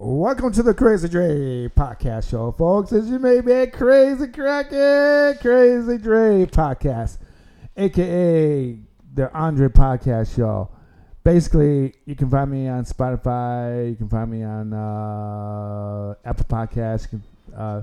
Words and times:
Welcome 0.00 0.52
to 0.52 0.62
the 0.62 0.74
Crazy 0.74 1.08
Dre 1.08 1.66
podcast 1.76 2.30
show, 2.30 2.52
folks. 2.52 2.92
As 2.92 3.10
you 3.10 3.18
may 3.18 3.40
be 3.40 3.66
crazy 3.66 4.28
cracking, 4.28 5.40
Crazy 5.40 5.98
Dre 5.98 6.46
podcast, 6.46 7.18
aka 7.76 8.78
the 9.16 9.34
Andre 9.36 9.66
podcast 9.66 10.36
show. 10.36 10.70
Basically, 11.24 11.94
you 12.04 12.14
can 12.14 12.30
find 12.30 12.48
me 12.48 12.68
on 12.68 12.84
Spotify. 12.84 13.90
You 13.90 13.96
can 13.96 14.08
find 14.08 14.30
me 14.30 14.44
on 14.44 14.72
uh, 14.72 16.14
Apple 16.24 16.44
Podcasts. 16.44 17.08
Can, 17.10 17.20
uh, 17.56 17.82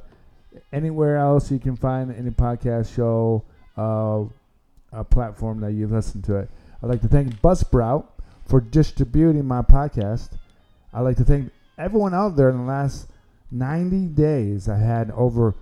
anywhere 0.72 1.18
else 1.18 1.52
you 1.52 1.60
can 1.60 1.76
find 1.76 2.16
any 2.16 2.30
podcast 2.30 2.96
show, 2.96 3.44
uh, 3.78 4.24
a 4.98 5.04
platform 5.04 5.60
that 5.60 5.74
you 5.74 5.86
listen 5.86 6.22
to 6.22 6.38
it. 6.38 6.50
I'd 6.82 6.88
like 6.88 7.02
to 7.02 7.10
thank 7.10 7.42
Buzzsprout 7.42 8.06
for 8.48 8.62
distributing 8.62 9.46
my 9.46 9.64
podcast. 9.64 10.30
I'd 10.94 11.02
like 11.02 11.18
to 11.18 11.26
thank 11.26 11.52
everyone 11.78 12.14
out 12.14 12.36
there 12.36 12.50
in 12.50 12.58
the 12.58 12.64
last 12.64 13.08
90 13.52 14.08
days. 14.08 14.68
I 14.70 14.78
had 14.78 15.12
over 15.12 15.56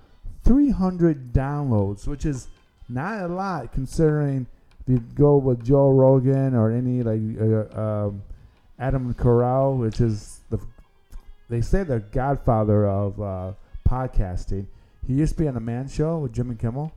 300 0.43 1.33
downloads, 1.33 2.07
which 2.07 2.25
is 2.25 2.47
not 2.89 3.21
a 3.21 3.27
lot 3.27 3.71
considering 3.71 4.47
if 4.81 4.89
you 4.89 4.99
go 5.15 5.37
with 5.37 5.63
Joe 5.65 5.91
Rogan 5.91 6.53
or 6.55 6.71
any 6.71 7.01
like 7.03 7.21
uh, 7.39 7.79
um, 7.79 8.23
Adam 8.79 9.13
Carolla, 9.13 9.77
which 9.77 10.01
is 10.01 10.41
the 10.49 10.59
they 11.49 11.61
say 11.61 11.83
the 11.83 11.99
godfather 11.99 12.87
of 12.87 13.21
uh, 13.21 13.53
podcasting. 13.87 14.65
He 15.07 15.13
used 15.13 15.33
to 15.33 15.39
be 15.43 15.47
on 15.47 15.53
the 15.53 15.59
Man 15.59 15.87
Show 15.87 16.19
with 16.19 16.33
Jimmy 16.33 16.55
Kimmel. 16.55 16.93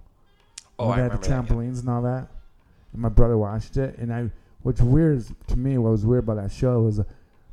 Oh, 0.79 0.91
I 0.91 0.97
had 0.97 1.13
the 1.13 1.19
remember 1.19 1.27
that, 1.27 1.29
yeah. 1.29 1.57
trampolines 1.57 1.81
and 1.81 1.89
all 1.89 2.03
that. 2.03 2.29
And 2.93 3.03
my 3.03 3.09
brother 3.09 3.37
watched 3.37 3.77
it, 3.77 3.99
and 3.99 4.13
I, 4.13 4.31
what's 4.63 4.81
weird 4.81 5.25
to 5.49 5.57
me, 5.57 5.79
what 5.79 5.91
was 5.91 6.07
weird 6.07 6.25
about 6.25 6.37
that 6.37 6.53
show 6.53 6.83
was 6.83 7.01
uh, 7.01 7.05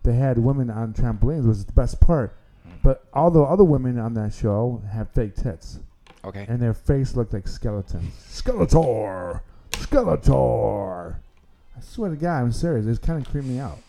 they 0.03 0.13
had 0.13 0.38
women 0.38 0.70
on 0.70 0.93
trampolines, 0.93 1.45
was 1.48 1.66
the 1.66 1.71
best 1.73 1.99
part. 1.99 2.35
Mm. 2.67 2.71
But 2.84 3.05
all 3.13 3.31
the 3.31 3.41
other 3.41 3.63
women 3.63 3.98
on 3.99 4.13
that 4.16 4.34
show 4.34 4.81
had 4.91 5.09
fake 5.09 5.35
tits, 5.35 5.80
Okay. 6.25 6.45
and 6.47 6.59
their 6.61 6.73
face 6.73 7.16
looked 7.16 7.33
like 7.33 7.47
skeletons. 7.47 8.14
Skeletor, 8.30 9.42
Skeletor. 9.72 11.16
I 11.75 11.81
swear 11.81 12.09
to 12.11 12.16
God, 12.16 12.42
I'm 12.42 12.52
serious. 12.52 12.86
It's 12.86 13.00
kind 13.00 13.19
of 13.25 13.30
creeped 13.31 13.47
me 13.47 13.59
out. 13.59 13.80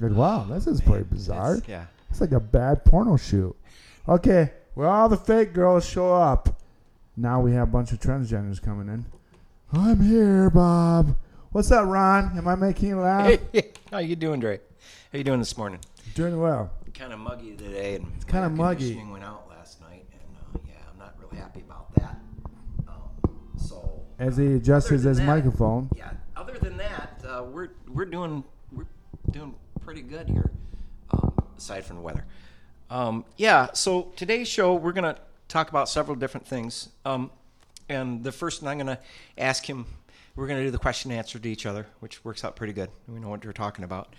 Like, 0.00 0.12
wow, 0.12 0.44
this 0.48 0.66
is 0.66 0.80
pretty 0.80 1.04
bizarre. 1.04 1.56
It's- 1.56 1.68
yeah. 1.68 1.86
It's 2.10 2.20
like 2.20 2.32
a 2.32 2.40
bad 2.40 2.84
porno 2.84 3.16
shoot. 3.16 3.56
Okay, 4.08 4.52
well, 4.76 4.88
all 4.90 5.08
the 5.08 5.16
fake 5.16 5.52
girls 5.52 5.84
show 5.84 6.14
up. 6.14 6.60
Now 7.16 7.40
we 7.40 7.52
have 7.52 7.68
a 7.68 7.70
bunch 7.70 7.90
of 7.92 7.98
transgenders 8.00 8.60
coming 8.62 8.88
in. 8.88 9.04
I'm 9.72 10.00
here, 10.00 10.50
Bob. 10.50 11.16
What's 11.50 11.70
up, 11.72 11.86
Ron? 11.88 12.36
Am 12.36 12.46
I 12.46 12.54
making 12.54 12.90
you 12.90 13.00
laugh? 13.00 13.38
How 13.90 13.98
you 13.98 14.14
doing, 14.16 14.38
Dre? 14.40 14.60
How 15.12 15.18
you 15.18 15.24
doing 15.24 15.38
this 15.38 15.56
morning? 15.56 15.80
Doing 16.14 16.38
well. 16.40 16.70
Kind 16.92 17.12
of 17.12 17.18
muggy 17.18 17.56
today, 17.56 17.96
and 17.96 18.06
it's 18.16 18.24
kinda 18.24 18.48
muggy. 18.50 18.94
Went 19.10 19.24
out 19.24 19.48
last 19.48 19.80
night, 19.80 20.06
and 20.12 20.36
uh, 20.54 20.58
yeah, 20.68 20.74
I'm 20.92 20.98
not 20.98 21.16
really 21.20 21.36
happy 21.36 21.60
about 21.60 21.92
that. 21.96 22.16
Um, 22.86 23.30
so 23.56 24.02
As 24.18 24.36
he 24.36 24.54
adjusts 24.54 24.88
his 24.90 25.02
that- 25.04 25.24
microphone. 25.24 25.90
yeah. 25.96 26.10
Other 26.36 26.58
than 26.58 26.76
that, 26.76 27.22
uh, 27.28 27.42
we're 27.44 27.70
we're 27.88 28.04
doing 28.04 28.44
we're 28.72 28.86
doing 29.30 29.54
pretty 29.80 30.02
good 30.02 30.28
here, 30.28 30.50
um, 31.10 31.32
aside 31.56 31.84
from 31.84 31.96
the 31.96 32.02
weather. 32.02 32.24
Um, 32.90 33.24
yeah. 33.36 33.72
So 33.72 34.12
today's 34.16 34.46
show, 34.46 34.74
we're 34.74 34.92
gonna 34.92 35.16
talk 35.48 35.68
about 35.70 35.88
several 35.88 36.16
different 36.16 36.46
things. 36.46 36.90
Um, 37.04 37.30
and 37.88 38.22
the 38.22 38.30
first 38.32 38.62
I'm 38.62 38.78
gonna 38.78 38.98
ask 39.36 39.68
him. 39.68 39.86
We're 40.36 40.46
gonna 40.48 40.62
do 40.64 40.70
the 40.70 40.78
question 40.78 41.10
and 41.12 41.18
answer 41.18 41.38
to 41.38 41.48
each 41.48 41.64
other, 41.66 41.86
which 42.00 42.24
works 42.24 42.44
out 42.44 42.56
pretty 42.56 42.72
good. 42.72 42.90
We 43.08 43.18
know 43.20 43.28
what 43.28 43.44
we're 43.44 43.52
talking 43.52 43.84
about. 43.84 44.14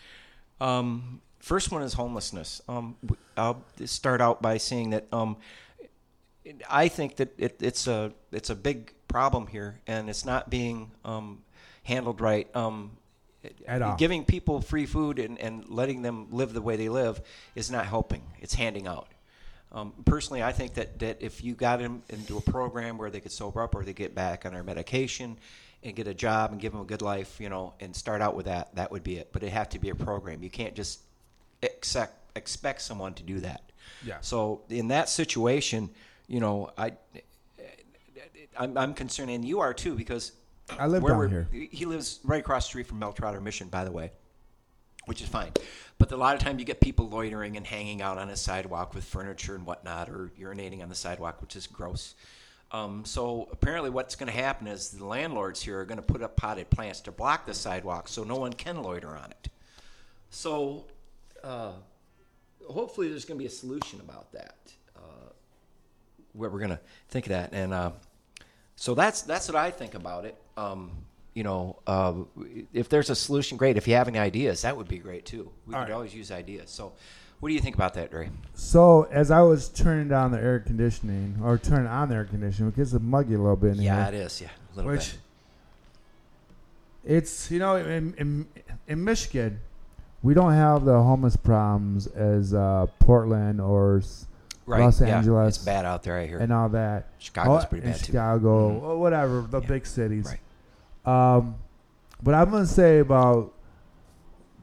Um, 0.61 1.22
first 1.39 1.72
one 1.72 1.81
is 1.84 1.94
homelessness. 1.94 2.61
Um, 2.67 2.95
I'll 3.38 3.64
start 3.86 4.22
out 4.22 4.42
by 4.42 4.58
saying 4.58 4.92
that 4.92 5.08
um, 5.12 5.38
I 6.70 6.88
think 6.88 7.17
that 7.17 7.34
it, 7.38 7.58
it's 7.62 7.88
a 7.88 8.14
it's 8.31 8.50
a 8.50 8.56
big 8.56 8.94
problem 9.08 9.47
here, 9.47 9.80
and 9.88 10.09
it's 10.09 10.25
not 10.25 10.50
being 10.50 10.91
um, 11.03 11.41
handled 11.84 12.22
right. 12.22 12.53
Um, 12.56 12.91
At 13.68 13.81
all. 13.81 13.96
Giving 13.96 14.25
people 14.25 14.62
free 14.62 14.85
food 14.85 15.19
and, 15.19 15.40
and 15.40 15.68
letting 15.69 16.02
them 16.02 16.28
live 16.31 16.53
the 16.53 16.62
way 16.62 16.75
they 16.78 16.90
live 16.90 17.22
is 17.56 17.69
not 17.69 17.85
helping. 17.85 18.24
It's 18.41 18.56
handing 18.56 18.88
out. 18.88 19.07
Um, 19.72 19.94
personally, 20.06 20.41
I 20.41 20.51
think 20.53 20.75
that, 20.75 21.00
that 21.00 21.18
if 21.22 21.44
you 21.44 21.53
got 21.53 21.80
them 21.80 22.01
into 22.09 22.38
a 22.38 22.41
program 22.41 22.97
where 22.97 23.09
they 23.09 23.19
could 23.19 23.31
sober 23.31 23.62
up 23.62 23.75
or 23.75 23.84
they 23.84 23.94
get 23.94 24.16
back 24.16 24.46
on 24.46 24.53
their 24.53 24.63
medication 24.63 25.38
and 25.85 25.96
get 25.96 26.07
a 26.07 26.13
job 26.13 26.51
and 26.51 26.59
give 26.59 26.72
them 26.73 26.81
a 26.81 26.85
good 26.85 27.03
life, 27.03 27.40
you 27.40 27.47
know, 27.47 27.73
and 27.79 27.96
start 27.96 28.22
out 28.22 28.35
with 28.35 28.47
that, 28.47 28.75
that 28.75 28.91
would 28.91 29.03
be 29.03 29.18
it. 29.18 29.29
But 29.31 29.44
it 29.44 29.50
have 29.50 29.69
to 29.69 29.79
be 29.79 29.90
a 29.90 29.96
program. 29.96 30.41
You 30.41 30.50
can't 30.50 30.73
just 30.73 31.01
expect 31.62 32.13
expect 32.35 32.81
someone 32.81 33.13
to 33.13 33.23
do 33.23 33.40
that. 33.40 33.72
Yeah. 34.03 34.18
So 34.19 34.63
in 34.69 34.90
that 34.90 35.07
situation, 35.07 35.90
you 36.28 36.40
know, 36.41 36.72
I, 36.78 36.94
I'm, 38.57 38.78
I'm 38.78 38.94
concerned, 38.94 39.29
and 39.29 39.45
you 39.45 39.62
are 39.62 39.74
too, 39.74 39.95
because 39.95 40.34
I 40.78 40.88
live 40.88 41.03
where 41.03 41.13
down 41.13 41.29
here. 41.29 41.69
He 41.72 41.85
lives 41.85 42.19
right 42.24 42.40
across 42.40 42.66
the 42.66 42.69
street 42.69 42.88
from 42.88 43.00
Mel 43.00 43.13
Trotter 43.13 43.40
Mission, 43.40 43.69
by 43.69 43.85
the 43.85 43.91
way, 43.91 44.12
which 45.06 45.22
is 45.22 45.29
fine. 45.29 45.51
But 45.97 46.12
a 46.12 46.18
lot 46.18 46.35
of 46.35 46.41
time 46.41 46.59
you 46.59 46.66
get 46.66 46.81
people 46.81 47.07
loitering 47.07 47.56
and 47.56 47.66
hanging 47.66 48.01
out 48.01 48.18
on 48.18 48.29
a 48.29 48.35
sidewalk 48.35 48.94
with 48.94 49.06
furniture 49.06 49.56
and 49.56 49.66
whatnot, 49.66 50.09
or 50.09 50.31
urinating 50.38 50.81
on 50.81 50.90
the 50.90 50.95
sidewalk, 50.95 51.41
which 51.41 51.56
is 51.56 51.68
gross. 51.68 52.16
Um, 52.75 53.06
so 53.06 53.47
apparently, 53.52 53.90
what's 53.90 54.16
going 54.16 54.31
to 54.31 54.38
happen 54.38 54.68
is 54.68 54.90
the 54.90 55.06
landlords 55.06 55.62
here 55.62 55.80
are 55.80 55.86
going 55.86 55.97
to 55.97 56.03
put 56.03 56.22
up 56.22 56.36
potted 56.36 56.69
plants 56.69 57.00
to 57.02 57.12
block 57.12 57.46
the 57.46 57.53
sidewalk, 57.53 58.09
so 58.09 58.24
no 58.24 58.36
one 58.36 58.52
can 58.52 58.81
loiter 58.84 59.16
on 59.16 59.31
it. 59.31 59.50
So 60.30 60.86
uh, 61.41 61.72
hopefully, 62.69 63.08
there's 63.08 63.24
going 63.24 63.38
to 63.38 63.44
be 63.44 63.47
a 63.47 63.52
solution 63.52 64.02
about 64.02 64.31
that. 64.34 64.58
Uh, 64.96 65.30
where 66.34 66.50
we're 66.50 66.59
going 66.59 66.72
to 66.72 66.80
think 67.08 67.28
of 67.28 67.30
that, 67.30 67.53
and 67.53 67.74
uh, 67.74 67.91
so 68.75 68.94
that's 68.94 69.22
that's 69.22 69.47
what 69.47 69.56
I 69.56 69.72
think 69.72 69.94
about 69.94 70.25
it. 70.25 70.36
Um, 70.57 70.92
you 71.34 71.44
know, 71.44 71.80
uh, 71.88 72.13
if 72.74 72.90
there's 72.90 73.09
a 73.09 73.16
solution, 73.16 73.57
great. 73.57 73.78
If 73.78 73.88
you 73.88 73.96
have 73.96 74.09
any 74.09 74.19
ideas, 74.19 74.63
that 74.63 74.75
would 74.75 74.90
be 74.90 74.97
great 74.97 75.25
too. 75.25 75.50
We 75.66 75.75
All 75.75 75.81
could 75.81 75.90
right. 75.90 75.96
always 75.96 76.13
use 76.13 76.30
ideas. 76.30 76.72
So, 76.72 76.94
what 77.45 77.50
do 77.50 77.53
you 77.53 77.61
think 77.61 77.75
about 77.75 77.94
that, 77.94 78.09
Dre? 78.09 78.28
So 78.56 79.03
as 79.11 79.29
I 79.29 79.41
was 79.41 79.69
turning 79.69 80.07
down 80.07 80.31
the 80.31 80.39
air 80.41 80.59
conditioning, 80.59 81.38
or 81.44 81.59
turning 81.59 81.85
on 81.85 82.09
the 82.09 82.16
air 82.16 82.25
conditioning, 82.25 82.72
because 82.72 82.91
it's 82.91 83.03
muggy 83.03 83.35
a 83.35 83.38
little 83.38 83.56
bit 83.56 83.75
in 83.78 83.83
Yeah, 83.83 84.09
here. 84.09 84.16
it 84.19 84.25
is. 84.25 84.41
Yeah, 84.41 84.47
a 84.47 84.75
little 84.75 84.89
Which 84.91 85.11
bit. 87.03 87.13
it's 87.17 87.51
you 87.51 87.59
know 87.59 87.75
in 87.75 88.16
in 88.17 88.47
in 88.88 89.03
Michigan, 89.03 89.59
we 90.23 90.33
don't 90.33 90.53
have 90.53 90.85
the 90.85 90.94
homeless 91.03 91.35
problems 91.35 92.07
as 92.07 92.51
uh, 92.56 92.88
Portland 92.97 93.62
or 93.62 94.01
Right. 94.66 94.81
Los 94.81 95.00
yeah, 95.00 95.17
Angeles 95.17 95.57
It's 95.57 95.63
bad 95.66 95.85
out 95.85 96.01
there. 96.01 96.17
I 96.17 96.25
hear. 96.25 96.39
and 96.39 96.51
all 96.51 96.69
that. 96.69 97.09
Chicago's 97.19 97.66
Oh, 97.66 97.67
pretty 97.67 97.85
bad 97.85 97.97
too. 98.00 98.06
Chicago, 98.07 98.72
Mhm. 98.72 98.97
whatever 98.97 99.41
the 99.41 99.62
Yeah. 99.62 99.67
big 99.67 99.85
cities. 99.85 100.35
Right. 101.06 101.35
Um, 101.38 101.53
but 102.23 102.33
I'm 102.33 102.50
gonna 102.50 102.66
say 102.66 102.97
about 102.97 103.53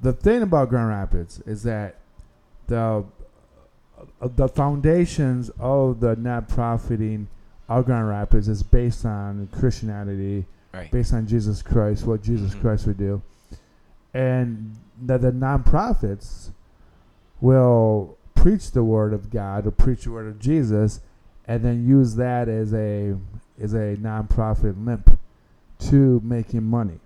the 0.02 0.12
thing 0.12 0.42
about 0.42 0.68
Grand 0.70 0.88
Rapids 0.88 1.38
is 1.46 1.62
that 1.62 1.94
the 2.68 3.04
uh, 4.20 4.28
the 4.36 4.48
foundations 4.48 5.50
of 5.60 6.00
the 6.00 6.16
not 6.16 6.48
profiting 6.48 7.28
of 7.68 7.84
Grand 7.86 8.08
Rapids 8.08 8.48
is 8.48 8.62
based 8.62 9.04
on 9.06 9.48
Christianity, 9.52 10.44
Right. 10.74 10.90
based 10.90 11.12
on 11.14 11.26
Jesus 11.26 11.62
Christ, 11.62 12.06
what 12.06 12.22
Jesus 12.22 12.54
Mhm. 12.54 12.60
Christ 12.60 12.86
would 12.86 12.98
do, 12.98 13.22
and 14.14 14.76
that 15.02 15.20
the 15.22 15.30
nonprofits 15.32 16.50
will 17.40 18.16
preach 18.34 18.70
the 18.72 18.82
word 18.84 19.12
of 19.12 19.30
God 19.30 19.66
or 19.66 19.70
preach 19.70 20.04
the 20.04 20.12
word 20.12 20.26
of 20.26 20.38
Jesus, 20.38 21.00
and 21.46 21.62
then 21.64 21.86
use 21.86 22.16
that 22.16 22.48
as 22.48 22.72
a 22.74 23.16
as 23.60 23.74
a 23.74 23.96
nonprofit 23.96 24.84
limp 24.84 25.18
to 25.78 26.20
making 26.24 26.64
money. 26.64 26.98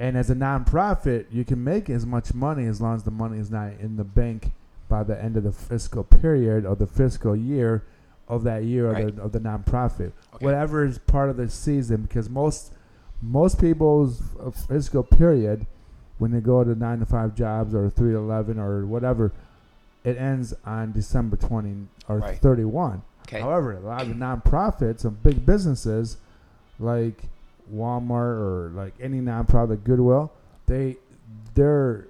And 0.00 0.16
as 0.16 0.30
a 0.30 0.34
nonprofit, 0.34 1.26
you 1.30 1.44
can 1.44 1.62
make 1.62 1.90
as 1.90 2.06
much 2.06 2.32
money 2.32 2.64
as 2.64 2.80
long 2.80 2.96
as 2.96 3.02
the 3.04 3.10
money 3.10 3.38
is 3.38 3.50
not 3.50 3.72
in 3.80 3.96
the 3.96 4.04
bank 4.04 4.50
by 4.88 5.02
the 5.04 5.22
end 5.22 5.36
of 5.36 5.44
the 5.44 5.52
fiscal 5.52 6.02
period 6.02 6.64
or 6.64 6.74
the 6.74 6.86
fiscal 6.86 7.36
year 7.36 7.84
of 8.26 8.42
that 8.44 8.64
year 8.64 8.86
of, 8.90 9.16
the, 9.16 9.22
of 9.22 9.32
the 9.32 9.38
nonprofit. 9.38 10.12
Okay. 10.34 10.44
Whatever 10.44 10.84
is 10.86 10.98
part 10.98 11.28
of 11.28 11.36
the 11.36 11.48
season, 11.50 12.02
because 12.02 12.30
most 12.30 12.72
most 13.22 13.60
people's 13.60 14.22
fiscal 14.68 15.02
period, 15.02 15.66
when 16.16 16.30
they 16.30 16.40
go 16.40 16.64
to 16.64 16.74
nine 16.74 17.00
to 17.00 17.06
five 17.06 17.34
jobs 17.34 17.74
or 17.74 17.90
three 17.90 18.12
to 18.12 18.18
eleven 18.18 18.58
or 18.58 18.86
whatever, 18.86 19.32
it 20.02 20.16
ends 20.16 20.54
on 20.64 20.92
December 20.92 21.36
twenty 21.36 21.76
or 22.08 22.18
Right. 22.20 22.38
thirty 22.38 22.64
one. 22.64 23.02
Okay. 23.28 23.40
However, 23.40 23.74
a 23.74 23.80
lot 23.80 24.02
of 24.02 24.08
nonprofits 24.16 25.04
and 25.04 25.22
big 25.22 25.44
businesses, 25.44 26.16
like 26.78 27.24
Walmart 27.72 28.38
or 28.40 28.72
like 28.74 28.94
any 29.00 29.20
nonprofit, 29.20 29.84
Goodwill, 29.84 30.32
they 30.66 30.96
their 31.54 32.06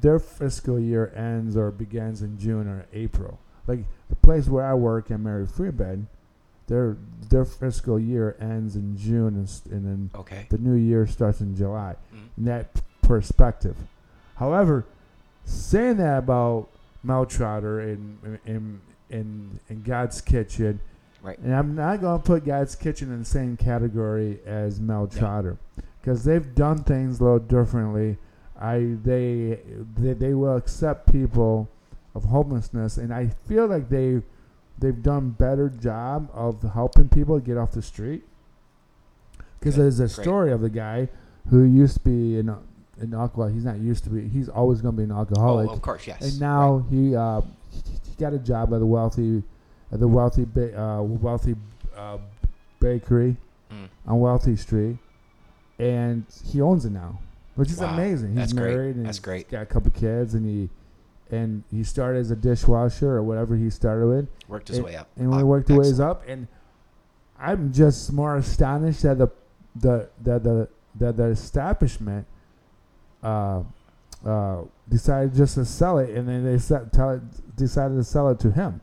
their 0.00 0.18
fiscal 0.18 0.78
year 0.78 1.12
ends 1.14 1.56
or 1.56 1.70
begins 1.70 2.22
in 2.22 2.38
June 2.38 2.66
or 2.68 2.86
April. 2.92 3.38
Like 3.66 3.80
the 4.08 4.16
place 4.16 4.48
where 4.48 4.64
I 4.64 4.74
work 4.74 5.10
at 5.10 5.20
Mary 5.20 5.46
Free 5.46 5.70
Bed, 5.70 6.06
their 6.66 6.96
their 7.30 7.44
fiscal 7.44 7.98
year 7.98 8.36
ends 8.40 8.76
in 8.76 8.96
June 8.96 9.34
and, 9.34 9.44
s- 9.46 9.62
and 9.70 9.84
then 9.86 10.10
Okay. 10.14 10.46
the 10.50 10.58
new 10.58 10.74
year 10.74 11.06
starts 11.06 11.40
in 11.40 11.54
July. 11.56 11.96
Mhm. 12.14 12.18
In 12.38 12.44
that 12.44 12.74
p- 12.74 12.80
perspective, 13.02 13.76
however, 14.36 14.84
saying 15.44 15.96
that 15.98 16.18
about 16.18 16.68
Mel 17.02 17.26
Trotter 17.26 17.80
in 17.80 18.18
in 18.46 18.80
in 19.10 19.60
in 19.68 19.82
God's 19.82 20.20
Kitchen. 20.20 20.80
Right. 21.24 21.38
And 21.38 21.54
I'm 21.54 21.74
not 21.74 22.00
going 22.00 22.20
to 22.20 22.24
put 22.24 22.44
God's 22.44 22.76
Kitchen 22.76 23.10
in 23.10 23.20
the 23.20 23.24
same 23.24 23.56
category 23.56 24.40
as 24.44 24.78
Mel. 24.78 25.06
Trotter 25.06 25.58
because 26.04 26.22
they've 26.24 26.54
done 26.54 26.84
things 26.84 27.18
a 27.18 27.24
little 27.24 27.38
differently. 27.38 28.18
I 28.60 28.96
they, 29.02 29.58
they 29.96 30.12
they 30.12 30.34
will 30.34 30.56
accept 30.56 31.10
people 31.10 31.68
of 32.14 32.24
homelessness, 32.24 32.98
and 32.98 33.12
I 33.12 33.30
feel 33.48 33.66
like 33.66 33.88
they 33.88 34.20
they've 34.78 35.02
done 35.02 35.30
better 35.30 35.70
job 35.70 36.30
of 36.34 36.62
helping 36.62 37.08
people 37.08 37.38
get 37.40 37.56
off 37.56 37.72
the 37.72 37.82
street. 37.82 38.22
Because 39.58 39.76
there's 39.76 39.98
a 39.98 40.14
Great. 40.14 40.24
story 40.24 40.52
of 40.52 40.60
the 40.60 40.68
guy 40.68 41.08
who 41.48 41.62
used 41.64 41.94
to 41.94 42.00
be 42.00 42.38
an 42.38 42.54
an 43.00 43.14
alcohol. 43.14 43.48
He's 43.48 43.64
not 43.64 43.78
used 43.78 44.04
to 44.04 44.10
be. 44.10 44.28
He's 44.28 44.50
always 44.50 44.82
going 44.82 44.94
to 44.94 44.98
be 44.98 45.04
an 45.04 45.12
alcoholic. 45.12 45.70
Oh, 45.70 45.72
of 45.72 45.80
course, 45.80 46.06
yes. 46.06 46.20
And 46.20 46.38
now 46.38 46.84
he 46.90 47.16
uh, 47.16 47.40
he 47.72 48.14
got 48.18 48.34
a 48.34 48.38
job 48.38 48.74
at 48.74 48.80
the 48.80 48.86
wealthy 48.86 49.42
at 49.92 50.00
the 50.00 50.08
wealthy 50.08 50.44
ba- 50.44 50.78
uh, 50.80 51.02
wealthy 51.02 51.56
uh, 51.96 52.18
bakery 52.80 53.36
Mm. 53.72 53.88
on 54.06 54.20
Wealthy 54.20 54.56
Street, 54.56 54.98
and 55.78 56.24
he 56.44 56.60
owns 56.60 56.84
it 56.84 56.92
now, 56.92 57.18
which 57.56 57.70
is 57.70 57.80
Wow, 57.80 57.94
amazing. 57.94 58.28
He's 58.30 58.36
that's 58.36 58.52
great. 58.52 58.74
married 58.76 58.96
and 58.96 59.06
That's 59.06 59.16
he's 59.16 59.24
great. 59.24 59.50
got 59.50 59.62
a 59.62 59.66
couple 59.66 59.90
kids, 59.90 60.34
and 60.34 60.44
he 60.46 60.68
and 61.30 61.64
he 61.70 61.82
started 61.82 62.18
as 62.20 62.30
a 62.30 62.36
dishwasher 62.36 63.10
or 63.16 63.22
whatever 63.22 63.56
he 63.56 63.70
started 63.70 64.06
with, 64.06 64.28
Worked 64.46 64.68
his 64.68 64.76
and, 64.78 64.86
way 64.86 64.96
up. 64.96 65.08
and 65.16 65.34
we 65.34 65.42
worked 65.42 65.70
ways 65.70 65.98
excellent. 65.98 66.10
up. 66.10 66.22
And 66.28 66.46
I'm 67.40 67.72
just 67.72 68.12
more 68.12 68.36
astonished 68.36 69.02
that 69.02 69.18
the 69.18 69.28
the 69.74 70.08
that 70.22 70.44
the 70.44 70.68
that 70.96 71.16
the 71.16 71.24
establishment 71.24 72.26
uh, 73.22 73.62
uh, 74.24 74.58
decided 74.88 75.34
just 75.34 75.54
to 75.54 75.64
sell 75.64 75.98
it, 75.98 76.10
and 76.10 76.28
then 76.28 76.44
they 76.44 76.58
set, 76.58 76.92
tell 76.92 77.10
it, 77.10 77.56
decided 77.56 77.94
to 77.96 78.04
sell 78.04 78.28
it 78.28 78.38
to 78.40 78.50
him. 78.52 78.80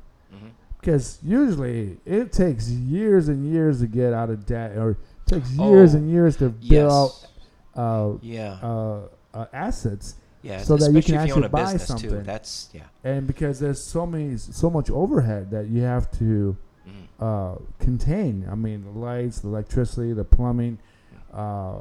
Because 0.81 1.19
usually 1.23 1.97
it 2.05 2.31
takes 2.31 2.67
years 2.69 3.29
and 3.29 3.45
years 3.45 3.81
to 3.81 3.87
get 3.87 4.13
out 4.13 4.29
of 4.31 4.45
debt, 4.47 4.75
or 4.77 4.91
it 4.91 4.97
takes 5.27 5.51
years 5.51 5.93
Oh, 5.93 5.99
and 5.99 6.09
years 6.11 6.37
to 6.37 6.49
build 6.49 6.61
Yes. 6.63 7.27
out 7.75 7.81
uh, 7.81 8.17
Yeah. 8.21 8.57
uh, 8.63 8.99
uh, 9.33 9.45
assets. 9.53 10.15
yeah. 10.41 10.57
so 10.63 10.75
that 10.75 10.91
you 10.91 11.03
can 11.03 11.13
you 11.13 11.19
actually 11.19 11.45
a 11.45 11.49
buy 11.49 11.77
something. 11.77 12.09
too. 12.09 12.21
That's 12.23 12.69
yeah. 12.73 12.81
And 13.03 13.27
because 13.27 13.59
there's 13.59 13.81
so 13.81 14.07
many, 14.07 14.37
so 14.37 14.71
much 14.71 14.89
overhead 14.89 15.51
that 15.51 15.67
you 15.67 15.83
have 15.83 16.09
to 16.17 16.57
Mhm. 16.87 16.91
uh, 17.19 17.55
contain. 17.77 18.47
I 18.51 18.55
mean, 18.55 18.83
the 18.83 18.99
lights, 18.99 19.41
the 19.41 19.49
electricity, 19.49 20.13
the 20.13 20.23
plumbing, 20.23 20.79
uh, 21.31 21.75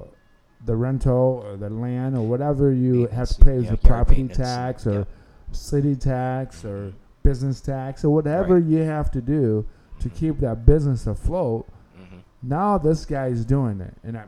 the 0.66 0.76
rental, 0.76 1.42
or 1.44 1.56
the 1.56 1.70
land, 1.70 2.16
or 2.18 2.28
whatever 2.28 2.70
you 2.70 3.06
have 3.06 3.30
to 3.30 3.42
pay 3.44 3.56
as 3.56 3.64
yeah, 3.64 3.72
a 3.72 3.76
property 3.78 4.28
tax 4.28 4.86
or 4.86 4.92
yeah. 4.92 5.04
city 5.52 5.96
tax 5.96 6.62
or 6.66 6.88
Mhm. 6.88 6.92
Business 7.22 7.60
tax 7.60 8.04
or 8.04 8.10
whatever 8.10 8.54
Right. 8.54 8.64
you 8.64 8.78
have 8.82 9.10
to 9.12 9.20
do 9.20 9.66
to 10.00 10.08
keep 10.08 10.38
that 10.40 10.64
business 10.66 11.06
afloat. 11.06 11.66
Mhm. 11.98 12.20
Now 12.42 12.78
this 12.78 13.04
guy's 13.04 13.44
doing 13.44 13.80
it, 13.80 13.94
and 14.02 14.16
I, 14.16 14.22
I 14.22 14.24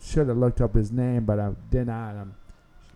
should 0.00 0.28
have 0.28 0.36
looked 0.38 0.60
up 0.60 0.74
his 0.74 0.92
name, 0.92 1.24
but 1.24 1.38
I 1.40 1.50
did 1.70 1.86
not. 1.88 2.14
I'm, 2.14 2.34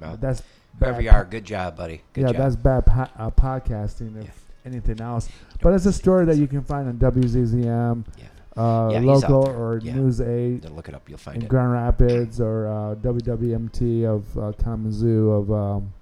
Well, 0.01 0.17
that's 0.21 0.43
whoever 0.79 1.01
you 1.01 1.11
are, 1.11 1.25
good 1.25 1.45
job, 1.45 1.77
buddy. 1.77 2.03
Good 2.13 2.23
yeah, 2.23 2.27
job. 2.29 2.37
that's 2.37 2.57
bad 2.57 2.87
po- 2.87 3.09
uh, 3.19 3.31
podcasting. 3.31 4.17
If 4.19 4.25
Yeah. 4.25 4.31
anything 4.73 5.01
else, 5.01 5.29
but 5.63 5.73
it's 5.75 5.87
a 5.87 5.93
story 5.93 6.25
that 6.27 6.37
you 6.37 6.47
can 6.47 6.63
find 6.63 6.87
on 6.89 6.99
WZZM, 6.99 8.05
Yeah. 8.19 8.25
uh, 8.63 8.91
Yeah, 8.93 9.01
local 9.01 9.49
or 9.49 9.79
Yeah. 9.79 9.95
News 9.97 10.21
Eight 10.21 10.63
To 10.63 10.71
look 10.73 10.89
it 10.89 10.95
up, 10.95 11.09
you'll 11.09 11.15
in 11.17 11.19
find 11.19 11.43
it. 11.43 11.49
Grand 11.49 11.73
Rapids 11.73 12.41
or 12.41 12.69
uh, 12.69 12.95
WWMT 12.97 14.05
of 14.05 14.39
uh, 14.39 14.53
Kalamazoo 14.53 15.31
of 15.31 15.51
um, 15.51 15.93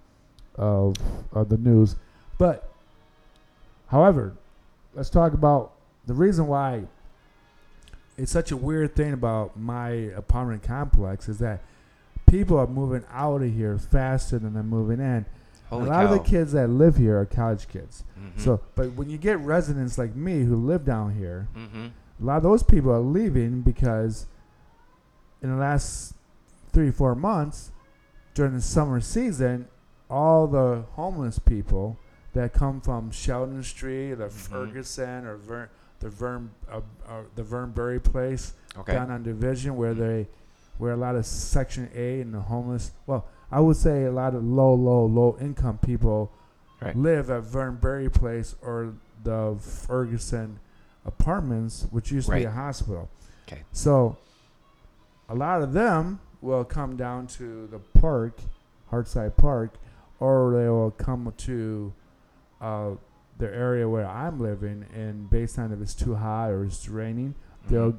of 0.56 0.96
of 1.32 1.48
the 1.48 1.56
news. 1.56 1.96
But, 2.36 2.68
however, 3.94 4.34
let's 4.94 5.08
talk 5.08 5.32
about 5.34 5.72
the 6.06 6.14
reason 6.14 6.48
why 6.48 6.82
it's 8.18 8.32
such 8.32 8.50
a 8.50 8.56
weird 8.56 8.94
thing 8.96 9.12
about 9.12 9.56
my 9.56 9.88
apartment 9.88 10.62
complex 10.64 11.28
is 11.28 11.38
that 11.38 11.60
people 12.28 12.58
are 12.58 12.66
moving 12.66 13.04
out 13.12 13.40
of 13.42 13.52
here 13.54 13.78
faster 13.78 14.36
than 14.38 14.54
they're 14.54 14.62
moving 14.64 14.98
in. 14.98 15.24
Holy 15.70 15.86
a 15.86 15.90
lot 15.90 16.06
cow. 16.06 16.12
of 16.12 16.22
the 16.22 16.28
kids 16.28 16.52
that 16.52 16.68
live 16.68 16.96
here 16.96 17.18
are 17.20 17.24
college 17.24 17.68
kids. 17.68 18.02
Mhm. 18.18 18.40
So, 18.40 18.60
but 18.74 18.92
when 18.94 19.08
you 19.10 19.16
get 19.18 19.38
residents 19.38 19.96
like 19.96 20.14
me 20.16 20.42
who 20.44 20.56
live 20.56 20.84
down 20.84 21.14
here, 21.14 21.46
Mhm. 21.56 21.90
a 22.20 22.24
lot 22.24 22.36
of 22.38 22.42
those 22.42 22.62
people 22.64 22.90
are 22.92 22.98
leaving 23.00 23.62
because 23.62 24.26
in 25.40 25.50
the 25.50 25.56
last 25.56 26.14
three, 26.72 26.90
four 26.90 27.14
months 27.14 27.70
during 28.34 28.54
the 28.54 28.60
summer 28.60 29.00
season, 29.00 29.68
all 30.10 30.46
the 30.48 30.82
homeless 30.94 31.38
people 31.38 31.96
that 32.34 32.52
come 32.52 32.80
from 32.80 33.10
Sheldon 33.10 33.62
Street, 33.62 34.20
or 34.20 34.28
Ferguson, 34.28 35.24
or 35.26 35.38
the 36.00 36.08
Vern, 36.10 36.50
uh, 36.70 36.80
uh, 37.08 37.22
the 37.34 37.42
Verne 37.42 37.70
Barry 37.70 38.00
place 38.00 38.52
Okay. 38.76 38.92
down 38.92 39.10
on 39.10 39.22
Division, 39.22 39.76
where 39.76 39.94
Mhm. 39.94 39.98
they, 39.98 40.28
where 40.78 40.92
a 40.92 40.96
lot 40.96 41.14
of 41.16 41.24
Section 41.24 41.88
A 41.94 42.20
and 42.20 42.34
the 42.34 42.40
homeless, 42.40 42.90
well, 43.06 43.24
I 43.50 43.60
would 43.60 43.76
say 43.76 44.04
a 44.04 44.12
lot 44.12 44.34
of 44.34 44.44
low, 44.44 44.74
low, 44.74 45.06
low 45.06 45.36
income 45.40 45.78
people 45.78 46.30
Right. 46.82 46.94
live 46.96 47.30
at 47.30 47.44
Verne 47.44 47.76
Barry 47.76 48.10
Place 48.10 48.56
or 48.60 48.94
the 49.22 49.56
Ferguson 49.60 50.58
apartments, 51.06 51.86
which 51.90 52.10
used 52.10 52.28
to 52.28 52.34
be 52.34 52.44
a 52.44 52.50
hospital. 52.50 53.08
Okay. 53.46 53.62
So 53.72 54.16
a 55.28 55.34
lot 55.34 55.62
of 55.62 55.72
them 55.72 56.18
will 56.42 56.64
come 56.64 56.96
down 56.96 57.26
to 57.28 57.66
the 57.68 57.78
park, 58.00 58.38
Heartside 58.90 59.36
Park, 59.36 59.74
or 60.20 60.52
they 60.52 60.68
will 60.68 60.90
come 60.90 61.32
to 61.38 61.92
uh, 62.60 62.90
the 63.38 63.46
area 63.46 63.88
where 63.88 64.06
I'm 64.06 64.40
living, 64.40 64.84
and 64.94 65.28
based 65.28 65.58
on 65.58 65.72
if 65.72 65.80
it's 65.80 65.94
too 65.94 66.14
hot 66.14 66.50
or 66.50 66.64
it's 66.64 66.88
raining, 66.88 67.34
they'll 67.68 67.92
Mhm. 67.92 67.98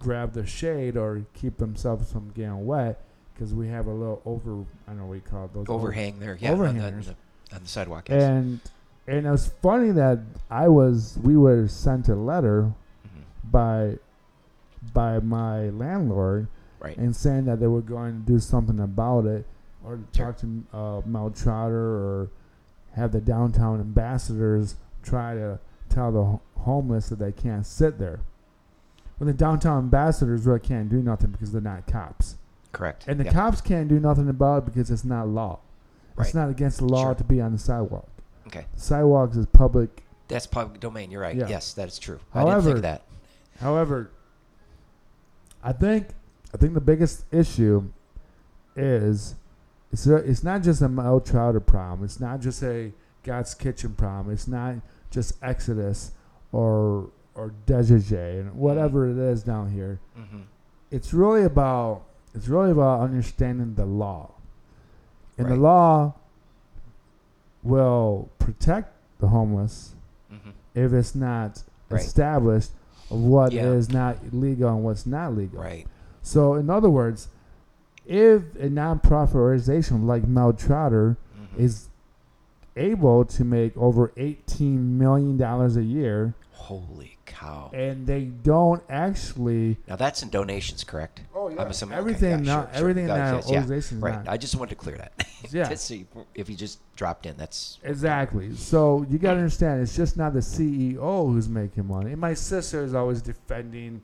grab 0.00 0.32
the 0.32 0.44
shade 0.46 0.96
or 0.96 1.22
keep 1.34 1.56
themselves 1.58 2.12
from 2.12 2.30
getting 2.34 2.66
wet 2.66 3.02
because 3.32 3.54
we 3.54 3.68
have 3.68 3.86
a 3.86 3.92
little 3.92 4.20
over, 4.26 4.60
I 4.86 4.90
don't 4.90 4.98
know 4.98 5.06
what 5.06 5.14
you 5.14 5.20
call 5.22 5.44
it, 5.46 5.54
those 5.54 5.68
over- 5.68 5.84
overhang 5.88 6.18
there. 6.18 6.36
Yeah. 6.40 6.52
On 6.52 6.58
the, 6.76 6.84
on 7.54 7.62
the 7.62 7.68
sidewalk. 7.68 8.08
Yes. 8.08 8.22
and 8.22 8.60
and 9.08 9.24
it 9.24 9.30
was 9.30 9.46
funny 9.62 9.92
that 9.92 10.18
I 10.50 10.66
was 10.68 11.16
we 11.22 11.36
were 11.36 11.68
sent 11.68 12.08
a 12.08 12.16
letter 12.16 12.72
Mhm. 13.06 13.50
by 13.52 13.98
by 14.92 15.20
my 15.20 15.68
landlord 15.70 16.48
Right. 16.80 16.96
and 16.98 17.14
saying 17.14 17.44
that 17.46 17.60
they 17.60 17.66
were 17.68 17.80
going 17.82 18.20
to 18.20 18.26
do 18.32 18.38
something 18.40 18.80
about 18.80 19.26
it 19.26 19.46
or 19.84 19.98
Sure. 20.12 20.26
talk 20.26 20.36
to 20.38 20.62
uh, 20.72 21.00
Mel 21.06 21.30
Trotter 21.30 21.76
or 21.78 22.28
have 22.96 23.12
the 23.12 23.20
downtown 23.20 23.78
ambassadors 23.78 24.76
try 25.02 25.34
to 25.34 25.60
tell 25.88 26.10
the 26.10 26.60
homeless 26.62 27.10
that 27.10 27.18
they 27.18 27.30
can't 27.30 27.66
sit 27.66 27.98
there. 27.98 28.20
When 29.18 29.28
the 29.28 29.34
downtown 29.34 29.78
ambassadors 29.78 30.44
really 30.44 30.60
can't 30.60 30.88
do 30.88 31.02
nothing 31.02 31.30
because 31.30 31.52
they're 31.52 31.60
not 31.60 31.86
cops. 31.86 32.36
Correct. 32.72 33.04
And 33.06 33.20
the 33.20 33.24
yeah. 33.24 33.32
cops 33.32 33.60
can't 33.60 33.88
do 33.88 34.00
nothing 34.00 34.28
about 34.28 34.58
it 34.58 34.64
because 34.66 34.90
it's 34.90 35.04
not 35.04 35.28
law. 35.28 35.60
Right. 36.16 36.26
It's 36.26 36.34
not 36.34 36.50
against 36.50 36.78
the 36.78 36.86
law 36.86 37.04
Sure. 37.04 37.14
to 37.14 37.24
be 37.24 37.40
on 37.40 37.52
the 37.52 37.58
sidewalk. 37.58 38.08
Okay. 38.46 38.66
Sidewalks 38.76 39.36
is 39.36 39.46
public 39.46 40.02
That's 40.28 40.46
public 40.46 40.80
domain. 40.80 41.10
You're 41.10 41.20
right. 41.20 41.36
Yeah. 41.36 41.48
Yes, 41.48 41.74
that 41.74 41.88
is 41.88 41.98
true. 41.98 42.18
I 42.34 42.44
didn't 42.44 42.62
think 42.62 42.76
of 42.76 42.82
that. 42.82 43.02
However, 43.60 44.10
I 45.62 45.72
think 45.72 46.08
I 46.54 46.56
think 46.56 46.74
the 46.74 46.80
biggest 46.80 47.24
issue 47.32 47.90
is 48.74 49.34
it's 49.92 50.06
a, 50.06 50.16
it's 50.16 50.42
not 50.42 50.62
just 50.62 50.82
a 50.82 50.88
Mel 50.88 51.20
Trotter 51.20 51.60
problem. 51.60 52.04
It's 52.04 52.20
not 52.20 52.40
just 52.40 52.62
a 52.62 52.92
God's 53.22 53.54
Kitchen 53.54 53.94
problem. 53.94 54.32
It's 54.34 54.48
not 54.48 54.76
just 55.10 55.34
Exodus 55.42 56.12
or 56.52 57.10
or 57.34 57.52
Desjardins 57.66 58.48
and 58.48 58.54
whatever 58.56 59.08
it 59.10 59.18
is 59.18 59.42
down 59.42 59.70
here. 59.70 60.00
hmm 60.16 60.42
It's 60.90 61.12
really 61.14 61.42
about 61.44 62.02
it's 62.34 62.48
really 62.48 62.70
about 62.70 63.00
understanding 63.00 63.74
the 63.74 63.86
law, 63.86 64.32
and 65.38 65.48
the 65.48 65.56
law 65.56 66.14
will 67.62 68.28
protect 68.38 68.92
the 69.18 69.28
homeless 69.28 69.94
hmm 70.30 70.50
if 70.74 70.92
it's 70.92 71.14
not 71.14 71.62
Right. 71.88 72.00
established 72.02 72.70
of 73.10 73.20
what 73.20 73.52
is 73.54 73.88
Yeah. 73.88 73.98
not 73.98 74.16
legal 74.32 74.68
and 74.74 74.84
what's 74.84 75.06
not 75.06 75.34
legal. 75.36 75.62
Right. 75.62 75.86
So, 76.22 76.54
in 76.54 76.68
other 76.68 76.90
words, 76.90 77.28
if 78.06 78.42
a 78.56 78.68
nonprofit 78.68 79.34
organization 79.34 80.06
like 80.06 80.26
Mel 80.26 80.52
Trotter 80.52 81.16
Mhm. 81.38 81.58
is 81.58 81.88
able 82.76 83.24
to 83.24 83.44
make 83.44 83.76
over 83.76 84.12
eighteen 84.16 84.98
million 84.98 85.36
dollars 85.36 85.76
a 85.76 85.82
year, 85.82 86.34
Holy 86.52 87.16
cow. 87.24 87.70
and 87.72 88.06
they 88.06 88.24
don't 88.24 88.82
actually 88.90 89.78
Now 89.88 89.96
that's 89.96 90.22
in 90.22 90.28
donations, 90.30 90.84
correct? 90.84 91.22
oh 91.34 91.48
I'm 91.50 91.68
assuming 91.68 91.94
okay, 91.94 91.98
everything 92.00 92.30
yeah, 92.30 92.36
not 92.36 92.64
sure, 92.66 92.72
sure. 92.74 92.80
everything 92.80 93.04
it, 93.04 93.08
that 93.08 93.48
yes, 93.50 93.92
yeah. 93.92 93.98
Right. 94.00 94.14
not 94.24 94.28
I 94.28 94.36
just 94.36 94.56
wanted 94.56 94.70
to 94.70 94.76
clear 94.76 94.96
that. 94.98 95.12
Yeah. 95.50 95.72
see 95.74 96.06
if 96.34 96.48
you 96.50 96.56
just 96.56 96.80
dropped 96.96 97.24
in, 97.24 97.36
that's 97.36 97.78
Exactly. 97.84 98.54
So 98.56 99.06
you 99.08 99.16
got 99.18 99.32
to 99.34 99.36
understand, 99.38 99.80
it's 99.80 99.94
just 99.94 100.16
not 100.16 100.32
the 100.32 100.40
CEO 100.40 101.28
who's 101.30 101.48
making 101.48 101.86
money. 101.86 102.10
And 102.12 102.20
my 102.20 102.34
sister 102.34 102.82
is 102.82 102.94
always 102.94 103.22
defending 103.22 104.00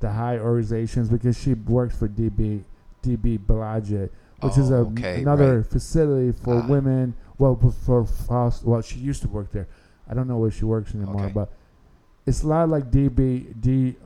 the 0.00 0.10
high 0.12 0.38
organizations 0.38 1.10
because 1.10 1.38
she 1.38 1.52
works 1.54 1.96
for 1.98 2.08
DB 2.08 2.62
DB 3.02 3.38
Blodgett, 3.38 4.10
which 4.40 4.58
is 4.58 4.70
Oh, 4.70 4.74
a, 4.76 4.78
okay, 4.88 5.20
another 5.22 5.58
right. 5.58 5.66
facility 5.66 6.32
for 6.32 6.54
Ah. 6.62 6.66
women 6.66 7.14
well 7.38 7.54
before 7.54 8.04
Foster. 8.04 8.68
Well, 8.68 8.80
she 8.82 8.98
used 8.98 9.22
to 9.22 9.28
work 9.28 9.50
there. 9.52 9.66
I 10.08 10.14
don't 10.14 10.28
know 10.28 10.38
where 10.38 10.50
she 10.50 10.64
works 10.64 10.94
anymore, 10.94 11.24
Okay. 11.24 11.32
but 11.32 11.50
it's 12.26 12.42
a 12.42 12.48
lot 12.48 12.68
like 12.68 12.90
DB 12.90 13.54
D 13.60 13.96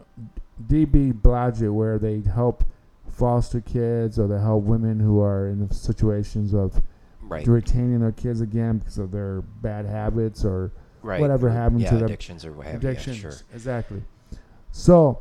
DB 0.69 1.13
Blodgett, 1.13 1.73
where 1.73 1.99
they 1.99 2.21
help 2.21 2.65
foster 3.09 3.61
kids 3.61 4.19
or 4.19 4.27
they 4.29 4.39
help 4.39 4.63
women 4.65 5.01
who 5.01 5.21
are 5.21 5.49
in 5.49 5.71
situations 5.71 6.53
of 6.55 6.83
Right. 7.23 7.47
retaining 7.47 8.01
their 8.01 8.13
kids 8.13 8.41
again 8.41 8.79
because 8.79 8.99
of 8.99 9.11
their 9.11 9.43
bad 9.63 9.87
habits 9.87 10.45
or 10.45 10.71
Right. 11.03 11.21
whatever 11.21 11.47
Or- 11.49 11.51
happened 11.51 11.81
yeah, 11.83 11.91
to 11.91 11.95
them. 11.97 12.05
addictions 12.07 12.45
or 12.45 12.53
what 12.53 12.67
have 12.67 12.83
you. 12.83 12.89
Yeah, 12.89 12.93
addictions. 12.93 13.17
sure. 13.17 13.33
Exactly. 13.55 14.03
So 14.71 15.21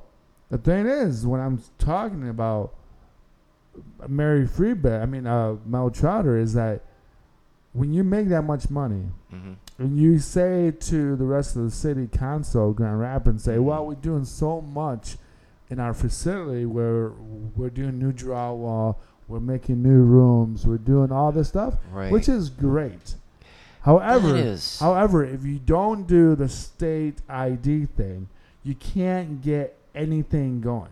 the 0.49 0.57
thing 0.57 0.85
is, 0.87 1.25
when 1.25 1.39
I'm 1.39 1.59
talking 1.77 2.27
about 2.27 2.73
Mary 4.07 4.47
Free 4.47 4.73
Bed, 4.73 5.01
I 5.01 5.05
mean 5.05 5.25
uh, 5.27 5.55
Mel 5.65 5.89
Trotter, 5.89 6.37
is 6.37 6.53
that 6.53 6.81
when 7.73 7.93
you 7.93 8.03
make 8.03 8.29
that 8.29 8.43
much 8.43 8.69
money 8.69 9.05
hmm 9.29 9.53
and 9.77 9.97
you 9.97 10.19
say 10.19 10.71
to 10.71 11.15
the 11.15 11.23
rest 11.23 11.55
of 11.55 11.63
the 11.63 11.71
city 11.71 12.05
council, 12.07 12.73
Grand 12.73 12.99
Rapids, 12.99 13.43
say. 13.45 13.59
"Well, 13.59 13.85
we're 13.87 13.95
doing 13.95 14.25
so 14.25 14.59
much 14.59 15.17
in 15.69 15.79
our 15.79 15.93
facility 15.93 16.65
where 16.65 17.11
we're 17.55 17.69
doing 17.69 17.97
new 17.97 18.11
drywall, 18.11 18.95
we're 19.29 19.39
making 19.39 19.81
new 19.81 20.01
rooms, 20.03 20.65
we're 20.67 20.77
doing 20.79 21.11
all 21.13 21.31
this 21.31 21.47
stuff, 21.47 21.75
Right. 21.93 22.11
which 22.11 22.27
is 22.27 22.49
great." 22.49 23.15
However. 23.81 24.57
However, 24.79 25.23
if 25.23 25.45
you 25.45 25.59
don't 25.59 26.05
do 26.05 26.35
the 26.35 26.49
state 26.49 27.21
ID 27.29 27.85
thing, 27.85 28.27
you 28.63 28.75
can't 28.75 29.41
get 29.41 29.77
anything 29.95 30.59
going. 30.59 30.91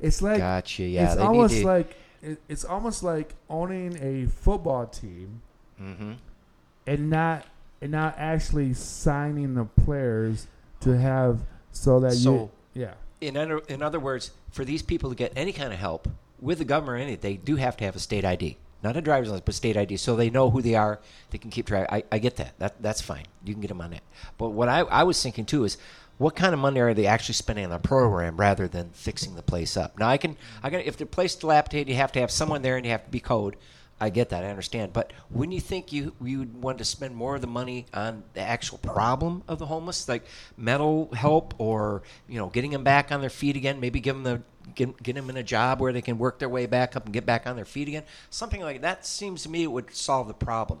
It's 0.00 0.22
like 0.22 0.38
gotcha. 0.38 0.84
Yeah. 0.84 1.10
it's 1.12 1.20
almost 1.20 1.64
like 1.64 1.96
it, 2.22 2.40
it's 2.48 2.64
almost 2.64 3.02
like 3.02 3.34
owning 3.48 3.96
a 4.02 4.26
football 4.28 4.86
team 4.86 5.42
hmm 5.78 6.12
and 6.86 7.10
not 7.10 7.46
and 7.80 7.92
not 7.92 8.14
actually 8.18 8.74
signing 8.74 9.54
the 9.54 9.64
players 9.64 10.46
to 10.80 10.96
have 10.98 11.40
so 11.70 12.00
that 12.00 12.12
So- 12.14 12.50
you 12.74 12.82
yeah 12.82 12.94
in 13.20 13.36
other, 13.36 13.58
in 13.68 13.82
other 13.82 13.98
words, 13.98 14.30
for 14.52 14.64
these 14.64 14.80
people 14.80 15.10
to 15.10 15.16
get 15.16 15.32
any 15.34 15.52
kind 15.52 15.72
of 15.72 15.78
help 15.80 16.06
with 16.40 16.58
the 16.58 16.64
government, 16.64 17.00
or 17.00 17.02
anything, 17.02 17.20
they 17.20 17.36
do 17.36 17.56
have 17.56 17.76
to 17.78 17.84
have 17.84 17.96
a 17.96 17.98
state 17.98 18.24
ID, 18.24 18.56
not 18.80 18.96
a 18.96 19.00
driver's 19.00 19.26
license, 19.28 19.42
but 19.44 19.54
state 19.56 19.76
ID, 19.76 19.96
so 19.96 20.14
they 20.14 20.30
know 20.30 20.50
who 20.50 20.62
they 20.62 20.76
are. 20.76 21.00
They 21.30 21.38
can 21.38 21.50
keep 21.50 21.66
track. 21.66 21.88
I, 21.90 22.04
I 22.12 22.18
get 22.20 22.36
that. 22.36 22.56
That 22.60 22.80
that's 22.80 23.00
fine. 23.00 23.24
You 23.44 23.54
can 23.54 23.60
get 23.60 23.68
them 23.68 23.80
on 23.80 23.90
that. 23.90 24.02
But 24.38 24.50
what 24.50 24.68
I, 24.68 24.82
I 24.82 25.02
was 25.02 25.20
thinking 25.20 25.46
too 25.46 25.64
is, 25.64 25.78
what 26.18 26.34
kind 26.34 26.52
of 26.52 26.60
money 26.60 26.80
are 26.80 26.94
they 26.94 27.06
actually 27.06 27.34
spending 27.34 27.64
on 27.64 27.70
the 27.70 27.78
program 27.78 28.36
rather 28.36 28.68
than 28.68 28.90
fixing 28.90 29.36
the 29.36 29.42
place 29.42 29.76
up? 29.76 29.98
Now 29.98 30.08
I 30.08 30.18
can 30.18 30.36
I 30.62 30.70
can 30.70 30.80
if 30.80 30.96
the 30.96 31.06
place 31.06 31.34
dilapidated, 31.34 31.88
you 31.88 31.94
have 31.94 32.12
to 32.12 32.20
have 32.20 32.30
someone 32.30 32.62
there 32.62 32.76
and 32.76 32.84
you 32.84 32.92
have 32.92 33.04
to 33.04 33.10
be 33.10 33.20
code. 33.20 33.56
I 34.00 34.10
get 34.10 34.28
that. 34.28 34.44
I 34.44 34.48
understand. 34.48 34.92
But 34.92 35.12
wouldn't 35.30 35.54
you 35.54 35.60
think 35.60 35.92
you 35.92 36.14
you 36.22 36.40
would 36.40 36.62
want 36.62 36.78
to 36.78 36.84
spend 36.84 37.16
more 37.16 37.34
of 37.34 37.40
the 37.40 37.46
money 37.46 37.86
on 37.94 38.22
the 38.34 38.40
actual 38.40 38.78
problem 38.78 39.42
of 39.48 39.58
the 39.58 39.66
homeless, 39.66 40.08
like 40.08 40.24
mental 40.56 41.08
help 41.14 41.54
or 41.58 42.02
you 42.28 42.38
know 42.38 42.48
getting 42.48 42.70
them 42.70 42.84
back 42.84 43.10
on 43.10 43.20
their 43.20 43.30
feet 43.30 43.56
again? 43.56 43.80
Maybe 43.80 44.00
give 44.00 44.14
them 44.14 44.24
the 44.24 44.42
get, 44.74 45.02
get 45.02 45.14
them 45.14 45.30
in 45.30 45.36
a 45.36 45.42
job 45.42 45.80
where 45.80 45.92
they 45.92 46.02
can 46.02 46.18
work 46.18 46.38
their 46.38 46.48
way 46.48 46.66
back 46.66 46.96
up 46.96 47.04
and 47.04 47.12
get 47.12 47.26
back 47.26 47.46
on 47.46 47.56
their 47.56 47.64
feet 47.64 47.88
again. 47.88 48.04
Something 48.30 48.60
like 48.60 48.82
that 48.82 49.06
seems 49.06 49.42
to 49.44 49.48
me 49.48 49.64
it 49.64 49.72
would 49.72 49.94
solve 49.94 50.28
the 50.28 50.34
problem. 50.34 50.80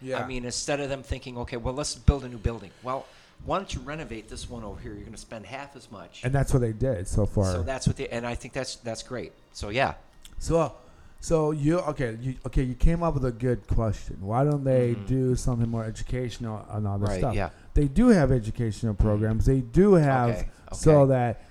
Yeah. 0.00 0.22
I 0.22 0.26
mean, 0.26 0.44
instead 0.44 0.80
of 0.80 0.88
them 0.88 1.02
thinking, 1.02 1.38
okay, 1.38 1.56
well, 1.56 1.74
let's 1.74 1.94
build 1.94 2.24
a 2.24 2.28
new 2.28 2.38
building. 2.38 2.70
Well, 2.82 3.06
why 3.44 3.56
don't 3.58 3.72
you 3.74 3.80
renovate 3.80 4.28
this 4.28 4.48
one 4.50 4.62
over 4.64 4.78
here? 4.80 4.92
You're 4.92 5.00
going 5.02 5.12
to 5.12 5.18
spend 5.18 5.46
half 5.46 5.74
as 5.76 5.90
much. 5.90 6.22
and 6.24 6.32
that's 6.34 6.52
what 6.52 6.60
they 6.60 6.72
did 6.72 7.06
so 7.08 7.24
far. 7.26 7.44
So 7.52 7.62
that's 7.62 7.86
what 7.86 7.96
they, 7.96 8.08
and 8.08 8.26
I 8.26 8.34
think 8.34 8.52
that's 8.54 8.76
that's 8.76 9.02
great. 9.02 9.32
So 9.52 9.70
yeah, 9.70 9.94
So, 10.38 10.72
so 11.20 11.50
you 11.52 11.78
okay? 11.80 12.16
You 12.20 12.34
okay? 12.46 12.62
You 12.62 12.74
came 12.74 13.02
up 13.02 13.14
with 13.14 13.24
a 13.24 13.32
good 13.32 13.66
question. 13.66 14.18
Why 14.20 14.44
don't 14.44 14.64
they 14.64 14.94
Mhm. 14.94 15.06
do 15.06 15.36
something 15.36 15.68
more 15.68 15.84
educational 15.84 16.64
and 16.70 16.86
all 16.86 16.98
this 16.98 17.08
right, 17.08 17.18
stuff? 17.20 17.34
yeah, 17.34 17.50
They 17.74 17.88
do 17.88 18.08
have 18.08 18.30
educational 18.32 18.94
programs. 18.94 19.46
They 19.46 19.60
do 19.60 19.94
have 19.94 20.30
Okay, 20.30 20.48
so 20.72 21.06
that 21.06 21.42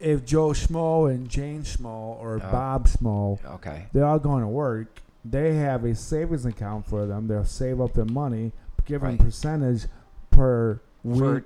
if 0.00 0.24
Joe 0.24 0.48
Schmo 0.48 1.08
and 1.12 1.28
Jane 1.28 1.62
Schmo 1.62 2.16
or 2.20 2.36
Oh. 2.42 2.50
Bob 2.50 2.88
Schmo, 2.88 3.38
okay, 3.54 3.86
they're 3.92 4.04
all 4.06 4.18
going 4.18 4.42
to 4.42 4.48
work. 4.48 5.00
They 5.24 5.54
have 5.56 5.84
a 5.84 5.94
savings 5.94 6.44
account 6.46 6.86
for 6.86 7.06
them. 7.06 7.28
They'll 7.28 7.44
save 7.44 7.80
up 7.80 7.92
their 7.92 8.04
money, 8.06 8.52
give 8.86 9.02
them 9.02 9.10
Right. 9.10 9.18
percentage 9.20 9.86
per 10.32 10.80
week 11.04 11.44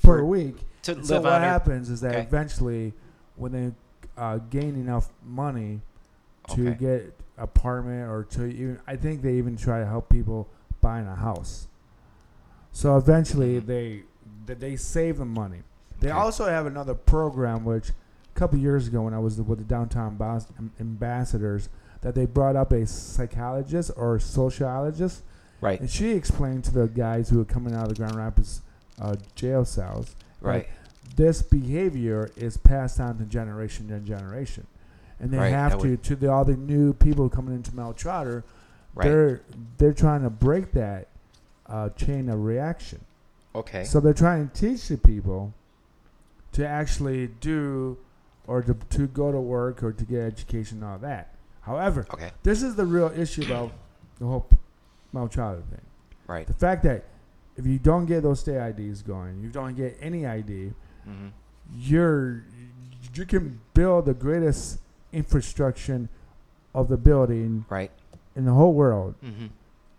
for- 0.00 0.18
per 0.18 0.24
week. 0.24 0.56
to 0.82 0.92
And 0.92 1.06
so 1.06 1.20
what. 1.20 1.40
Happens 1.40 1.90
is 1.90 2.00
that 2.02 2.12
Okay. 2.14 2.22
eventually, 2.22 2.92
when 3.36 3.52
they 3.52 3.72
uh, 4.16 4.38
gain 4.50 4.76
enough 4.76 5.10
money 5.24 5.80
to 6.48 6.68
Okay. 6.70 6.76
get 6.78 7.14
apartment 7.36 8.08
or 8.10 8.24
to 8.24 8.46
even, 8.46 8.78
I 8.86 8.96
think 8.96 9.20
they 9.20 9.34
even 9.34 9.56
try 9.56 9.80
to 9.80 9.86
help 9.86 10.08
people 10.08 10.48
buying 10.80 11.06
a 11.06 11.14
house. 11.16 11.66
So 12.72 12.96
eventually, 12.96 13.60
Mhm. 13.60 13.66
they 13.66 14.02
they 14.54 14.76
save 14.76 15.18
the 15.18 15.24
money. 15.24 15.62
They 16.00 16.08
Okay. 16.08 16.16
also 16.16 16.44
have 16.46 16.66
another 16.66 16.94
program 16.94 17.64
which 17.64 17.90
a 17.90 18.38
couple 18.38 18.58
years 18.60 18.86
ago 18.86 19.02
when 19.02 19.12
I 19.14 19.18
was 19.18 19.40
with 19.42 19.58
the 19.58 19.64
downtown 19.64 20.16
Bos- 20.16 20.46
ambassadors 20.78 21.68
that 22.02 22.14
they 22.14 22.26
brought 22.26 22.54
up 22.54 22.70
a 22.72 22.86
psychologist 22.86 23.90
or 23.96 24.18
sociologist 24.20 25.24
right, 25.60 25.80
and 25.80 25.90
she 25.90 26.12
explained 26.12 26.62
to 26.64 26.72
the 26.72 26.86
guys 26.86 27.28
who 27.30 27.38
were 27.38 27.44
coming 27.44 27.74
out 27.74 27.82
of 27.84 27.88
the 27.88 27.94
Grand 27.96 28.14
Rapids 28.14 28.62
uh, 29.00 29.14
jail 29.34 29.64
cells 29.64 30.14
right, 30.40 30.68
this 31.16 31.42
behavior 31.42 32.30
is 32.36 32.56
passed 32.56 32.98
on 33.00 33.18
to 33.18 33.24
generation 33.24 33.88
to 33.88 33.98
generation, 34.00 34.66
and 35.20 35.30
they 35.30 35.38
Right, 35.38 35.52
have 35.52 35.78
to 35.80 35.88
would- 35.90 36.02
to 36.04 36.16
the, 36.16 36.30
all 36.30 36.44
the 36.44 36.56
new 36.56 36.92
people 36.92 37.28
coming 37.28 37.54
into 37.54 37.74
Mount 37.74 37.96
Trotter. 37.96 38.44
right. 38.94 39.04
They're 39.08 39.40
they're 39.78 39.92
trying 39.94 40.22
to 40.22 40.30
break 40.30 40.72
that 40.72 41.08
uh, 41.66 41.90
chain 41.90 42.28
of 42.28 42.40
reaction. 42.44 43.00
Okay, 43.54 43.84
So 43.84 44.00
they're 44.00 44.12
trying 44.14 44.48
to 44.50 44.54
teach 44.54 44.88
the 44.88 44.98
people 44.98 45.54
to 46.52 46.66
actually 46.66 47.28
do 47.40 47.96
or 48.46 48.62
to, 48.62 48.74
to 48.90 49.06
go 49.08 49.32
to 49.32 49.40
work 49.40 49.82
or 49.82 49.92
to 49.92 50.04
get 50.04 50.20
education 50.20 50.78
and 50.82 50.86
all 50.92 50.98
that. 50.98 51.34
However, 51.62 52.06
okay, 52.12 52.30
this 52.42 52.62
is 52.62 52.76
the 52.76 52.84
real 52.86 53.10
issue 53.16 53.44
about 53.44 53.72
the 54.18 54.26
whole 54.26 54.46
Mount 55.12 55.32
Trotter 55.32 55.62
thing. 55.70 55.80
right. 56.26 56.46
The 56.46 56.52
fact 56.52 56.82
that 56.84 57.04
if 57.56 57.66
you 57.66 57.78
don't 57.78 58.06
get 58.06 58.22
those 58.22 58.40
state 58.40 58.56
IDs 58.58 59.02
going, 59.02 59.40
you 59.40 59.48
don't 59.48 59.74
get 59.74 59.96
any 60.00 60.26
ID, 60.26 60.72
hmm 61.04 61.28
you're 61.76 62.44
you 63.14 63.26
can 63.26 63.60
build 63.74 64.06
the 64.06 64.14
greatest 64.14 64.78
infrastructure 65.12 66.08
of 66.74 66.88
the 66.88 66.96
building 66.96 67.64
Right. 67.68 67.90
in 68.36 68.44
the 68.44 68.52
whole 68.52 68.72
world, 68.72 69.14
hmm 69.20 69.46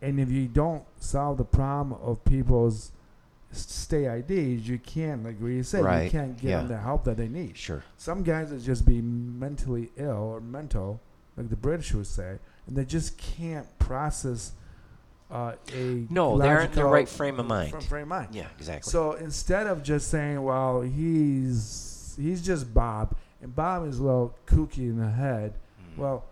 and 0.01 0.19
if 0.19 0.29
you 0.29 0.47
don't 0.47 0.83
solve 0.99 1.37
the 1.39 1.43
problem 1.43 1.99
of 2.03 2.23
people's 2.23 2.91
state 3.51 4.05
IDs, 4.05 4.67
you 4.69 4.77
can't, 4.77 5.23
like 5.23 5.39
what 5.39 5.47
you 5.47 5.63
said, 5.63 5.83
you 6.05 6.09
can't 6.11 6.37
get 6.37 6.49
yeah. 6.49 6.57
them 6.59 6.67
the 6.67 6.77
help 6.77 7.03
that 7.05 7.17
they 7.17 7.27
need. 7.27 7.57
Sure. 7.57 7.83
Some 7.97 8.21
guys 8.21 8.51
are 8.51 8.59
just 8.59 8.85
be 8.85 9.01
mentally 9.01 9.89
ill 9.97 10.11
or 10.35 10.39
mental, 10.39 11.01
like 11.35 11.49
the 11.49 11.55
British 11.55 11.93
would 11.95 12.05
say, 12.05 12.37
and 12.67 12.75
they 12.77 12.85
just 12.85 13.17
can't 13.17 13.65
process 13.79 14.51
uh, 15.29 15.53
a 15.73 16.05
No, 16.09 16.37
they're 16.37 16.61
in 16.61 16.71
the 16.71 16.85
right 16.85 17.07
frame 17.09 17.39
of 17.39 17.45
mind. 17.47 17.71
fr- 17.71 17.79
frame 17.81 18.03
of 18.03 18.07
mind. 18.09 18.29
Yeah, 18.35 18.47
exactly. 18.57 18.89
So 18.91 19.13
instead 19.13 19.67
of 19.67 19.83
just 19.83 20.09
saying, 20.09 20.41
"Well, 20.43 20.81
he's 20.81 22.15
he's 22.19 22.41
just 22.45 22.73
Bob," 22.73 23.15
and 23.41 23.55
Bob 23.55 23.85
is 23.87 23.99
a 23.99 24.03
little 24.03 24.33
kooky 24.47 24.79
in 24.89 24.97
the 24.99 25.09
head, 25.09 25.53
Mhm. 25.95 25.97
well, 25.99 26.23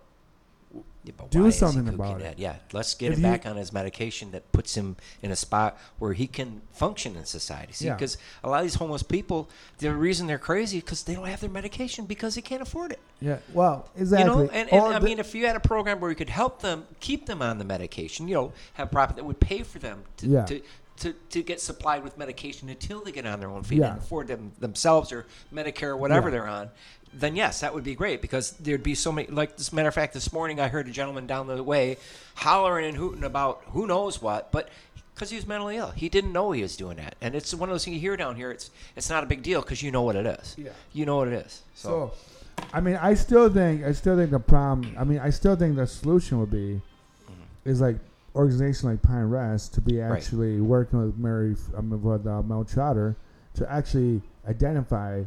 Yeah, 1.06 1.14
but 1.18 1.32
do 1.32 1.44
he 1.46 1.52
something 1.52 1.88
about 1.88 2.22
it. 2.22 2.24
that? 2.24 2.40
Yeah, 2.40 2.56
let's 2.74 2.94
get 2.96 3.12
If 3.12 3.18
him 3.18 3.24
back 3.24 3.46
on 3.46 3.56
his 3.58 3.72
medication 3.72 4.32
that 4.32 4.52
puts 4.52 4.76
him 4.76 4.98
in 5.22 5.32
a 5.32 5.36
spot 5.36 5.78
where 6.00 6.14
he 6.14 6.28
can 6.28 6.62
function 6.74 7.16
in 7.16 7.26
society. 7.26 7.74
See, 7.74 7.86
Yeah. 7.86 7.94
because 7.96 8.18
a 8.44 8.50
lot 8.50 8.58
of 8.60 8.64
these 8.66 8.76
homeless 8.76 9.04
people, 9.04 9.50
the 9.78 9.94
reason 9.94 10.28
they're 10.28 10.38
crazy 10.40 10.80
because 10.80 11.04
they 11.04 11.14
don't 11.16 11.28
have 11.28 11.42
their 11.42 11.50
medication 11.50 12.06
because 12.06 12.36
they 12.36 12.42
can't 12.42 12.62
afford 12.62 12.92
it. 12.92 13.00
yeah, 13.22 13.38
well, 13.54 13.90
exactly. 13.96 14.30
You 14.30 14.36
know, 14.48 14.50
and, 14.52 14.72
and 14.74 14.94
I 14.94 15.00
the- 15.00 15.06
mean, 15.06 15.20
if 15.20 15.34
you 15.36 15.46
had 15.46 15.56
a 15.56 15.60
program 15.60 16.00
where 16.00 16.10
you 16.10 16.16
could 16.16 16.30
help 16.30 16.62
them 16.62 16.86
keep 17.00 17.26
them 17.28 17.42
on 17.42 17.58
the 17.60 17.66
medication, 17.66 18.28
you 18.28 18.34
know, 18.36 18.54
have 18.74 18.92
profit 18.92 19.16
that 19.18 19.24
would 19.26 19.40
pay 19.40 19.64
for 19.64 19.80
them 19.80 20.04
to, 20.18 20.28
Yeah. 20.28 20.46
to, 20.46 20.62
to, 20.98 21.14
to 21.30 21.44
get 21.44 21.60
supplied 21.60 22.04
with 22.04 22.18
medication 22.18 22.70
until 22.70 23.04
they 23.04 23.12
get 23.12 23.26
on 23.26 23.40
their 23.42 23.50
own 23.50 23.64
feet 23.64 23.80
Yeah. 23.80 23.90
and 23.92 23.98
afford 24.00 24.28
them 24.28 24.54
themselves 24.60 25.12
or 25.12 25.26
Medicare 25.54 25.90
or 25.90 25.98
whatever 25.98 26.30
Yeah. 26.30 26.32
they're 26.32 26.48
on, 26.48 26.70
then 27.18 27.36
yes, 27.36 27.62
that 27.62 27.74
would 27.74 27.84
be 27.84 27.96
great 27.96 28.22
because 28.22 28.52
there'd 28.52 28.84
be 28.84 28.96
so 28.96 29.12
many. 29.12 29.28
Like, 29.30 29.54
as 29.58 29.72
a 29.72 29.76
matter 29.76 29.88
of 29.88 29.94
fact, 29.96 30.14
this 30.14 30.32
morning 30.34 30.60
I 30.60 30.68
heard 30.68 30.88
a 30.88 30.92
gentleman 30.92 31.28
down 31.28 31.48
the 31.48 31.64
way 31.64 31.98
hollering 32.36 32.86
and 32.86 32.98
hooting 32.98 33.24
about 33.24 33.62
who 33.68 33.88
knows 33.88 34.22
what, 34.22 34.52
but 34.52 34.70
because 35.14 35.30
he 35.30 35.38
was 35.38 35.48
mentally 35.48 35.78
ill, 35.78 35.92
he 35.92 36.10
didn't 36.10 36.34
know 36.34 36.52
he 36.52 36.62
was 36.62 36.76
doing 36.76 36.98
that, 36.98 37.16
and 37.22 37.34
it's 37.36 37.54
one 37.54 37.70
of 37.70 37.74
those 37.74 37.86
things 37.86 37.96
you 37.96 38.02
hear 38.02 38.18
down 38.18 38.36
here. 38.36 38.52
It's 38.52 38.70
it's 38.96 39.10
not 39.10 39.24
a 39.24 39.28
big 39.28 39.44
deal 39.44 39.62
because 39.62 39.82
you 39.82 39.92
know 39.92 40.02
what 40.02 40.16
it 40.16 40.26
is. 40.26 40.56
Yeah. 40.58 40.72
You 40.94 41.06
know 41.06 41.16
what 41.18 41.30
it 41.30 41.46
is. 41.46 41.62
So, 41.74 42.12
So, 42.60 42.64
I 42.74 42.82
mean, 42.82 42.98
I 43.02 43.14
still 43.14 43.50
think 43.50 43.84
I 43.84 43.94
still 43.94 44.18
think 44.18 44.32
the 44.32 44.40
problem. 44.40 44.94
I 45.00 45.04
mean, 45.06 45.20
I 45.20 45.30
still 45.30 45.56
think 45.56 45.78
the 45.78 45.88
solution 45.88 46.40
would 46.40 46.52
be 46.52 46.82
Mhm. 47.30 47.32
is 47.72 47.80
like 47.82 47.96
organization 48.36 48.90
like 48.90 49.02
Pine 49.02 49.30
Rest 49.30 49.74
to 49.76 49.82
be 49.82 50.00
Right. 50.00 50.12
actually 50.18 50.60
working 50.60 51.00
with 51.02 51.18
Mary 51.18 51.56
I 51.78 51.80
mean, 51.80 52.02
with 52.04 52.28
uh, 52.28 52.42
Mel 52.42 52.66
Trotter 52.66 53.16
to 53.54 53.72
actually 53.72 54.22
identify 54.50 55.24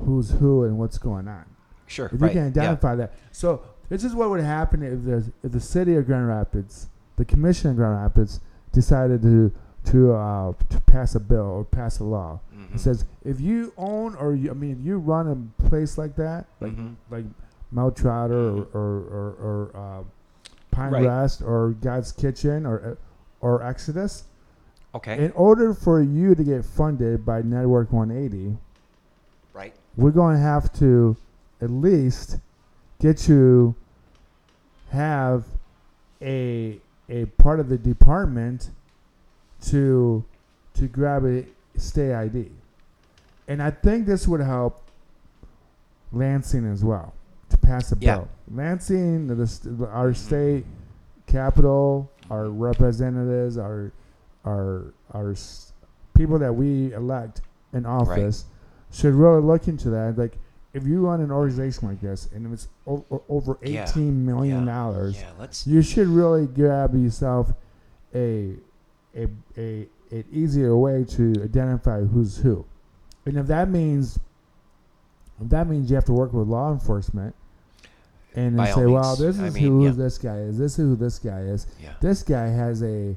who's 0.00 0.30
who 0.30 0.64
and 0.64 0.78
what's 0.78 0.98
going 0.98 1.28
on. 1.28 1.44
sure, 1.86 2.06
If 2.12 2.20
right, 2.20 2.28
you 2.32 2.40
can 2.40 2.52
yeah. 2.54 2.62
identify 2.62 2.94
that, 2.96 3.14
so 3.32 3.62
this 3.88 4.04
is 4.04 4.14
what 4.14 4.30
would 4.30 4.40
happen 4.40 4.82
if 4.82 5.04
the 5.04 5.32
if 5.42 5.52
the 5.52 5.60
city 5.60 5.94
of 5.96 6.06
Grand 6.06 6.28
Rapids, 6.28 6.88
the 7.16 7.24
commission 7.24 7.70
of 7.70 7.76
Grand 7.76 7.94
Rapids, 7.94 8.40
decided 8.72 9.22
to 9.22 9.52
to 9.86 10.12
uh, 10.12 10.52
to 10.68 10.80
pass 10.82 11.14
a 11.14 11.20
bill 11.20 11.46
or 11.46 11.64
pass 11.64 11.98
a 12.00 12.04
law. 12.04 12.40
Mhm. 12.54 12.74
It 12.74 12.80
says 12.80 13.04
if 13.24 13.40
you 13.40 13.72
own 13.78 14.14
or 14.16 14.34
you, 14.34 14.50
I 14.50 14.54
mean 14.54 14.72
if 14.72 14.84
you 14.84 14.98
run 14.98 15.26
a 15.28 15.68
place 15.68 15.96
like 15.96 16.16
that, 16.16 16.46
like 16.60 16.76
Mhm. 16.76 16.94
like 17.10 17.24
Mel 17.72 17.90
Trotter 17.90 18.34
Mhm. 18.52 18.66
or 18.74 18.80
or, 18.80 18.96
or, 19.18 19.70
or 19.72 19.76
uh, 19.76 20.02
Pine 20.70 20.92
Right. 20.92 21.06
Rest 21.06 21.40
or 21.42 21.70
God's 21.80 22.12
Kitchen 22.12 22.66
or 22.66 22.98
or 23.40 23.62
Exodus, 23.62 24.24
Okay. 24.94 25.24
in 25.24 25.30
order 25.32 25.72
for 25.72 26.02
you 26.02 26.34
to 26.34 26.44
get 26.44 26.64
funded 26.64 27.24
by 27.24 27.40
Network 27.40 27.90
180, 27.92 28.58
right. 29.54 29.72
We're 29.98 30.12
going 30.12 30.36
to 30.36 30.40
have 30.40 30.72
to 30.74 31.16
at 31.60 31.68
least 31.70 32.38
get 33.00 33.28
you 33.28 33.74
have 34.90 35.44
a 36.22 36.78
a 37.10 37.24
part 37.36 37.58
of 37.60 37.68
the 37.68 37.76
department 37.76 38.70
to 39.60 40.24
to 40.74 40.86
grab 40.86 41.24
a 41.26 41.44
stay 41.76 42.14
ID. 42.14 42.50
And 43.48 43.62
I 43.62 43.70
think 43.70 44.06
this 44.06 44.26
would 44.28 44.40
help 44.40 44.82
Lansing 46.12 46.64
as 46.70 46.82
well 46.84 47.12
to 47.50 47.56
pass 47.58 47.92
a 47.92 47.96
Yeah. 48.00 48.16
bill. 48.18 48.28
Lansing, 48.54 49.26
the, 49.26 49.46
st- 49.46 49.80
our 49.82 50.14
state 50.14 50.64
capital, 51.26 52.10
our 52.30 52.48
representatives, 52.48 53.58
our 53.58 53.92
our 54.46 54.84
our 55.12 55.34
people 56.14 56.38
that 56.38 56.54
we 56.54 56.92
elect 56.94 57.42
in 57.74 57.84
office 57.84 58.44
should 58.90 59.14
really 59.14 59.40
look 59.42 59.68
into 59.68 59.90
that. 59.90 60.16
Like, 60.18 60.38
if 60.74 60.86
you 60.86 61.00
run 61.06 61.20
an 61.20 61.30
organization 61.30 61.88
like 61.88 62.00
this 62.00 62.28
and 62.34 62.52
it's 62.52 62.68
o- 62.86 63.04
over 63.28 63.58
Yeah. 63.62 63.84
eighteen 63.88 64.24
million 64.24 64.66
Yeah. 64.66 64.72
dollars, 64.74 65.16
Yeah. 65.18 65.46
You 65.64 65.82
should 65.82 66.08
really 66.08 66.46
grab 66.46 66.94
yourself 66.94 67.52
a 68.14 68.56
a 69.16 69.28
a 69.56 69.88
an 70.10 70.24
easier 70.32 70.76
way 70.76 71.04
to 71.04 71.32
identify 71.42 72.00
who's 72.02 72.38
who. 72.38 72.64
And 73.26 73.36
if 73.36 73.46
that 73.48 73.70
means 73.70 74.18
if 75.40 75.48
that 75.50 75.68
means 75.68 75.90
you 75.90 75.94
have 75.96 76.04
to 76.06 76.12
work 76.12 76.32
with 76.32 76.48
law 76.48 76.72
enforcement 76.72 77.34
and 78.34 78.56
By 78.56 78.70
say, 78.72 78.86
well, 78.86 79.16
this 79.16 79.38
I 79.38 79.46
is 79.46 79.54
mean, 79.54 79.80
who 79.80 79.90
this 79.92 80.18
guy 80.18 80.38
is, 80.38 80.58
this 80.58 80.72
is 80.72 80.76
who 80.78 80.96
this 80.96 81.18
guy 81.18 81.40
is. 81.40 81.66
Yeah. 81.82 81.90
This 82.00 82.22
guy 82.22 82.46
has 82.48 82.82
a 82.82 83.16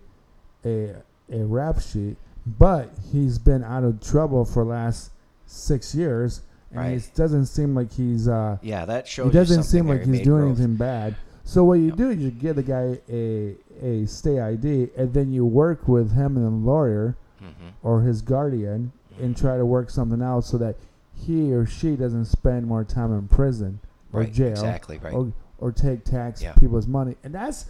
a 0.65 0.95
a 1.31 1.43
rap 1.45 1.79
sheet, 1.81 2.17
but 2.45 2.89
he's 3.11 3.37
been 3.39 3.63
out 3.63 3.83
of 3.83 3.99
trouble 4.01 4.45
for 4.45 4.63
last 4.63 5.11
six 5.51 5.93
years, 5.93 6.41
and 6.71 6.79
Right. 6.79 6.97
it 6.97 7.11
doesn't 7.15 7.45
seem 7.47 7.75
like 7.75 7.91
he's 7.91 8.27
uh, 8.27 8.57
Yeah. 8.61 8.85
That 8.85 9.07
shows. 9.07 9.27
he 9.27 9.31
doesn't 9.37 9.63
seem 9.63 9.87
like 9.87 10.05
he's 10.05 10.21
doing 10.21 10.43
growth. 10.45 10.57
anything 10.59 10.75
bad. 10.75 11.15
So 11.43 11.63
what 11.63 11.75
you 11.79 11.87
Yep. 11.87 11.95
do 11.97 12.09
is 12.11 12.17
you 12.19 12.31
give 12.31 12.55
the 12.55 12.63
guy 12.63 12.99
a 13.09 13.55
a 13.83 14.05
stay 14.05 14.39
ID, 14.39 14.89
and 14.95 15.11
then 15.13 15.31
you 15.31 15.43
work 15.45 15.87
with 15.87 16.11
him 16.11 16.37
and 16.37 16.45
the 16.45 16.67
lawyer 16.71 17.15
Mhm. 17.41 17.71
or 17.83 18.01
his 18.01 18.21
guardian, 18.21 18.91
and 19.19 19.35
try 19.35 19.57
to 19.57 19.65
work 19.65 19.89
something 19.89 20.21
out 20.21 20.43
so 20.45 20.57
that 20.59 20.75
he 21.13 21.51
or 21.53 21.65
she 21.65 21.95
doesn't 21.95 22.25
spend 22.25 22.67
more 22.67 22.83
time 22.83 23.11
in 23.11 23.27
prison 23.27 23.79
or 24.13 24.21
Right. 24.21 24.31
jail 24.33 24.51
Exactly. 24.51 24.99
Right. 25.03 25.13
or 25.13 25.31
or 25.59 25.71
take 25.71 26.03
tax 26.03 26.41
Yeah. 26.41 26.53
people's 26.53 26.87
money, 26.87 27.17
and 27.23 27.33
that's 27.35 27.65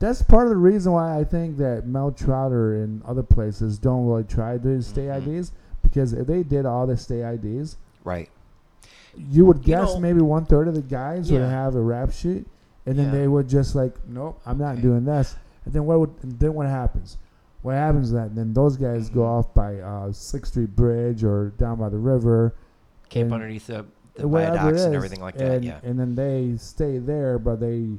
that's 0.00 0.22
part 0.22 0.44
of 0.44 0.50
the 0.50 0.56
reason 0.56 0.92
why 0.92 1.18
I 1.18 1.24
think 1.24 1.56
that 1.58 1.86
Mel 1.86 2.10
Trotter 2.10 2.74
and 2.82 3.02
other 3.04 3.22
places 3.22 3.78
don't 3.78 4.06
really 4.06 4.24
try 4.24 4.58
to 4.58 4.82
stay 4.82 5.06
Mhm. 5.06 5.16
IDs 5.16 5.52
because 5.84 6.12
if 6.12 6.26
they 6.26 6.42
did 6.42 6.66
all 6.66 6.86
the 6.88 6.96
stay 6.96 7.22
IDs, 7.22 7.76
right. 8.02 8.28
you 9.16 9.44
would 9.46 9.58
You 9.58 9.62
guess 9.64 9.94
know- 9.94 10.00
maybe 10.00 10.20
one 10.20 10.44
third 10.44 10.66
of 10.66 10.74
the 10.74 10.82
guys 10.82 11.30
would 11.30 11.42
have 11.42 11.76
a 11.76 11.80
rap 11.80 12.10
sheet, 12.10 12.46
and 12.86 12.98
then 12.98 13.06
Yeah. 13.06 13.12
they 13.12 13.28
would 13.28 13.48
just 13.48 13.74
like, 13.76 13.94
nope, 14.08 14.40
I'm 14.44 14.58
not 14.58 14.72
Okay. 14.74 14.82
doing 14.82 15.04
this. 15.04 15.36
And 15.64 15.72
then 15.72 15.86
what 15.86 16.00
would 16.00 16.10
and 16.22 16.38
then 16.38 16.52
what 16.54 16.66
happens? 16.66 17.16
What 17.62 17.76
happens 17.76 18.08
is 18.08 18.12
that 18.12 18.34
then 18.34 18.52
those 18.52 18.76
guys 18.76 19.08
go 19.08 19.20
Mhm. 19.20 19.28
off 19.28 19.54
by 19.54 19.78
uh, 19.80 20.12
Sixth 20.12 20.52
Street 20.52 20.74
Bridge 20.76 21.24
or 21.24 21.50
down 21.56 21.78
by 21.78 21.88
the 21.88 21.96
river, 21.98 22.52
Camp 23.08 23.26
and- 23.26 23.34
underneath 23.34 23.68
the, 23.68 23.86
the 24.16 24.22
and 24.22 24.30
whatever 24.32 24.56
viaducts 24.56 24.82
and 24.82 24.94
everything 24.94 25.20
like 25.20 25.36
that. 25.38 25.50
and, 25.52 25.64
Yeah. 25.64 25.78
and 25.82 25.98
then 25.98 26.14
they 26.14 26.56
stay 26.58 26.98
there, 26.98 27.38
but 27.38 27.60
they 27.60 27.98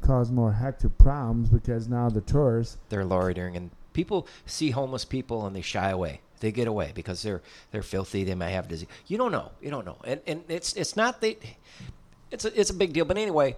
cause 0.00 0.30
more 0.32 0.52
hectic 0.52 0.96
problems 0.98 1.48
because 1.50 1.88
now 1.88 2.08
the 2.08 2.20
tourists. 2.22 2.78
They're 2.88 3.04
loitering, 3.04 3.54
and 3.56 3.70
people 3.92 4.26
see 4.46 4.70
homeless 4.70 5.04
people 5.04 5.44
and 5.46 5.54
they 5.54 5.60
shy 5.60 5.90
away. 5.90 6.20
They 6.42 6.50
get 6.50 6.66
away 6.66 6.90
because 6.92 7.22
they're 7.22 7.40
they're 7.70 7.84
filthy. 7.84 8.24
They 8.24 8.34
might 8.34 8.50
have 8.50 8.66
disease. 8.66 8.88
You 9.06 9.16
don't 9.16 9.30
know. 9.30 9.52
You 9.62 9.70
don't 9.70 9.86
know. 9.86 9.96
And 10.04 10.20
and 10.26 10.42
it's 10.48 10.74
it's 10.74 10.96
not 10.96 11.20
they. 11.20 11.38
It's 12.32 12.44
a 12.44 12.60
it's 12.60 12.70
a 12.70 12.74
big 12.74 12.92
deal. 12.92 13.04
But 13.04 13.16
anyway, 13.16 13.56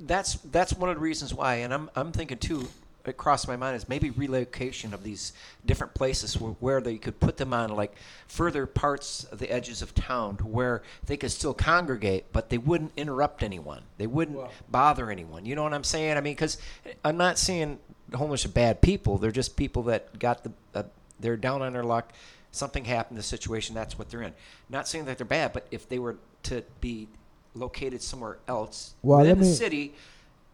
that's 0.00 0.34
that's 0.36 0.72
one 0.72 0.88
of 0.88 0.96
the 0.96 1.02
reasons 1.02 1.34
why. 1.34 1.56
And 1.56 1.74
I'm 1.74 1.90
I'm 1.94 2.12
thinking 2.12 2.38
too. 2.38 2.68
It 3.04 3.16
crossed 3.16 3.46
my 3.46 3.54
mind 3.54 3.76
is 3.76 3.88
maybe 3.88 4.10
relocation 4.10 4.92
of 4.92 5.04
these 5.04 5.32
different 5.64 5.94
places 5.94 6.40
where, 6.40 6.52
where 6.58 6.80
they 6.80 6.96
could 6.96 7.20
put 7.20 7.36
them 7.36 7.52
on 7.54 7.70
like 7.70 7.94
further 8.26 8.66
parts 8.66 9.22
of 9.24 9.38
the 9.38 9.48
edges 9.48 9.80
of 9.80 9.94
town 9.94 10.38
to 10.38 10.46
where 10.46 10.82
they 11.04 11.16
could 11.16 11.30
still 11.30 11.54
congregate, 11.54 12.32
but 12.32 12.50
they 12.50 12.58
wouldn't 12.58 12.90
interrupt 12.96 13.44
anyone. 13.44 13.82
They 13.98 14.08
wouldn't 14.08 14.40
bother 14.68 15.08
anyone. 15.08 15.46
You 15.46 15.54
know 15.54 15.62
what 15.62 15.72
I'm 15.72 15.84
saying? 15.84 16.16
I 16.16 16.20
mean, 16.20 16.32
because 16.32 16.58
I'm 17.04 17.16
not 17.16 17.38
saying 17.38 17.78
the 18.08 18.16
homeless 18.16 18.44
are 18.44 18.48
bad 18.48 18.80
people. 18.80 19.18
They're 19.18 19.30
just 19.30 19.56
people 19.56 19.84
that 19.84 20.18
got 20.18 20.42
the 20.42 20.52
uh, 20.74 20.82
they're 21.20 21.36
down 21.36 21.62
on 21.62 21.72
their 21.72 21.84
luck. 21.84 22.12
Something 22.50 22.84
happened, 22.84 23.18
the 23.18 23.22
situation. 23.22 23.74
That's 23.74 23.98
what 23.98 24.08
they're 24.08 24.22
in. 24.22 24.32
Not 24.68 24.88
saying 24.88 25.04
that 25.06 25.18
they're 25.18 25.26
bad, 25.26 25.52
but 25.52 25.66
if 25.70 25.88
they 25.88 25.98
were 25.98 26.16
to 26.44 26.62
be 26.80 27.08
located 27.54 28.02
somewhere 28.02 28.38
else 28.46 28.94
Well, 29.02 29.24
let 29.24 29.38
the 29.38 29.44
city, 29.44 29.94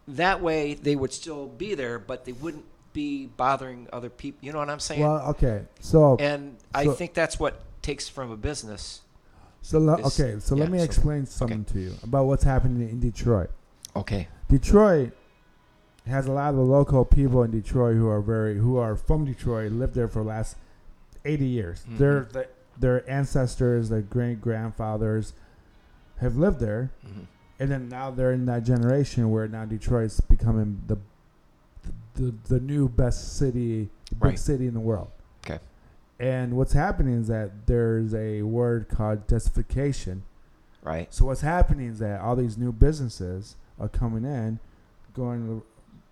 that 0.09 0.41
way 0.41 0.75
they 0.75 0.97
would 0.97 1.13
still 1.13 1.47
be 1.47 1.75
there, 1.75 1.99
but 1.99 2.25
they 2.25 2.33
wouldn't 2.33 2.65
be 2.93 3.27
bothering 3.27 3.89
other 3.93 4.11
people. 4.11 4.39
You 4.45 4.53
know 4.53 4.59
what 4.59 4.71
I'm 4.71 4.81
saying? 4.81 5.01
Well, 5.01 5.21
okay, 5.31 5.65
so 5.81 6.17
and 6.19 6.57
I 6.75 6.87
think 6.87 7.15
that's 7.15 7.39
what 7.39 7.63
takes 7.83 8.09
from 8.09 8.31
a 8.31 8.37
business. 8.37 9.03
so 9.61 9.79
le- 9.79 10.01
okay, 10.07 10.37
so 10.39 10.55
yeah, 10.55 10.63
let 10.63 10.71
me 10.71 10.79
so- 10.79 10.85
explain 10.85 11.27
something 11.27 11.65
to 11.67 11.81
you 11.81 11.95
about 12.03 12.27
what's 12.27 12.45
happening 12.45 12.89
in 12.89 13.01
Detroit. 13.01 13.51
Okay. 13.95 14.29
Detroit 14.49 15.13
has 16.07 16.27
a 16.27 16.33
lot 16.33 16.51
of 16.51 16.57
the 16.57 16.63
local 16.63 17.05
people 17.05 17.43
in 17.43 17.51
Detroit 17.51 17.97
who 17.97 18.09
are 18.09 18.21
very 18.21 18.59
who 18.59 18.77
are 18.77 18.97
from 18.97 19.25
Detroit, 19.25 19.73
lived 19.73 19.95
there 19.95 20.09
for 20.09 20.23
the 20.23 20.29
last 20.29 20.57
eighty 21.25 21.47
years. 21.47 21.85
Mhm. 21.89 21.99
Their 21.99 22.29
their 22.79 23.09
ancestors, 23.11 23.89
their 23.91 24.01
great 24.03 24.41
grandfathers, 24.41 25.33
have 26.19 26.37
lived 26.37 26.61
there, 26.61 26.91
hmm 27.05 27.21
and 27.61 27.71
then 27.71 27.89
now 27.89 28.11
they're 28.11 28.33
in 28.33 28.47
that 28.47 28.65
generation 28.65 29.31
where 29.31 29.47
now 29.47 29.65
Detroit's 29.65 30.21
becoming 30.21 30.83
the 30.89 30.97
the, 32.15 32.35
the 32.49 32.61
new 32.61 32.89
best 32.89 33.37
city, 33.39 33.89
big 34.13 34.23
Right. 34.23 34.39
city 34.39 34.67
in 34.67 34.75
the 34.75 34.81
world. 34.81 35.09
Okay. 35.47 35.61
And 36.21 36.57
what's 36.59 36.73
happening 36.75 37.15
is 37.21 37.29
that 37.29 37.67
there's 37.67 38.15
a 38.15 38.43
word 38.43 38.89
called 38.89 39.27
densification. 39.29 40.21
Right. 40.83 41.13
So 41.15 41.25
what's 41.25 41.41
happening 41.41 41.89
is 41.89 42.01
that 42.01 42.21
all 42.21 42.37
these 42.37 42.59
new 42.59 42.71
businesses 42.73 43.57
are 43.81 43.89
coming 43.89 44.25
in, 44.25 44.59
going 45.15 45.63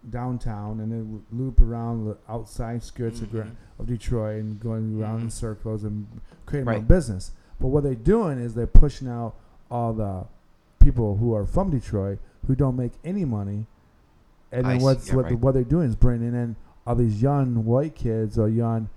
downtown, 0.08 0.80
and 0.80 0.90
then 0.90 1.22
loop 1.30 1.60
around 1.60 2.06
the 2.06 2.16
outside 2.28 2.82
skirts 2.82 3.20
of, 3.20 3.30
gra- 3.30 3.44
Mhm. 3.44 3.50
of 3.78 3.86
Detroit 3.86 4.40
and 4.40 4.58
going 4.60 5.00
around 5.00 5.20
in 5.20 5.26
Mhm. 5.26 5.32
circles 5.32 5.84
and 5.84 6.06
creating 6.46 6.64
more 6.64 6.74
Right. 6.74 6.88
business. 6.88 7.32
But 7.60 7.68
what 7.68 7.82
they're 7.82 7.94
doing 7.94 8.38
is 8.38 8.54
they're 8.54 8.66
pushing 8.66 9.08
out 9.08 9.34
all 9.70 9.92
the 9.92 10.24
people 10.78 11.16
who 11.18 11.34
are 11.34 11.44
from 11.44 11.70
Detroit 11.70 12.18
who 12.46 12.54
don't 12.54 12.76
make 12.76 12.92
any 13.04 13.24
money, 13.26 13.66
and 14.50 14.66
I 14.66 14.70
then 14.70 14.80
see. 14.80 14.84
what's 14.84 15.08
Yeah, 15.08 15.16
what 15.16 15.24
right. 15.26 15.38
what 15.38 15.52
they're 15.54 15.64
doing 15.64 15.88
is 15.90 15.96
bringing 15.96 16.34
in 16.34 16.56
all 16.86 16.94
these 16.94 17.20
young 17.20 17.64
white 17.66 17.94
kids 17.94 18.38
or 18.38 18.48
young 18.48 18.88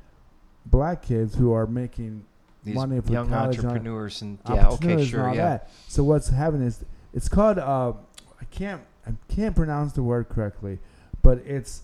black 0.66 1.02
kids 1.02 1.36
who 1.36 1.52
are 1.52 1.68
making 1.68 2.24
These 2.64 2.76
money 2.76 3.02
for 3.02 3.12
young 3.12 3.28
college 3.28 3.60
entrepreneurs 3.60 4.22
and 4.22 4.38
yeah, 4.48 4.54
okay, 4.54 4.62
opportunities 4.66 5.06
and 5.08 5.10
sure, 5.10 5.28
all 5.28 5.36
yeah. 5.36 5.50
that. 5.50 5.70
So 5.90 6.04
what's 6.06 6.30
happening 6.30 6.68
is 6.68 6.86
it's 7.14 7.28
called 7.28 7.60
uh, 7.60 7.92
I 8.40 8.46
can't 8.50 8.82
I 9.06 9.12
can't 9.28 9.54
pronounce 9.54 9.92
the 9.92 10.02
word 10.02 10.30
correctly, 10.30 10.80
but 11.24 11.40
it's 11.40 11.82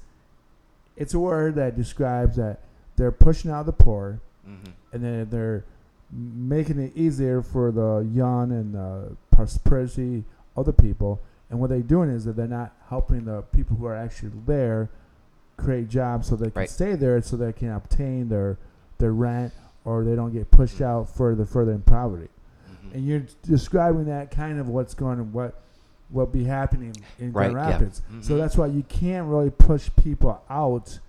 it's 0.96 1.14
a 1.16 1.20
word 1.20 1.56
that 1.56 1.76
describes 1.76 2.36
that 2.36 2.60
they're 2.98 3.12
pushing 3.12 3.50
out 3.50 3.66
the 3.66 3.72
poor 3.74 4.20
hmm 4.46 4.70
and 4.94 5.04
then 5.04 5.28
they're 5.30 5.64
making 6.12 6.80
it 6.80 6.92
easier 6.96 7.42
for 7.44 7.72
the 7.72 8.00
young 8.14 8.52
and 8.52 8.74
the 8.74 9.16
prosperity 9.32 10.24
of 10.56 10.66
the 10.66 10.74
people. 10.74 11.22
And 11.52 11.60
what 11.60 11.70
they're 11.70 11.82
doing 11.82 12.10
is 12.10 12.26
that 12.26 12.36
they're 12.36 12.48
not 12.48 12.74
helping 12.90 13.26
the 13.26 13.44
people 13.54 13.78
who 13.78 13.86
are 13.86 13.96
actually 13.96 14.32
there 14.48 14.90
create 15.58 15.90
jobs 15.90 16.28
so 16.28 16.36
they 16.36 16.50
can 16.50 16.60
Right. 16.62 16.70
stay 16.70 16.96
there 16.96 17.22
so 17.22 17.38
they 17.38 17.54
can 17.54 17.70
obtain 17.70 18.30
their 18.30 18.58
their 18.98 19.14
rent 19.14 19.54
or 19.86 20.04
they 20.04 20.16
don't 20.16 20.34
get 20.34 20.50
pushed 20.52 20.82
out 20.82 21.08
further 21.10 21.46
further 21.46 21.72
in 21.74 21.82
poverty 21.82 22.28
hmm 22.82 22.94
and 22.96 23.06
you're 23.08 23.24
describing 23.44 24.06
that 24.06 24.32
kind 24.32 24.60
of 24.60 24.68
what's 24.68 24.94
going 24.96 25.20
on, 25.20 25.32
what 25.32 25.62
what 26.10 26.32
be 26.32 26.44
happening 26.44 26.96
in 27.20 27.32
Right, 27.32 27.52
Grand 27.52 27.70
yeah. 27.70 27.74
Rapids. 27.74 28.02
So 28.08 28.14
mm-hmm. 28.14 28.38
that's 28.38 28.58
why 28.58 28.68
you 28.68 28.84
can't 28.90 29.28
really 29.28 29.52
push 29.52 29.90
people 30.02 30.42
out 30.50 31.00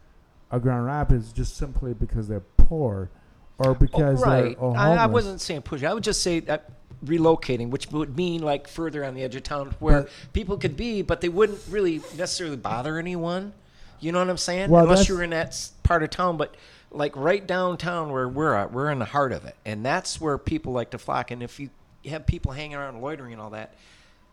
of 0.50 0.62
Grand 0.62 0.84
Rapids 0.84 1.32
just 1.32 1.56
simply 1.56 1.94
because 1.94 2.28
they're 2.28 2.40
poor 2.56 3.10
or 3.58 3.74
because 3.74 4.22
oh, 4.22 4.26
right. 4.26 4.42
they're 4.42 4.58
or 4.58 4.76
I, 4.76 4.96
I 4.96 5.06
wasn't 5.06 5.40
saying 5.40 5.62
push. 5.62 5.82
I 5.82 5.94
would 5.94 6.04
just 6.04 6.22
say 6.22 6.40
that 6.40 6.70
relocating, 7.04 7.70
which 7.70 7.90
would 7.90 8.16
mean 8.16 8.42
like 8.42 8.68
further 8.68 9.04
on 9.04 9.14
the 9.14 9.22
edge 9.22 9.34
of 9.36 9.42
town 9.42 9.74
where 9.78 10.02
But- 10.02 10.10
people 10.32 10.58
could 10.58 10.76
be, 10.76 11.02
but 11.02 11.20
they 11.20 11.28
wouldn't 11.28 11.60
really 11.68 12.00
necessarily 12.16 12.56
bother 12.56 12.98
anyone. 12.98 13.52
You 14.00 14.12
know 14.12 14.18
what 14.18 14.30
I'm 14.30 14.38
saying? 14.38 14.70
Well, 14.70 14.84
Unless 14.84 15.08
you're 15.08 15.22
in 15.22 15.30
that 15.30 15.70
part 15.82 16.02
of 16.02 16.08
town, 16.08 16.38
but 16.38 16.54
like 16.90 17.14
right 17.16 17.46
downtown 17.46 18.10
where 18.10 18.28
we're 18.28 18.54
at, 18.54 18.72
we're 18.72 18.90
in 18.90 18.98
the 18.98 19.04
heart 19.04 19.32
of 19.32 19.44
it, 19.44 19.56
and 19.66 19.84
that's 19.84 20.20
where 20.20 20.38
people 20.38 20.72
like 20.72 20.90
to 20.90 20.98
flock. 20.98 21.30
And 21.30 21.42
if 21.42 21.60
you 21.60 21.68
have 22.06 22.26
people 22.26 22.52
hanging 22.52 22.76
around 22.76 23.02
loitering 23.02 23.34
and 23.34 23.42
all 23.42 23.50
that, 23.50 23.74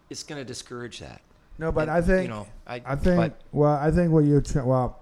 it's 0.10 0.24
going 0.24 0.39
to 0.39 0.46
discourage 0.46 1.00
that. 1.00 1.22
No, 1.60 1.72
but 1.72 1.82
And, 1.89 1.91
I 1.91 2.02
think 2.02 2.24
you 2.24 2.30
know, 2.30 2.48
I, 2.67 2.82
I 2.86 2.96
think 2.96 3.17
but- 3.17 3.41
well, 3.52 3.74
I 3.74 3.89
think 3.91 4.12
what 4.12 4.26
you're 4.26 4.41
trying 4.41 4.65
well, 4.65 5.00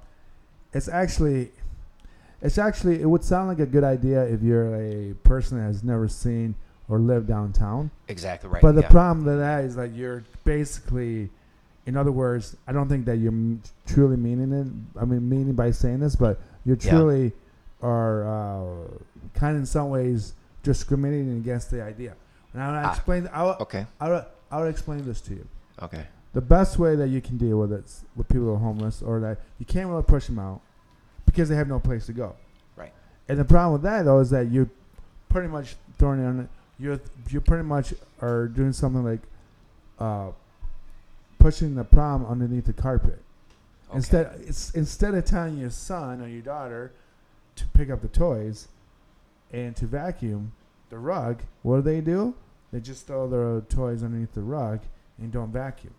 it's 0.74 0.88
actually 0.88 1.52
it's 2.42 2.58
actually 2.58 3.02
it 3.02 3.06
would 3.10 3.24
sound 3.24 3.48
like 3.50 3.60
a 3.60 3.66
good 3.66 3.84
idea 3.84 4.24
if 4.24 4.42
you're 4.42 4.76
a 4.76 5.14
person 5.24 5.58
that 5.58 5.66
has 5.66 5.84
never 5.84 6.08
seen 6.08 6.56
or 6.88 7.00
lived 7.00 7.28
downtown. 7.28 7.90
exactly 8.08 8.50
right. 8.50 8.62
But 8.62 8.74
the 8.76 8.82
yeah. 8.82 8.90
problem 8.90 9.26
with 9.26 9.40
that 9.40 9.64
is 9.66 9.76
that 9.76 9.94
you're 9.94 10.24
basically, 10.44 11.30
in 11.88 11.98
other 11.98 12.12
words, 12.12 12.56
I 12.68 12.74
don't 12.74 12.88
think 12.88 13.06
that 13.06 13.18
you're 13.18 13.32
m- 13.32 13.62
truly 13.88 14.18
meaning 14.18 14.52
it. 14.54 15.00
I 15.02 15.06
mean, 15.06 15.28
meaning 15.28 15.54
by 15.54 15.72
saying 15.72 16.00
this, 16.02 16.16
but 16.16 16.40
you 16.64 16.78
Yeah. 16.80 16.92
truly 16.92 17.34
are 17.82 18.24
uh, 18.28 18.66
kind 19.34 19.56
of 19.56 19.62
in 19.62 19.66
some 19.66 19.90
ways 19.90 20.34
discriminating 20.62 21.38
against 21.38 21.72
the 21.72 21.82
idea. 21.82 22.14
And 22.54 22.62
I'll 22.62 22.86
Ah. 22.86 22.92
explain. 22.92 23.30
I'll, 23.34 23.58
Okay. 23.62 23.88
I'll, 24.00 24.26
I'll 24.52 24.68
explain 24.68 25.06
this 25.06 25.22
to 25.22 25.34
you. 25.34 25.48
Okay. 25.82 26.06
The 26.34 26.42
best 26.42 26.78
way 26.78 26.96
that 26.96 27.08
you 27.08 27.22
can 27.22 27.38
deal 27.38 27.58
with 27.58 27.72
it 27.72 27.86
with 28.16 28.28
people 28.28 28.46
who 28.46 28.54
are 28.54 28.58
homeless 28.58 29.02
or 29.02 29.20
that 29.22 29.40
you 29.60 29.66
can't 29.66 29.90
really 29.90 30.04
push 30.04 30.26
them 30.28 30.40
out 30.40 30.62
because 31.26 31.50
they 31.50 31.56
have 31.56 31.68
no 31.68 31.80
place 31.80 32.06
to 32.08 32.14
go. 32.14 32.36
Right. 32.76 32.92
And 33.30 33.40
the 33.40 33.46
problem 33.46 33.74
with 33.74 33.84
that 33.84 34.04
though 34.04 34.20
is 34.20 34.30
that 34.32 34.52
you're 34.52 34.70
pretty 35.30 35.48
much 35.48 35.76
throwing 35.98 36.20
it 36.20 36.26
on 36.26 36.50
you're 36.78 37.00
you 37.30 37.40
pretty 37.42 37.64
much 37.64 37.94
are 38.22 38.48
doing 38.48 38.74
something 38.74 39.04
like 39.04 39.22
uh, 40.00 40.32
pushing 41.40 41.76
the 41.76 41.84
problem 41.84 42.30
underneath 42.30 42.66
the 42.66 42.74
carpet. 42.74 43.22
Okay. 43.90 43.98
Instead, 43.98 44.42
it's 44.46 44.72
instead 44.72 45.16
of 45.16 45.26
telling 45.26 45.58
your 45.58 45.70
son 45.70 46.22
or 46.22 46.28
your 46.28 46.42
daughter 46.42 46.92
to 47.56 47.66
pick 47.68 47.90
up 47.90 48.02
the 48.02 48.08
toys 48.08 48.68
and 49.54 49.76
to 49.78 49.86
vacuum 49.86 50.52
the 50.90 50.98
rug, 50.98 51.42
what 51.64 51.78
do 51.78 51.82
they 51.82 52.02
do? 52.02 52.34
They 52.76 52.82
just 52.82 53.08
throw 53.08 53.26
their 53.30 53.62
toys 53.62 54.04
underneath 54.04 54.34
the 54.34 54.42
rug 54.42 54.82
and 55.18 55.32
don't 55.32 55.50
vacuum. 55.50 55.94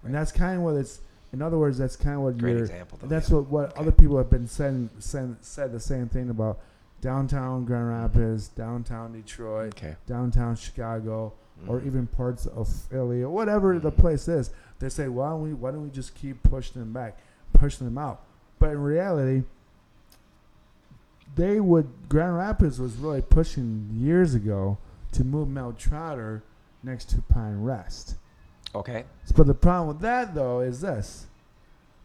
Right. 0.00 0.06
And 0.10 0.14
that's 0.14 0.30
kind 0.30 0.58
of 0.58 0.62
what 0.62 0.76
it's. 0.76 1.00
In 1.32 1.42
other 1.42 1.58
words, 1.58 1.76
that's 1.76 1.96
kind 1.96 2.14
of 2.14 2.20
what 2.22 2.38
Great 2.38 2.52
you're. 2.52 2.60
example. 2.60 3.00
Though, 3.02 3.08
That's 3.08 3.30
yeah. 3.30 3.34
what 3.38 3.48
what 3.48 3.70
Okay. 3.72 3.80
other 3.80 3.90
people 3.90 4.16
have 4.18 4.30
been 4.30 4.46
saying, 4.46 4.90
saying 5.00 5.38
said 5.40 5.72
the 5.72 5.80
same 5.80 6.08
thing 6.08 6.30
about 6.30 6.60
downtown 7.00 7.64
Grand 7.64 7.88
Rapids, 7.88 8.46
downtown 8.46 9.12
Detroit, 9.12 9.74
Okay. 9.74 9.96
downtown 10.06 10.54
Chicago, 10.54 11.32
or 11.66 11.80
Mhm. 11.80 11.86
even 11.86 12.06
parts 12.06 12.46
of 12.46 12.68
Philly 12.68 13.24
or 13.24 13.30
whatever 13.30 13.76
the 13.80 13.90
Mhm. 13.90 13.96
place 13.96 14.28
is. 14.28 14.50
They 14.78 14.90
say, 14.90 15.08
why 15.08 15.30
don't 15.30 15.42
we 15.42 15.52
why 15.52 15.72
don't 15.72 15.82
we 15.82 15.90
just 15.90 16.14
keep 16.14 16.44
pushing 16.44 16.80
them 16.80 16.92
back, 16.92 17.18
pushing 17.54 17.88
them 17.88 17.98
out? 17.98 18.20
But 18.60 18.70
in 18.70 18.78
reality, 18.80 19.42
they 21.34 21.58
would 21.58 21.88
Grand 22.08 22.36
Rapids 22.36 22.78
was 22.78 22.94
really 22.98 23.20
pushing 23.22 23.88
years 23.92 24.34
ago 24.36 24.78
to 25.14 25.24
move 25.24 25.48
Mel 25.48 25.72
Trotter 25.72 26.42
next 26.82 27.10
to 27.10 27.22
Pine 27.22 27.62
Rest. 27.62 28.16
Okay. 28.74 29.04
But 29.36 29.46
the 29.46 29.54
problem 29.54 29.88
with 29.88 30.00
that 30.00 30.34
though 30.34 30.60
is 30.60 30.80
this: 30.80 31.26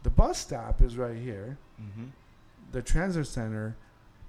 the 0.02 0.10
bus 0.10 0.38
stop 0.38 0.80
is 0.80 0.96
right 0.96 1.16
here. 1.16 1.58
Mm-hmm. 1.80 2.04
The 2.72 2.82
transit 2.82 3.26
center, 3.26 3.76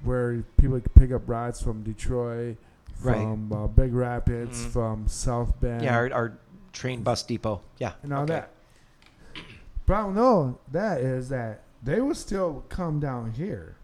where 0.03 0.43
people 0.57 0.79
can 0.79 0.91
pick 0.95 1.11
up 1.11 1.21
rides 1.27 1.61
from 1.61 1.83
Detroit, 1.83 2.57
Right. 3.01 3.15
from 3.17 3.51
uh, 3.53 3.67
Big 3.67 3.93
Rapids, 3.93 4.65
Mhm. 4.65 4.69
from 4.71 5.07
South 5.07 5.59
Bend. 5.59 5.83
Yeah, 5.83 5.95
our, 5.95 6.11
our 6.13 6.33
train 6.73 7.03
bus 7.03 7.23
depot. 7.23 7.61
Yeah. 7.77 7.93
and 8.03 8.13
all 8.13 8.23
okay. 8.23 8.33
that. 8.33 8.51
Problem 9.85 10.15
though, 10.15 10.59
that 10.71 11.01
is 11.01 11.29
that 11.29 11.63
they 11.83 11.99
will 11.99 12.15
still 12.15 12.63
come 12.69 12.99
down 12.99 13.31
here, 13.31 13.75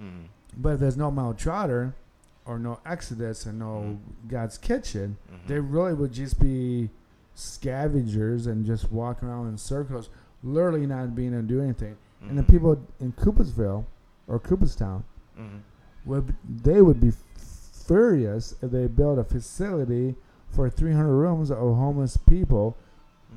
Mhm. 0.00 0.26
but 0.56 0.74
if 0.74 0.80
there's 0.80 0.96
no 0.96 1.10
Mount 1.10 1.38
Trotter, 1.38 1.94
or 2.46 2.58
no 2.58 2.78
Exodus, 2.84 3.46
and 3.46 3.58
no 3.58 3.98
God's 4.28 4.58
Kitchen, 4.58 5.16
Mhm. 5.30 5.46
they 5.48 5.60
really 5.60 5.94
would 5.94 6.12
just 6.12 6.38
be 6.38 6.90
scavengers 7.34 8.46
and 8.46 8.64
just 8.64 8.92
walk 8.92 9.22
around 9.22 9.48
in 9.48 9.58
circles, 9.58 10.10
literally 10.42 10.86
not 10.86 11.14
being 11.14 11.32
able 11.32 11.42
to 11.42 11.48
do 11.48 11.60
anything. 11.60 11.96
And 12.28 12.38
the 12.38 12.42
Mhm. 12.42 12.48
people 12.48 12.78
in 13.00 13.12
Coopersville 13.12 13.84
or 14.28 14.38
Cooperstown 14.38 15.04
Mhm. 15.38 15.60
would 16.04 16.34
they 16.62 16.80
would 16.82 17.00
be 17.00 17.12
furious 17.34 18.54
if 18.62 18.70
they 18.70 18.86
built 18.86 19.18
a 19.18 19.24
facility 19.24 20.14
for 20.48 20.70
300 20.70 21.14
rooms 21.14 21.50
of 21.50 21.58
homeless 21.58 22.16
people. 22.16 22.76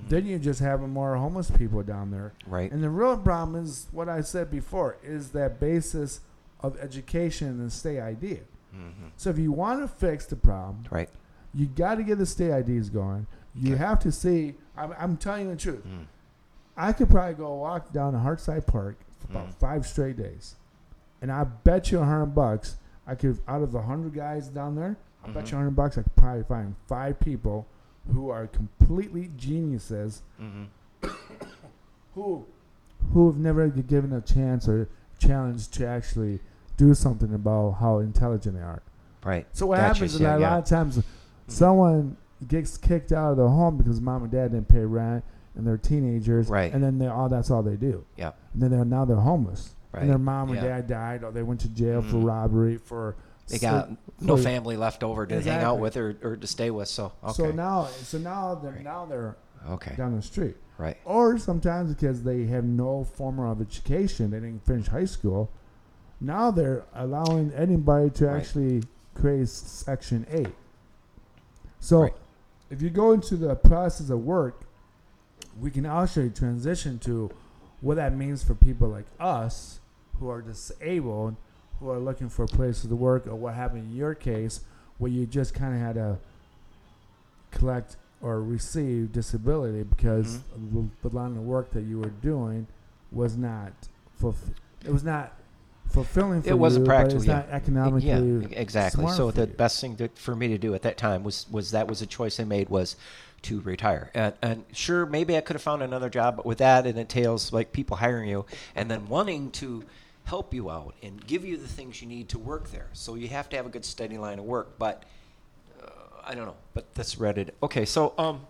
Mhm. 0.06 0.10
Then 0.10 0.26
you 0.26 0.40
just 0.40 0.60
have 0.60 0.82
more 0.82 1.16
homeless 1.16 1.50
people 1.52 1.82
down 1.84 2.12
there. 2.12 2.34
Right. 2.46 2.72
And 2.72 2.84
the 2.84 2.90
real 2.90 3.18
problem 3.18 3.62
is 3.62 3.88
what 3.92 4.08
I 4.08 4.22
said 4.22 4.52
before 4.52 4.98
is 5.04 5.32
that 5.32 5.60
basis 5.60 6.22
of 6.62 6.78
education 6.78 7.60
and 7.60 7.72
state 7.72 8.00
ID. 8.00 8.42
Mhm. 8.78 9.12
So 9.18 9.30
if 9.30 9.38
you 9.40 9.52
want 9.52 9.82
to 9.82 9.88
fix 9.88 10.26
the 10.26 10.36
problem, 10.36 10.84
Right. 10.92 11.10
you 11.54 11.66
got 11.66 11.96
to 11.96 12.04
get 12.04 12.18
the 12.18 12.26
state 12.26 12.52
IDs 12.52 12.90
going. 12.90 13.26
You 13.56 13.76
have 13.76 14.00
to 14.00 14.12
see. 14.12 14.56
I'm, 14.78 14.94
I'm 15.00 15.18
telling 15.18 15.46
you 15.46 15.52
the 15.52 15.58
truth. 15.58 15.84
Mhm. 15.86 16.06
I 16.76 16.94
could 16.94 17.10
probably 17.10 17.34
go 17.34 17.56
walk 17.56 17.92
down 17.92 18.14
to 18.14 18.20
Heartside 18.20 18.68
Park 18.68 18.98
for 19.20 19.32
about 19.32 19.48
Mm. 19.50 19.54
five 19.56 19.88
straight 19.88 20.16
days, 20.18 20.56
and 21.22 21.32
I 21.32 21.44
bet 21.44 21.92
you 21.92 22.00
a 22.00 22.06
hundred 22.06 22.28
bucks 22.36 22.78
I 23.08 23.16
could. 23.16 23.40
Out 23.48 23.64
of 23.64 23.72
the 23.72 23.82
hundred 23.82 24.14
guys 24.14 24.48
down 24.50 24.76
there, 24.76 24.96
I 25.24 25.32
bet 25.32 25.46
Mhm. 25.46 25.52
you 25.52 25.58
a 25.58 25.60
hundred 25.62 25.76
bucks 25.76 25.98
I 25.98 26.04
could 26.04 26.16
probably 26.16 26.44
find 26.44 26.76
five 26.88 27.20
people 27.20 27.66
who 28.14 28.30
are 28.30 28.46
completely 28.48 29.32
geniuses 29.36 30.22
Mhm. 30.40 30.68
who 32.16 32.46
who 33.14 33.28
have 33.28 33.38
never 33.38 33.68
been 33.70 33.86
given 33.86 34.12
a 34.14 34.22
chance 34.22 34.68
or 34.68 34.88
challenge 35.18 35.70
to 35.70 35.88
actually 35.88 36.40
do 36.78 36.94
something 36.94 37.34
about 37.34 37.72
how 37.80 38.00
intelligent 38.00 38.56
they 38.56 38.62
are. 38.62 38.82
Right. 39.24 39.46
So 39.52 39.66
what 39.66 39.78
Gotcha, 39.78 39.88
happens 39.96 40.16
is 40.16 40.22
yeah, 40.22 40.30
that 40.30 40.38
a 40.38 40.42
yeah. 40.42 40.50
lot 40.52 40.60
of 40.60 40.66
times 40.66 40.98
Mhm. 41.00 41.04
someone 41.48 42.18
gets 42.48 42.78
kicked 42.78 43.12
out 43.12 43.32
of 43.32 43.38
the 43.38 43.48
home 43.50 43.78
because 43.78 44.00
mom 44.00 44.24
and 44.24 44.32
dad 44.32 44.52
didn't 44.52 44.68
pay 44.68 44.86
rent 44.86 45.24
and 45.56 45.66
they're 45.66 45.78
teenagers, 45.78 46.50
Right. 46.50 46.72
And 46.72 46.84
then 46.84 47.00
they 47.00 47.08
all 47.08 47.28
that's 47.30 47.50
all 47.50 47.64
they 47.64 47.76
do. 47.76 48.06
Yeah. 48.16 48.32
And 48.54 48.62
then 48.62 48.70
they're 48.72 48.86
now 48.86 49.06
they're 49.06 49.16
homeless, 49.18 49.74
Right. 49.92 50.02
and 50.02 50.12
their 50.12 50.20
mom 50.20 50.50
and 50.50 50.58
Yeah. 50.58 50.68
dad 50.68 50.88
died, 50.88 51.24
or 51.24 51.32
they 51.32 51.42
went 51.44 51.60
to 51.62 51.70
jail 51.70 52.02
for 52.02 52.18
Mhm. 52.18 52.26
robbery 52.28 52.78
for. 52.78 53.16
They 53.48 53.58
so- 53.58 53.68
got 53.72 53.90
no 54.22 54.36
for- 54.38 54.44
family 54.44 54.76
left 54.78 55.04
over 55.04 55.26
to 55.26 55.42
hang 55.42 55.64
out 55.64 55.80
with 55.80 55.96
or, 55.98 56.16
or 56.22 56.36
to 56.36 56.46
stay 56.48 56.70
with. 56.70 56.90
So 56.90 57.12
okay. 57.24 57.34
So 57.34 57.52
now, 57.52 57.86
so 57.86 58.18
now 58.20 58.56
they're 58.56 58.72
Right. 58.74 58.84
now 58.84 59.06
they're 59.06 59.36
okay. 59.70 59.96
down 59.96 60.16
the 60.16 60.22
street, 60.22 60.58
Right. 60.78 60.98
or 61.06 61.38
sometimes 61.40 61.94
because 61.94 62.22
they 62.24 62.46
have 62.48 62.66
no 62.66 63.04
form 63.06 63.40
of 63.40 63.60
education, 63.62 64.30
they 64.32 64.40
didn't 64.42 64.64
finish 64.66 64.88
high 64.90 65.06
school. 65.06 65.50
Now 66.20 66.52
they're 66.52 66.84
allowing 66.94 67.52
anybody 67.54 68.10
to 68.12 68.28
Right. 68.28 68.38
actually 68.38 68.84
create 69.16 69.48
Section 69.50 70.26
Eight. 70.30 70.56
So, 71.80 72.02
Right. 72.04 72.14
if 72.70 72.82
you 72.82 72.90
go 72.90 73.12
into 73.12 73.36
the 73.38 73.56
process 73.56 74.10
of 74.10 74.24
work, 74.26 74.64
we 75.60 75.72
can 75.72 75.86
actually 75.86 76.30
transition 76.32 77.00
to 77.00 77.30
what 77.82 77.96
that 77.96 78.16
means 78.16 78.44
for 78.44 78.56
people 78.56 78.88
like 78.90 79.06
us 79.20 79.80
who 80.20 80.30
are 80.30 80.42
disabled, 80.42 81.36
who 81.80 81.90
are 81.90 82.00
looking 82.00 82.30
for 82.30 82.48
places 82.48 82.90
to 82.90 82.96
work, 82.96 83.28
or 83.28 83.36
what 83.36 83.54
happened 83.54 83.84
in 83.92 83.96
your 83.96 84.16
case, 84.16 84.62
where 84.98 85.12
you 85.12 85.26
just 85.28 85.54
kind 85.54 85.76
of 85.76 85.80
had 85.80 85.96
to 85.96 86.18
collect 87.52 87.98
or 88.22 88.42
receive 88.42 89.12
disability 89.12 89.84
because 89.84 90.40
Mhm. 90.60 90.90
the, 91.04 91.10
the 91.10 91.16
line 91.16 91.38
of 91.38 91.44
work 91.46 91.70
that 91.72 91.84
you 91.84 92.00
were 92.00 92.10
doing 92.10 92.66
was 93.12 93.38
not 93.38 93.72
fulf- 94.20 94.52
it 94.84 94.92
was 94.92 95.04
not 95.04 95.34
fulfilling 95.90 96.42
for 96.42 96.50
It 96.50 96.58
wasn't 96.58 96.86
you, 96.86 96.90
practical, 96.90 97.26
yeah. 97.26 97.34
not 97.34 97.50
economically 97.50 98.10
yeah, 98.10 98.48
exactly. 98.52 99.08
So 99.10 99.32
the 99.32 99.48
you. 99.48 99.54
best 99.54 99.82
thing 99.82 99.96
to, 99.98 100.10
for 100.10 100.36
me 100.36 100.48
to 100.50 100.58
do 100.58 100.74
at 100.74 100.82
that 100.84 100.98
time 100.98 101.24
was 101.24 101.46
was 101.50 101.72
that 101.72 101.88
was 101.88 102.02
a 102.02 102.06
choice 102.06 102.40
I 102.40 102.44
made 102.44 102.70
was 102.70 102.96
to 103.44 103.62
retire. 103.62 104.12
And, 104.14 104.34
and 104.42 104.66
sure, 104.74 105.06
maybe 105.06 105.38
I 105.38 105.42
could 105.42 105.56
have 105.56 105.62
found 105.62 105.84
another 105.84 106.10
job, 106.10 106.38
but 106.38 106.46
with 106.46 106.58
that, 106.58 106.86
it 106.88 106.98
entails 106.98 107.54
like 107.54 107.72
people 107.72 107.98
hiring 107.98 108.30
you 108.30 108.46
and 108.76 108.90
then 108.90 109.08
wanting 109.08 109.52
to 109.52 109.84
help 110.26 110.54
you 110.54 110.70
out 110.70 110.96
and 111.02 111.26
give 111.26 111.46
you 111.46 111.56
the 111.58 111.68
things 111.68 112.02
you 112.02 112.08
need 112.08 112.30
to 112.30 112.40
work 112.40 112.72
there. 112.72 112.88
So 112.94 113.16
you 113.16 113.28
have 113.30 113.48
to 113.50 113.56
have 113.56 113.66
a 113.66 113.70
good 113.70 113.86
steady 113.86 114.18
line 114.18 114.40
of 114.40 114.46
work. 114.46 114.78
But 114.78 115.04
uh, 115.82 115.90
I 116.26 116.36
don't 116.36 116.46
know. 116.46 116.58
But 116.74 116.94
that's 116.96 117.16
Reddit. 117.16 117.52
Okay, 117.64 117.86
so 117.86 118.14
um, 118.18 118.46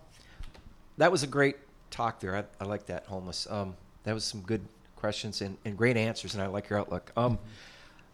that 0.97 1.11
was 1.11 1.23
a 1.23 1.27
great 1.27 1.57
talk 1.91 2.19
there. 2.19 2.35
I, 2.35 2.43
I 2.59 2.65
like 2.65 2.87
that 2.87 3.05
homeless. 3.05 3.45
Um, 3.49 3.75
that 4.03 4.13
was 4.13 4.23
some 4.23 4.41
good 4.41 4.61
questions 4.97 5.41
and, 5.41 5.57
and 5.63 5.77
great 5.77 5.95
answers, 5.97 6.33
and 6.33 6.43
I 6.43 6.47
like 6.47 6.69
your 6.69 6.79
outlook. 6.79 7.11
Um, 7.15 7.39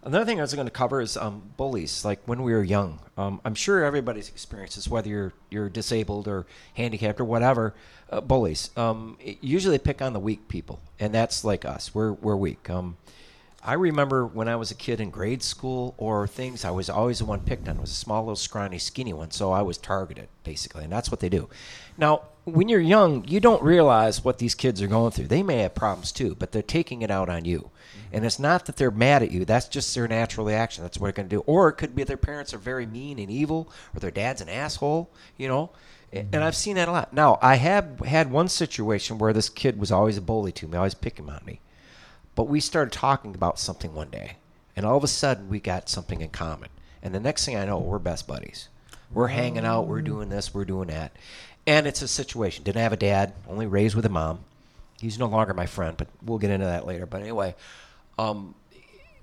Another 0.06 0.26
thing 0.26 0.40
I 0.40 0.44
was 0.44 0.54
going 0.54 0.68
to 0.68 0.72
cover 0.72 1.00
is 1.00 1.16
um, 1.16 1.42
bullies. 1.56 2.04
Like 2.04 2.20
when 2.26 2.44
we 2.44 2.52
were 2.52 2.64
young, 2.64 3.00
um, 3.18 3.40
I'm 3.46 3.56
sure 3.56 3.86
everybody's 3.86 4.28
experiences, 4.28 4.90
whether 4.90 5.08
you're 5.08 5.34
you're 5.50 5.70
disabled 5.70 6.28
or 6.28 6.46
handicapped 6.74 7.22
or 7.22 7.24
whatever, 7.24 7.74
uh, 8.10 8.20
bullies. 8.20 8.70
Um, 8.76 9.18
usually 9.42 9.80
pick 9.80 10.02
on 10.02 10.12
the 10.12 10.20
weak 10.20 10.50
people, 10.50 10.82
and 11.00 11.14
that's 11.14 11.46
like 11.46 11.64
us. 11.64 11.96
We're 11.96 12.12
we're 12.12 12.36
weak. 12.36 12.70
I 13.66 13.74
remember 13.74 14.26
when 14.26 14.50
I 14.50 14.58
was 14.58 14.72
a 14.72 14.76
kid 14.76 15.00
in 15.00 15.10
grade 15.10 15.42
school 15.42 15.96
or 15.98 16.28
things, 16.28 16.66
I 16.66 16.72
was 16.72 16.90
always 16.90 17.20
the 17.20 17.26
one 17.26 17.40
picked 17.40 17.70
on. 17.70 17.78
I 17.78 17.82
was 17.82 17.92
a 17.92 17.96
small, 17.96 18.24
little, 18.24 18.36
scrawny, 18.36 18.78
skinny 18.78 19.14
one, 19.14 19.32
so 19.32 19.54
I 19.54 19.62
was 19.62 19.78
targeted 19.78 20.28
basically, 20.44 20.84
and 20.84 20.92
that's 20.92 21.10
what 21.10 21.22
they 21.22 21.30
do. 21.30 21.48
Now, 21.98 22.24
when 22.44 22.68
you're 22.68 22.82
young, 22.82 23.26
you 23.26 23.40
don't 23.40 23.64
realize 23.64 24.22
what 24.22 24.38
these 24.38 24.54
kids 24.54 24.82
are 24.82 24.88
going 24.88 25.12
through. 25.12 25.28
They 25.28 25.44
may 25.44 25.60
have 25.60 25.76
problems 25.76 26.12
too, 26.12 26.36
but 26.36 26.52
they're 26.52 26.62
taking 26.62 27.04
it 27.04 27.10
out 27.10 27.30
on 27.30 27.46
you. 27.46 27.60
Mm-hmm. 27.60 28.16
And 28.18 28.26
it's 28.26 28.38
not 28.40 28.66
that 28.66 28.76
they're 28.76 28.92
mad 28.92 29.24
at 29.24 29.32
you. 29.32 29.46
That's 29.46 29.70
just 29.70 29.96
their 29.96 30.10
natural 30.10 30.46
reaction. 30.46 30.84
That's 30.84 30.98
what 30.98 31.08
they're 31.08 31.24
going 31.24 31.30
to 31.30 31.36
do. 31.38 31.44
Or 31.46 31.70
it 31.70 31.74
could 31.74 31.96
be 31.96 32.04
their 32.04 32.18
parents 32.18 32.54
are 32.54 32.58
very 32.58 32.86
mean 32.86 33.18
and 33.18 33.32
evil, 33.32 33.72
or 33.96 34.02
their 34.02 34.12
dad's 34.12 34.42
an 34.42 34.50
asshole. 34.50 35.10
You 35.38 35.48
know. 35.48 35.72
And 36.12 36.30
mm-hmm. 36.30 36.44
I've 36.44 36.56
seen 36.56 36.76
that 36.76 36.90
a 36.90 36.92
lot. 36.92 37.14
Now, 37.14 37.40
I 37.42 37.56
have 37.56 38.00
had 38.02 38.30
one 38.30 38.50
situation 38.50 39.18
where 39.18 39.34
this 39.34 39.50
kid 39.50 39.80
was 39.80 39.92
always 39.92 40.18
a 40.18 40.22
bully 40.22 40.52
to 40.52 40.68
me, 40.68 40.78
always 40.78 40.94
picking 40.94 41.30
on 41.30 41.42
me. 41.46 41.62
But 42.36 42.48
we 42.48 42.60
started 42.60 42.92
talking 42.92 43.36
about 43.36 43.60
something 43.60 43.94
one 43.94 44.10
day, 44.10 44.38
and 44.76 44.86
all 44.86 44.98
of 44.98 45.04
a 45.04 45.08
sudden 45.08 45.50
we 45.50 45.60
got 45.60 45.90
something 45.90 46.22
in 46.22 46.30
common. 46.30 46.70
And 47.02 47.14
the 47.14 47.20
next 47.20 47.46
thing 47.46 47.56
I 47.56 47.66
know, 47.66 47.78
we're 47.78 48.00
best 48.00 48.28
buddies. 48.28 48.70
We're 49.12 49.28
hanging 49.28 49.66
out, 49.66 49.88
we're 49.88 50.02
doing 50.02 50.30
this, 50.30 50.54
we're 50.54 50.66
doing 50.66 50.88
that. 50.88 51.16
And 51.68 51.86
it's 51.86 52.02
a 52.02 52.08
situation. 52.08 52.64
Didn't 52.64 52.82
have 52.82 52.94
a 52.94 52.98
dad, 52.98 53.34
only 53.48 53.68
raised 53.68 53.96
with 53.96 54.06
a 54.06 54.10
mom. 54.10 54.40
He's 55.00 55.20
no 55.20 55.28
longer 55.28 55.54
my 55.54 55.66
friend, 55.66 55.96
but 55.98 56.08
we'll 56.24 56.40
get 56.40 56.50
into 56.50 56.66
that 56.66 56.88
later. 56.88 57.06
But 57.06 57.22
anyway, 57.22 57.56
um, 58.18 58.56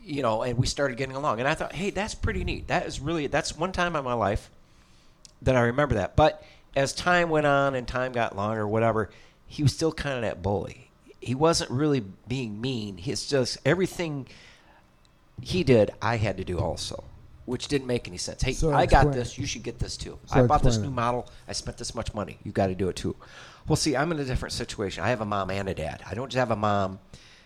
you 0.05 0.23
know, 0.23 0.43
and 0.43 0.59
we 0.59 0.67
started 0.67 0.97
getting 0.97 1.17
along. 1.17 1.41
And 1.41 1.49
I 1.49 1.55
thought, 1.55 1.73
hey, 1.75 1.91
that's 1.91 2.15
pretty 2.15 2.45
neat. 2.45 2.69
That 2.69 2.87
is 2.87 3.01
really, 3.01 3.27
that's 3.27 3.57
one 3.57 3.73
time 3.73 3.97
in 3.97 4.05
my 4.05 4.13
life 4.13 4.51
that 5.43 5.57
I 5.57 5.63
remember 5.63 5.97
that. 5.97 6.17
But 6.17 6.43
as 6.77 6.93
time 6.93 7.31
went 7.31 7.47
on 7.47 7.75
and 7.75 7.87
time 7.87 8.13
got 8.13 8.37
longer, 8.37 8.67
whatever, 8.67 9.11
he 9.47 9.63
was 9.63 9.73
still 9.73 9.93
kind 9.93 10.17
of 10.17 10.23
that 10.23 10.43
bully. 10.43 10.90
He 11.21 11.35
wasn't 11.35 11.71
really 11.71 12.05
being 12.29 12.61
mean. 12.61 12.97
He's 12.97 13.29
just 13.29 13.59
everything 13.65 14.27
he 15.43 15.65
did, 15.65 15.91
I 16.01 16.17
had 16.17 16.37
to 16.39 16.45
do 16.45 16.59
also, 16.59 17.05
which 17.47 17.69
didn't 17.69 17.87
make 17.87 18.07
any 18.09 18.19
sense. 18.19 18.43
Hey, 18.43 18.53
So 18.53 18.73
I 18.73 18.87
got 18.87 19.13
this. 19.13 19.39
You 19.39 19.47
should 19.47 19.63
get 19.63 19.79
this 19.79 19.97
too. 19.97 20.19
So 20.27 20.41
I 20.41 20.47
bought 20.47 20.63
this 20.63 20.77
new 20.79 20.89
it. 20.89 20.93
model. 20.93 21.29
I 21.49 21.53
spent 21.53 21.79
this 21.79 21.95
much 21.95 22.15
money. 22.15 22.39
You 22.45 22.53
got 22.53 22.69
to 22.69 22.75
do 22.75 22.89
it 22.89 22.97
too. 22.97 23.17
Well, 23.67 23.77
see, 23.77 23.97
I'm 23.97 24.11
in 24.13 24.19
a 24.19 24.25
different 24.25 24.53
situation. 24.53 25.03
I 25.05 25.09
have 25.09 25.21
a 25.21 25.25
mom 25.25 25.51
and 25.51 25.69
a 25.69 25.75
dad. 25.75 26.03
I 26.09 26.15
don't 26.15 26.29
just 26.29 26.39
have 26.39 26.51
a 26.51 26.57
mom. 26.57 26.99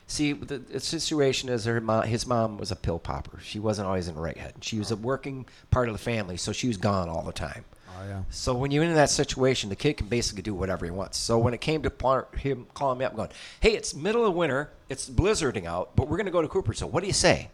See, 0.07 0.33
the, 0.33 0.59
the 0.59 0.81
situation 0.81 1.49
is 1.49 1.65
her 1.65 1.81
mom, 1.81 2.05
his 2.05 2.27
mom 2.27 2.59
was 2.59 2.71
a 2.71 2.77
pill 2.77 2.99
popper. 2.99 3.39
She 3.43 3.59
wasn't 3.59 3.87
always 3.87 4.07
in 4.09 4.15
the 4.15 4.21
right 4.21 4.37
head. 4.37 4.55
She 4.61 4.79
was 4.79 4.91
a 4.91 4.97
working 4.97 5.47
part 5.71 5.89
of 5.89 5.95
the 5.95 5.99
family, 5.99 6.37
so 6.37 6.53
she 6.53 6.69
was 6.69 6.77
gone 6.77 7.09
all 7.09 7.23
the 7.23 7.33
time. 7.33 7.65
Oh 7.97 8.07
yeah. 8.07 8.23
So 8.31 8.55
when 8.55 8.71
you're 8.71 8.85
in 8.85 8.95
that 8.95 9.11
situation, 9.11 9.71
the 9.71 9.77
kid 9.77 9.97
can 9.97 10.09
basically 10.09 10.43
do 10.43 10.55
whatever 10.55 10.85
he 10.85 10.91
wants. 10.91 11.19
So 11.19 11.39
when 11.39 11.55
it 11.55 11.61
came 11.61 11.83
to 11.83 12.27
him 12.37 12.67
calling 12.75 12.99
me 12.99 13.05
up 13.05 13.15
going, 13.15 13.31
"Hey, 13.61 13.75
it's 13.75 13.95
middle 13.95 14.27
of 14.27 14.35
winter, 14.35 14.71
it's 14.89 15.09
blizzarding 15.09 15.65
out, 15.65 15.95
but 15.97 16.09
we're 16.09 16.17
going 16.17 16.27
to 16.27 16.33
go 16.33 16.43
to 16.43 16.49
Cooper. 16.49 16.73
So 16.73 16.87
what 16.87 17.01
do 17.01 17.07
you 17.07 17.13
say?" 17.13 17.51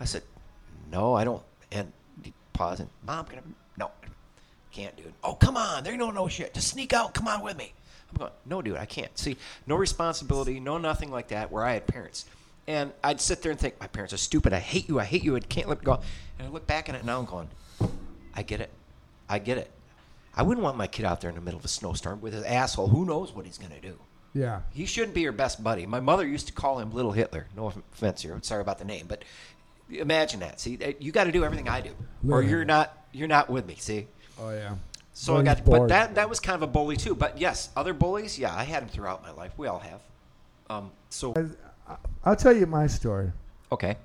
I 0.00 0.04
said, 0.04 0.22
"No, 0.90 1.14
I 1.14 1.24
don't." 1.24 1.42
And 1.70 1.92
paused 2.52 2.80
and, 2.80 2.90
"Mom, 3.06 3.26
I?" 3.30 3.38
No, 3.78 3.90
can't, 4.72 4.96
dude. 4.96 5.12
Oh, 5.22 5.34
come 5.34 5.56
on, 5.56 5.84
they 5.84 5.90
don't 5.90 5.98
know 5.98 6.10
no 6.10 6.28
shit. 6.28 6.54
Just 6.54 6.68
sneak 6.68 6.92
out. 6.92 7.14
Come 7.14 7.28
on 7.28 7.42
with 7.42 7.56
me. 7.56 7.72
I'm 8.10 8.18
going, 8.18 8.32
"No, 8.44 8.62
dude, 8.62 8.76
I 8.76 8.86
can't." 8.86 9.16
See, 9.18 9.36
no 9.66 9.76
responsibility, 9.76 10.58
no 10.58 10.78
nothing 10.78 11.10
like 11.10 11.28
that. 11.28 11.52
Where 11.52 11.64
I 11.64 11.74
had 11.74 11.86
parents. 11.86 12.24
And 12.68 12.92
I'd 13.04 13.20
sit 13.20 13.42
there 13.42 13.52
and 13.52 13.60
think, 13.60 13.78
my 13.78 13.86
parents 13.86 14.12
are 14.12 14.18
stupid. 14.18 14.52
I 14.52 14.58
hate 14.58 14.88
you. 14.88 14.98
I 14.98 15.04
hate 15.04 15.22
you. 15.22 15.36
I 15.36 15.40
can't 15.40 15.68
let 15.68 15.84
go. 15.84 16.00
And 16.38 16.48
I 16.48 16.50
look 16.50 16.66
back 16.66 16.88
at 16.88 16.96
it 16.96 17.04
now 17.04 17.20
and 17.20 17.28
going, 17.28 17.48
I 18.34 18.42
get 18.42 18.60
it. 18.60 18.70
I 19.28 19.38
get 19.38 19.58
it. 19.58 19.70
I 20.36 20.42
wouldn't 20.42 20.62
want 20.62 20.76
my 20.76 20.86
kid 20.86 21.04
out 21.04 21.20
there 21.20 21.30
in 21.30 21.36
the 21.36 21.42
middle 21.42 21.58
of 21.58 21.64
a 21.64 21.68
snowstorm 21.68 22.20
with 22.20 22.34
his 22.34 22.44
asshole. 22.44 22.88
Who 22.88 23.04
knows 23.06 23.32
what 23.32 23.46
he's 23.46 23.58
going 23.58 23.72
to 23.72 23.80
do? 23.80 23.98
Yeah. 24.34 24.60
He 24.70 24.84
shouldn't 24.84 25.14
be 25.14 25.22
your 25.22 25.32
best 25.32 25.64
buddy. 25.64 25.86
My 25.86 26.00
mother 26.00 26.26
used 26.26 26.46
to 26.48 26.52
call 26.52 26.78
him 26.78 26.92
Little 26.92 27.12
Hitler. 27.12 27.46
No 27.56 27.68
offense 27.68 28.20
here. 28.20 28.38
Sorry 28.42 28.60
about 28.60 28.78
the 28.78 28.84
name, 28.84 29.06
but 29.08 29.24
imagine 29.90 30.40
that. 30.40 30.60
See, 30.60 30.78
you 31.00 31.10
got 31.10 31.24
to 31.24 31.32
do 31.32 31.42
everything 31.42 31.68
I 31.68 31.80
do, 31.80 31.90
or 32.28 32.42
you're 32.42 32.66
not. 32.66 33.06
You're 33.12 33.28
not 33.28 33.48
with 33.48 33.66
me. 33.66 33.76
See. 33.78 34.08
Oh 34.38 34.50
yeah. 34.50 34.74
So 35.14 35.38
I 35.38 35.42
got, 35.42 35.64
but 35.64 35.88
that 35.88 36.16
that 36.16 36.28
was 36.28 36.38
kind 36.40 36.56
of 36.56 36.62
a 36.62 36.66
bully 36.66 36.96
too. 36.96 37.14
But 37.14 37.38
yes, 37.40 37.70
other 37.74 37.94
bullies, 37.94 38.38
yeah, 38.38 38.54
I 38.54 38.64
had 38.64 38.82
them 38.82 38.90
throughout 38.90 39.22
my 39.22 39.30
life. 39.30 39.52
We 39.56 39.68
all 39.68 39.78
have. 39.78 40.00
Um. 40.68 40.90
So 41.08 41.32
I'll 42.24 42.36
tell 42.36 42.54
you 42.54 42.66
my 42.66 42.86
story. 42.88 43.32
okay. 43.72 43.96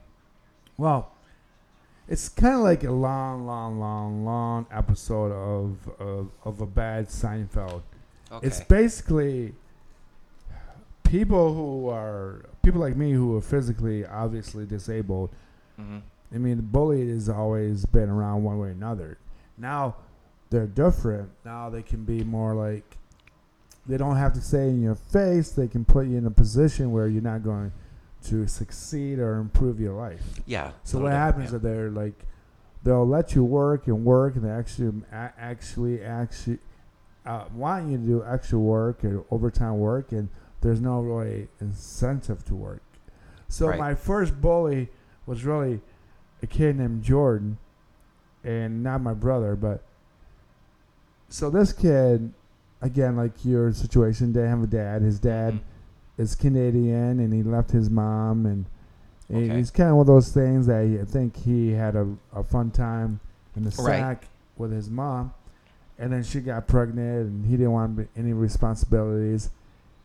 Well, 0.77 1.11
it's 2.11 2.27
kind 2.27 2.55
of 2.55 2.61
like 2.61 2.83
a 2.83 2.91
long, 2.91 3.45
long, 3.47 3.79
long, 3.79 4.25
long 4.25 4.65
episode 4.69 5.31
of 5.31 5.77
of, 5.97 6.29
of 6.43 6.59
a 6.59 6.65
bad 6.65 7.07
Seinfeld. 7.07 7.83
Okay. 8.29 8.45
It's 8.45 8.59
basically 8.59 9.53
people 11.03 11.53
who 11.53 11.87
are 11.89 12.45
people 12.63 12.81
like 12.81 12.97
me 12.97 13.13
who 13.13 13.37
are 13.37 13.41
physically 13.41 14.05
obviously 14.05 14.65
disabled. 14.65 15.29
hmm 15.77 15.99
I 16.33 16.37
mean, 16.37 16.55
the 16.55 16.63
bully 16.63 17.09
has 17.09 17.27
always 17.27 17.85
been 17.85 18.07
around 18.07 18.43
one 18.43 18.57
way 18.57 18.69
or 18.69 18.71
another. 18.71 19.17
Now 19.57 19.95
they're 20.49 20.67
different. 20.67 21.29
Now 21.43 21.69
they 21.69 21.81
can 21.81 22.03
be 22.03 22.23
more 22.23 22.53
like 22.53 22.97
they 23.85 23.97
don't 23.97 24.17
have 24.17 24.33
to 24.33 24.41
say 24.41 24.67
in 24.67 24.81
your 24.81 24.95
face. 24.95 25.51
They 25.51 25.67
can 25.67 25.85
put 25.85 26.07
you 26.07 26.17
in 26.17 26.25
a 26.25 26.31
position 26.31 26.91
where 26.91 27.07
you're 27.07 27.21
not 27.21 27.43
going 27.43 27.71
to 28.25 28.47
succeed 28.47 29.19
or 29.19 29.37
improve 29.37 29.79
your 29.79 29.93
life. 29.93 30.21
Yeah. 30.45 30.71
So 30.83 30.99
what 30.99 31.11
happens 31.11 31.51
yeah. 31.51 31.57
is 31.57 31.61
they're 31.61 31.89
like 31.89 32.25
they'll 32.83 33.07
let 33.07 33.35
you 33.35 33.43
work 33.43 33.87
and 33.87 34.03
work, 34.05 34.35
and 34.35 34.45
they 34.45 34.49
actually 34.49 35.01
actually 35.11 36.01
actually 36.03 36.59
uh, 37.25 37.45
want 37.53 37.89
you 37.89 37.97
to 37.97 38.03
do 38.03 38.23
extra 38.25 38.59
work 38.59 39.03
or 39.03 39.23
overtime 39.31 39.77
work, 39.77 40.11
and 40.11 40.29
there's 40.61 40.81
no 40.81 40.99
really 41.01 41.47
incentive 41.59 42.43
to 42.45 42.55
work. 42.55 42.81
So 43.47 43.67
Right. 43.67 43.79
my 43.79 43.95
first 43.95 44.39
bully 44.41 44.89
was 45.25 45.43
really 45.43 45.81
a 46.41 46.47
kid 46.47 46.77
named 46.77 47.03
Jordan, 47.03 47.57
and 48.43 48.81
not 48.83 49.01
my 49.01 49.13
brother, 49.13 49.55
but 49.55 49.83
so 51.29 51.49
this 51.49 51.71
kid, 51.71 52.33
again, 52.81 53.15
like 53.15 53.45
your 53.45 53.71
situation, 53.71 54.31
didn't 54.33 54.49
have 54.49 54.63
a 54.63 54.67
dad. 54.67 55.01
His 55.01 55.19
dad 55.19 55.55
Mhm. 55.55 55.59
Is 56.21 56.35
Canadian, 56.35 57.19
and 57.19 57.33
he 57.33 57.41
left 57.43 57.71
his 57.71 57.89
mom, 57.89 58.45
and, 58.45 58.65
and 59.29 59.45
Okay. 59.49 59.57
he's 59.57 59.71
kind 59.71 59.89
of 59.89 59.95
one 59.95 60.01
of 60.03 60.07
those 60.07 60.29
things 60.31 60.67
that 60.67 60.85
he, 60.85 60.99
I 60.99 61.03
think 61.05 61.35
he 61.35 61.71
had 61.71 61.95
a, 61.95 62.07
a 62.33 62.43
fun 62.43 62.69
time 62.71 63.19
in 63.55 63.63
the 63.63 63.69
Right. 63.81 63.99
sack 63.99 64.27
with 64.57 64.71
his 64.71 64.89
mom, 64.89 65.33
and 65.97 66.13
then 66.13 66.23
she 66.23 66.39
got 66.39 66.67
pregnant, 66.67 67.27
and 67.27 67.45
he 67.45 67.57
didn't 67.57 67.71
want 67.71 68.07
any 68.15 68.33
responsibilities. 68.33 69.49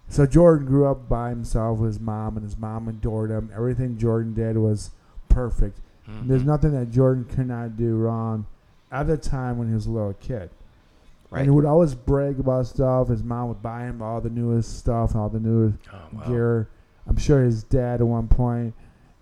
So 0.09 0.25
Jordan 0.25 0.67
grew 0.67 0.87
up 0.87 1.09
by 1.09 1.31
himself 1.31 1.79
with 1.81 1.89
his 1.95 2.01
mom, 2.01 2.37
and 2.37 2.45
his 2.45 2.57
mom 2.59 2.89
adored 2.89 3.31
him. 3.31 3.51
Everything 3.55 3.99
Jordan 3.99 4.35
did 4.35 4.57
was 4.57 4.91
perfect. 5.29 5.79
Mhm. 6.09 6.29
There's 6.29 6.45
nothing 6.45 6.73
that 6.73 6.91
Jordan 6.93 7.25
could 7.25 7.49
not 7.49 7.77
do 7.77 7.97
wrong 7.97 8.47
at 8.93 9.09
the 9.09 9.17
time 9.17 9.59
when 9.59 9.69
he 9.69 9.75
was 9.75 9.87
a 9.87 9.91
little 9.91 10.15
kid. 10.15 10.49
Right. 11.31 11.41
And 11.41 11.47
he 11.47 11.51
would 11.51 11.65
always 11.65 11.95
brag 11.95 12.39
about 12.39 12.67
stuff. 12.67 13.09
His 13.09 13.23
mom 13.25 13.49
would 13.49 13.63
buy 13.63 13.83
him 13.85 14.01
all 14.01 14.21
the 14.21 14.31
newest 14.31 14.79
stuff, 14.79 15.15
all 15.17 15.29
the 15.29 15.41
newest 15.41 15.77
Oh, 15.93 15.97
wow. 16.13 16.23
gear. 16.27 16.69
I'm 17.09 17.17
sure 17.17 17.43
his 17.43 17.63
dad 17.65 18.01
at 18.01 18.07
one 18.07 18.29
point, 18.29 18.75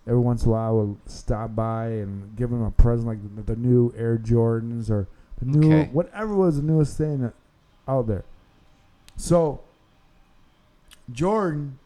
every 0.06 0.20
once 0.20 0.42
in 0.44 0.48
a 0.48 0.52
while, 0.52 0.76
would 0.78 0.96
stop 1.10 1.54
by 1.54 1.86
and 1.86 2.36
give 2.36 2.50
him 2.52 2.62
a 2.62 2.70
present 2.70 3.06
like 3.08 3.36
the, 3.36 3.54
the 3.54 3.56
new 3.58 3.92
Air 3.96 4.18
Jordans 4.18 4.90
or 4.90 5.08
the 5.38 5.46
new 5.46 5.66
Okay. 5.80 5.90
whatever 5.92 6.34
was 6.34 6.56
the 6.56 6.62
newest 6.62 6.96
thing 6.98 7.32
out 7.88 8.06
there. 8.06 8.24
So 9.16 9.60
Jordan 11.12 11.78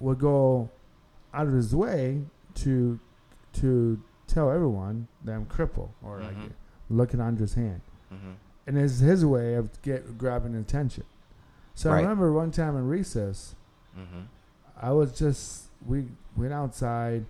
would 0.00 0.18
go 0.18 0.70
out 1.32 1.46
of 1.46 1.52
his 1.52 1.74
way 1.74 2.22
to 2.54 2.98
to 3.54 4.00
tell 4.26 4.50
everyone 4.50 5.06
that 5.24 5.32
I'm 5.32 5.46
crippled 5.46 5.90
or 6.02 6.20
like 6.20 6.36
Mhm. 6.36 6.50
look 6.90 7.14
at 7.14 7.20
Andre's 7.20 7.54
hand 7.54 7.80
Mhm. 8.12 8.34
And 8.66 8.78
it's 8.78 8.98
his 9.00 9.24
way 9.24 9.54
of 9.54 9.80
get 9.82 10.16
grabbing 10.18 10.54
attention. 10.54 11.04
So 11.74 11.90
I 11.90 12.00
remember 12.00 12.32
one 12.32 12.50
time 12.50 12.76
in 12.76 12.86
recess, 12.88 13.54
Mhm. 13.96 14.26
I 14.80 14.92
was 14.92 15.16
just 15.18 15.68
we 15.86 16.08
went 16.36 16.52
outside. 16.52 17.26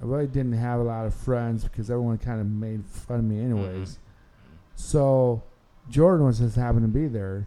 I 0.00 0.04
really 0.04 0.26
didn't 0.26 0.52
have 0.54 0.80
a 0.80 0.82
lot 0.82 1.06
of 1.06 1.14
friends 1.14 1.64
because 1.64 1.90
everyone 1.90 2.18
kind 2.18 2.40
of 2.40 2.46
made 2.48 2.84
fun 2.84 3.18
of 3.20 3.24
me 3.24 3.40
anyways. 3.42 3.98
So 4.74 5.42
Jordan 5.88 6.26
was 6.26 6.38
just 6.38 6.56
happened 6.56 6.82
to 6.82 6.88
be 6.88 7.06
there, 7.06 7.46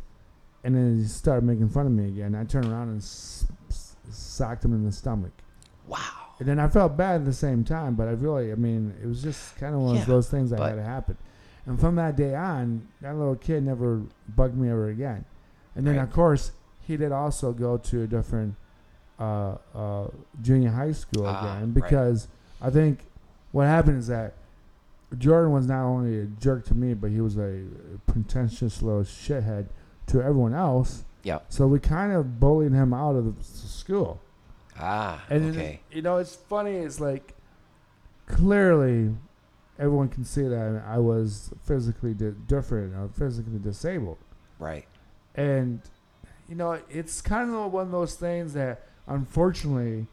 and 0.64 0.76
then 0.76 0.98
he 0.98 1.04
started 1.06 1.44
making 1.44 1.70
fun 1.70 1.86
of 1.86 1.92
me 1.92 2.08
again. 2.08 2.36
I 2.36 2.44
turned 2.46 2.66
around 2.68 2.90
and 2.90 2.98
s- 3.02 3.46
s- 3.70 3.96
socked 4.10 4.64
him 4.64 4.74
in 4.74 4.86
the 4.86 4.92
stomach. 4.92 5.34
Wow. 5.88 5.98
And 6.40 6.48
then 6.48 6.60
I 6.60 6.68
felt 6.68 6.96
bad 6.96 7.22
at 7.22 7.26
the 7.26 7.34
same 7.34 7.64
time, 7.64 7.96
but 7.96 8.08
I 8.08 8.12
really, 8.12 8.52
I 8.52 8.56
mean, 8.56 8.94
it 9.02 9.08
was 9.08 9.22
just 9.24 9.56
kind 9.58 9.74
of 9.76 9.82
one 9.82 9.96
Yeah, 9.96 10.02
of 10.02 10.08
those 10.08 10.30
things 10.30 10.52
that 10.52 10.60
had 10.60 10.76
to 10.76 10.84
happen. 10.84 11.18
And 11.68 11.80
from 11.80 11.96
that 11.96 12.16
day 12.16 12.34
on, 12.34 12.88
that 13.02 13.16
little 13.16 13.36
kid 13.36 13.64
never 13.64 14.02
bugged 14.36 14.58
me 14.58 14.70
ever 14.70 14.88
again. 14.90 15.26
And 15.76 15.86
then, 15.86 15.98
Right. 15.98 16.04
of 16.04 16.12
course, 16.14 16.52
he 16.82 16.96
did 16.98 17.12
also 17.12 17.52
go 17.52 17.78
to 17.78 18.02
a 18.04 18.08
different 18.08 18.56
uh, 19.20 19.58
uh, 19.76 20.08
junior 20.42 20.70
high 20.72 20.92
school 20.94 21.26
Ah, 21.28 21.40
again 21.58 21.66
right. 21.66 21.74
because 21.74 22.28
I 22.62 22.70
think 22.70 23.06
what 23.52 23.66
happened 23.66 23.98
is 24.00 24.08
that 24.08 24.34
Jordan 25.18 25.52
was 25.52 25.68
not 25.68 25.84
only 25.86 26.20
a 26.20 26.26
jerk 26.26 26.66
to 26.66 26.74
me, 26.76 26.94
but 26.94 27.12
he 27.12 27.20
was 27.22 27.38
a 27.38 27.64
pretentious 28.06 28.82
little 28.82 29.04
shithead 29.04 29.68
to 30.08 30.22
everyone 30.22 30.54
else. 30.54 31.04
Yeah. 31.24 31.40
So 31.50 31.66
we 31.68 31.80
kind 31.80 32.14
of 32.14 32.40
bullied 32.40 32.72
him 32.74 32.94
out 32.94 33.16
of 33.16 33.38
the 33.38 33.44
school. 33.44 34.22
Ah. 34.80 35.24
And 35.30 35.52
okay. 35.52 35.82
you 35.92 36.02
know, 36.02 36.18
it's 36.18 36.36
funny. 36.36 36.76
It's 36.76 37.00
like 37.00 37.34
clearly, 38.28 39.16
everyone 39.80 40.10
can 40.10 40.26
see 40.26 40.44
that 40.48 40.84
I 40.88 40.98
was 40.98 41.52
physically 41.64 42.14
di- 42.14 42.34
different 42.48 42.96
or 42.96 43.10
physically 43.10 43.60
disabled, 43.60 44.18
Right. 44.60 44.86
and 45.36 45.82
you 46.50 46.56
know, 46.56 46.80
it's 46.90 47.22
kind 47.22 47.54
of 47.54 47.74
one 47.74 47.88
of 47.88 47.92
those 47.92 48.16
things 48.16 48.54
that, 48.54 48.84
unfortunately, 49.06 50.08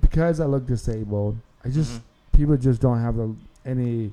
because 0.00 0.38
I 0.40 0.44
look 0.46 0.66
disabled, 0.66 1.36
I 1.64 1.68
just 1.70 1.92
Mhm. 1.92 2.02
people 2.36 2.56
just 2.56 2.80
don't 2.80 3.00
have 3.00 3.16
any. 3.64 4.12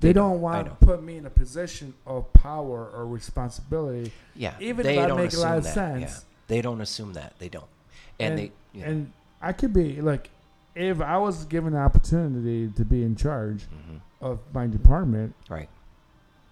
They, 0.00 0.08
They 0.08 0.12
don't. 0.12 0.40
Want 0.40 0.66
to 0.68 0.74
put 0.86 1.02
me 1.02 1.16
in 1.16 1.26
a 1.26 1.30
position 1.30 1.94
of 2.06 2.30
power 2.34 2.88
or 2.94 3.06
responsibility, 3.06 4.12
Yeah. 4.34 4.54
even 4.60 4.84
they 4.84 4.98
if 4.98 5.10
I 5.10 5.14
make 5.16 5.32
a 5.32 5.38
lot 5.38 5.58
of 5.58 5.64
that. 5.64 5.74
sense. 5.74 6.00
Yeah. 6.02 6.18
They 6.48 6.60
don't 6.62 6.80
assume 6.80 7.14
that. 7.14 7.32
They 7.38 7.48
don't. 7.48 7.66
And, 8.20 8.30
And- 8.30 8.38
they. 8.38 8.52
You 8.72 8.80
know, 8.84 8.90
And 8.90 9.12
I 9.42 9.52
could 9.52 9.72
be 9.72 10.00
like, 10.02 10.30
if 10.76 11.00
I 11.00 11.16
was 11.18 11.44
given 11.46 11.72
the 11.72 11.78
opportunity 11.78 12.68
to 12.76 12.84
be 12.84 13.02
in 13.02 13.16
charge 13.16 13.62
mhm. 13.64 14.00
of 14.20 14.38
my 14.52 14.66
department, 14.66 15.34
Right. 15.48 15.68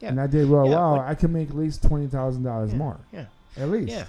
Yeah. 0.01 0.09
and 0.09 0.21
I 0.21 0.27
did 0.27 0.49
real 0.49 0.65
Yeah, 0.67 0.77
well, 0.77 0.91
what- 0.97 1.07
I 1.07 1.15
could 1.15 1.31
make 1.31 1.51
at 1.51 1.57
least 1.57 1.83
twenty 1.83 2.07
thousand 2.07 2.43
dollars 2.43 2.75
more, 2.75 2.99
Yeah. 3.13 3.27
at 3.57 3.69
least. 3.71 3.91
Yeah. 3.93 4.07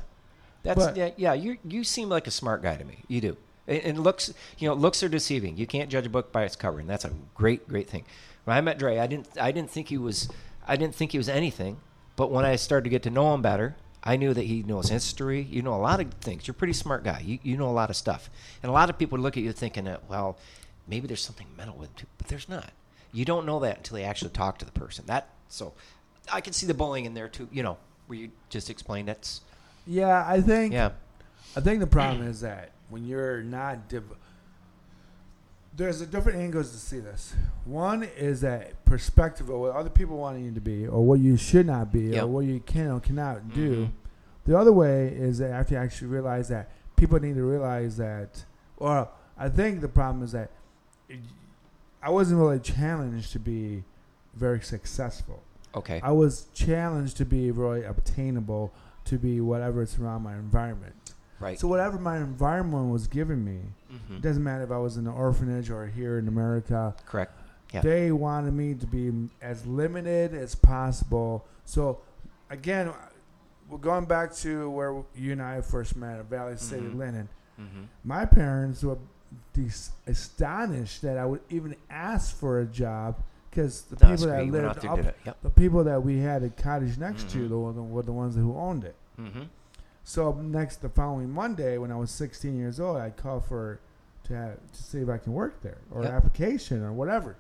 That's 0.63 0.84
But- 0.86 0.97
yeah, 0.97 1.10
yeah. 1.17 1.34
You 1.34 1.58
you 1.63 1.84
seem 1.84 2.10
like 2.10 2.25
a 2.28 2.32
smart 2.32 2.63
guy 2.63 2.75
to 2.78 2.84
me. 2.86 3.04
You 3.08 3.21
do. 3.21 3.38
And, 3.67 3.82
and 3.84 3.99
looks, 4.04 4.34
you 4.58 4.67
know, 4.67 4.73
looks 4.73 5.04
are 5.04 5.10
deceiving. 5.10 5.58
You 5.58 5.67
can't 5.67 5.89
judge 5.89 6.06
a 6.06 6.10
book 6.10 6.32
by 6.32 6.43
its 6.43 6.56
cover, 6.56 6.80
and 6.80 6.89
that's 6.89 7.06
a 7.06 7.12
great, 7.36 7.67
great 7.67 7.89
thing. 7.89 8.04
When 8.45 8.56
I 8.56 8.62
met 8.62 8.78
Dre, 8.80 8.97
I 8.99 9.08
didn't 9.08 9.28
I 9.39 9.51
didn't 9.51 9.69
think 9.69 9.89
he 9.89 9.97
was 9.97 10.30
I 10.67 10.75
didn't 10.78 10.95
think 10.95 11.12
he 11.12 11.17
was 11.17 11.30
anything. 11.30 11.78
But 12.15 12.32
when 12.32 12.45
I 12.45 12.56
started 12.56 12.86
to 12.86 12.89
get 12.89 13.04
to 13.04 13.10
know 13.10 13.34
him 13.34 13.41
better, 13.41 13.75
I 14.05 14.17
knew 14.17 14.33
that 14.33 14.43
he 14.43 14.61
knows 14.63 14.89
history. 14.89 15.41
You 15.41 15.61
know 15.63 15.73
a 15.73 15.81
lot 15.81 15.99
of 15.99 16.13
things. 16.15 16.45
You're 16.47 16.53
a 16.53 16.57
pretty 16.57 16.73
smart 16.73 17.03
guy. 17.03 17.21
You 17.25 17.39
you 17.41 17.57
know 17.57 17.67
a 17.69 17.71
lot 17.71 17.89
of 17.89 17.95
stuff. 17.95 18.29
And 18.61 18.69
a 18.69 18.73
lot 18.73 18.89
of 18.89 18.97
people 18.99 19.17
look 19.17 19.35
at 19.37 19.43
you 19.43 19.51
thinking 19.51 19.85
that 19.85 20.07
well, 20.09 20.37
maybe 20.87 21.07
there's 21.07 21.23
something 21.23 21.47
mental 21.57 21.75
with 21.77 21.97
him, 21.99 22.07
but 22.17 22.27
there's 22.27 22.47
not. 22.47 22.71
You 23.11 23.25
don't 23.25 23.45
know 23.45 23.59
that 23.61 23.77
until 23.77 23.97
you 23.99 24.05
actually 24.05 24.31
talk 24.31 24.59
to 24.59 24.65
the 24.65 24.71
person. 24.71 25.05
That 25.07 25.29
so, 25.47 25.73
I 26.31 26.41
can 26.41 26.53
see 26.53 26.67
the 26.67 26.73
bullying 26.73 27.05
in 27.05 27.13
there 27.13 27.29
too. 27.29 27.47
You 27.51 27.63
know, 27.63 27.77
where 28.07 28.19
you 28.19 28.31
just 28.49 28.69
explained 28.69 29.07
that's 29.07 29.41
Yeah, 29.87 30.23
I 30.27 30.41
think. 30.41 30.73
yeah. 30.73 30.91
I 31.55 31.61
think 31.61 31.79
the 31.79 31.87
problem 31.87 32.27
is 32.27 32.41
that 32.41 32.71
when 32.89 33.05
you're 33.05 33.41
not, 33.41 33.87
div- 33.87 34.03
there's 35.75 35.99
a 36.01 36.05
different 36.05 36.38
angles 36.39 36.71
to 36.71 36.77
see 36.77 36.99
this. 36.99 37.33
One 37.65 38.03
is 38.03 38.41
that 38.41 38.85
perspective 38.85 39.49
of 39.49 39.59
what 39.59 39.75
other 39.75 39.89
people 39.89 40.17
want 40.17 40.39
you 40.39 40.51
to 40.53 40.61
be, 40.61 40.88
or 40.88 41.03
what 41.05 41.19
you 41.19 41.35
should 41.38 41.65
not 41.67 41.91
be, 41.91 42.01
Yep. 42.11 42.23
or 42.23 42.27
what 42.27 42.45
you 42.45 42.59
can 42.61 42.91
or 42.91 42.99
cannot 42.99 43.53
do. 43.53 43.85
Mhm. 43.88 43.91
The 44.45 44.57
other 44.57 44.71
way 44.71 45.07
is 45.09 45.39
that 45.39 45.51
after 45.51 45.73
you 45.75 45.79
actually 45.81 46.07
realize 46.09 46.47
that 46.49 46.69
people 46.95 47.19
need 47.19 47.35
to 47.35 47.43
realize 47.43 47.97
that, 47.97 48.45
or 48.77 49.09
I 49.38 49.49
think 49.49 49.81
the 49.81 49.88
problem 49.89 50.23
is 50.23 50.31
that 50.31 50.51
I 52.01 52.09
wasn't 52.11 52.39
really 52.39 52.59
challenged 52.59 53.31
to 53.33 53.39
be 53.39 53.83
very 54.35 54.61
successful. 54.61 55.41
Okay. 55.73 55.99
I 56.03 56.11
was 56.11 56.45
challenged 56.53 57.17
to 57.17 57.25
be 57.25 57.51
really 57.51 57.83
obtainable, 57.83 58.71
to 59.05 59.17
be 59.17 59.41
whatever 59.41 59.81
it's 59.81 59.97
around 59.99 60.21
my 60.21 60.35
environment. 60.35 60.93
Right. 61.39 61.59
So 61.59 61.67
whatever 61.67 61.97
my 61.97 62.17
environment 62.17 62.91
was 62.91 63.07
giving 63.07 63.43
me, 63.43 63.59
Mhm. 64.10 64.17
it 64.17 64.21
doesn't 64.21 64.43
matter 64.43 64.63
if 64.63 64.71
I 64.71 64.77
was 64.77 64.97
in 64.97 65.08
an 65.08 65.13
orphanage 65.13 65.69
or 65.69 65.86
here 65.88 66.17
in 66.19 66.27
America. 66.27 66.95
Correct. 67.05 67.31
Yeah. 67.73 67.81
They 67.81 68.12
wanted 68.12 68.53
me 68.53 68.73
to 68.75 68.86
be 68.88 69.29
as 69.41 69.65
limited 69.65 70.34
as 70.34 70.55
possible. 70.55 71.45
So 71.65 71.99
again, 72.49 72.91
we're 73.69 73.77
going 73.79 74.05
back 74.05 74.34
to 74.38 74.69
where 74.69 75.03
you 75.15 75.31
and 75.31 75.41
I 75.41 75.62
first 75.62 75.95
met 75.97 76.19
at 76.19 76.25
Valley 76.25 76.58
City 76.58 76.86
Mhm. 76.88 76.95
Linen. 76.97 77.29
Mhm. 77.60 77.88
My 78.03 78.25
parents 78.25 78.84
were 78.84 78.97
dis- 79.53 79.91
astonished 80.08 81.01
that 81.01 81.17
I 81.17 81.25
would 81.25 81.41
even 81.49 81.75
ask 81.89 82.36
for 82.36 82.60
a 82.60 82.65
job 82.65 83.17
because 83.49 83.84
the 83.84 83.95
No, 84.05 84.12
people 84.12 84.27
that 84.27 84.31
great. 84.36 84.45
You 84.45 84.51
went 84.53 84.65
out 84.65 84.75
lived 84.75 84.86
up, 84.86 84.93
and 84.97 85.03
did 85.03 85.10
it. 85.10 85.17
Yep. 85.25 85.38
the 85.41 85.49
people 85.49 85.84
that 85.86 86.03
we 86.03 86.19
had 86.19 86.43
a 86.43 86.49
cottage 86.49 86.97
next 86.97 87.29
to 87.31 87.38
Mhm. 87.39 87.49
the, 87.75 87.84
were 87.84 88.03
the 88.03 88.12
ones 88.13 88.36
who 88.36 88.55
owned 88.55 88.84
it. 88.84 88.95
Mm-hmm. 89.19 89.43
So 90.03 90.34
next, 90.34 90.81
the 90.84 90.89
following 90.89 91.31
Monday, 91.31 91.77
when 91.79 91.91
I 91.91 91.95
was 91.95 92.12
16 92.12 92.55
years 92.58 92.79
old, 92.79 92.97
I 92.97 93.10
called 93.10 93.45
for 93.45 93.79
to 94.25 94.33
have, 94.35 94.71
to 94.71 94.83
see 94.83 94.99
if 94.99 95.09
I 95.09 95.17
can 95.17 95.33
work 95.33 95.61
there 95.61 95.77
or 95.91 96.03
Yep. 96.03 96.11
application 96.13 96.83
or 96.83 96.91
whatever. 96.93 97.35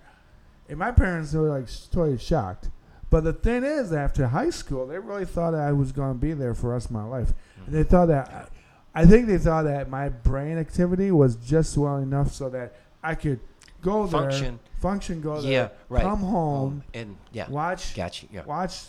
And 0.69 0.79
my 0.79 0.91
parents 0.91 1.33
were 1.33 1.49
like 1.49 1.67
totally 1.91 2.17
shocked. 2.17 2.69
But 3.09 3.23
the 3.23 3.33
thing 3.33 3.63
is, 3.63 3.93
after 3.93 4.27
high 4.27 4.49
school, 4.49 4.87
they 4.87 4.97
really 4.99 5.25
thought 5.25 5.53
I 5.53 5.71
was 5.71 5.91
going 5.91 6.13
to 6.13 6.19
be 6.19 6.33
there 6.33 6.53
for 6.53 6.67
the 6.67 6.73
rest 6.73 6.87
of 6.87 6.91
my 6.91 7.03
life. 7.03 7.33
And 7.65 7.73
they 7.75 7.83
thought 7.83 8.07
that 8.07 8.49
I 8.93 9.05
think 9.05 9.27
they 9.27 9.37
thought 9.37 9.63
that 9.63 9.89
my 9.89 10.09
brain 10.09 10.57
activity 10.57 11.11
was 11.11 11.35
just 11.35 11.77
well 11.77 11.97
enough 11.97 12.31
so 12.33 12.49
that 12.49 12.73
I 13.03 13.13
could 13.15 13.39
go 13.81 14.07
there, 14.07 14.21
Function. 14.21 14.59
function, 14.79 15.21
go 15.21 15.41
there, 15.41 15.51
Yeah. 15.51 15.67
Right. 15.89 16.01
come 16.01 16.19
home, 16.21 16.83
and 16.93 17.17
yeah. 17.31 17.47
watch 17.49 17.93
Gotcha. 17.95 18.25
Yeah. 18.31 18.45
watch 18.45 18.85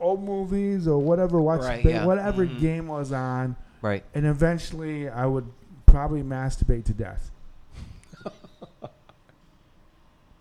old 0.00 0.22
movies 0.22 0.88
or 0.88 0.98
whatever, 0.98 1.40
watch 1.40 1.60
Right, 1.60 1.84
yeah. 1.84 2.04
whatever 2.06 2.44
Mhm. 2.46 2.60
game 2.60 2.88
was 2.88 3.12
on, 3.12 3.56
Right. 3.82 4.02
and 4.14 4.26
eventually 4.26 5.08
I 5.08 5.26
would 5.26 5.46
probably 5.86 6.22
masturbate 6.22 6.84
to 6.86 6.92
death. 6.92 7.30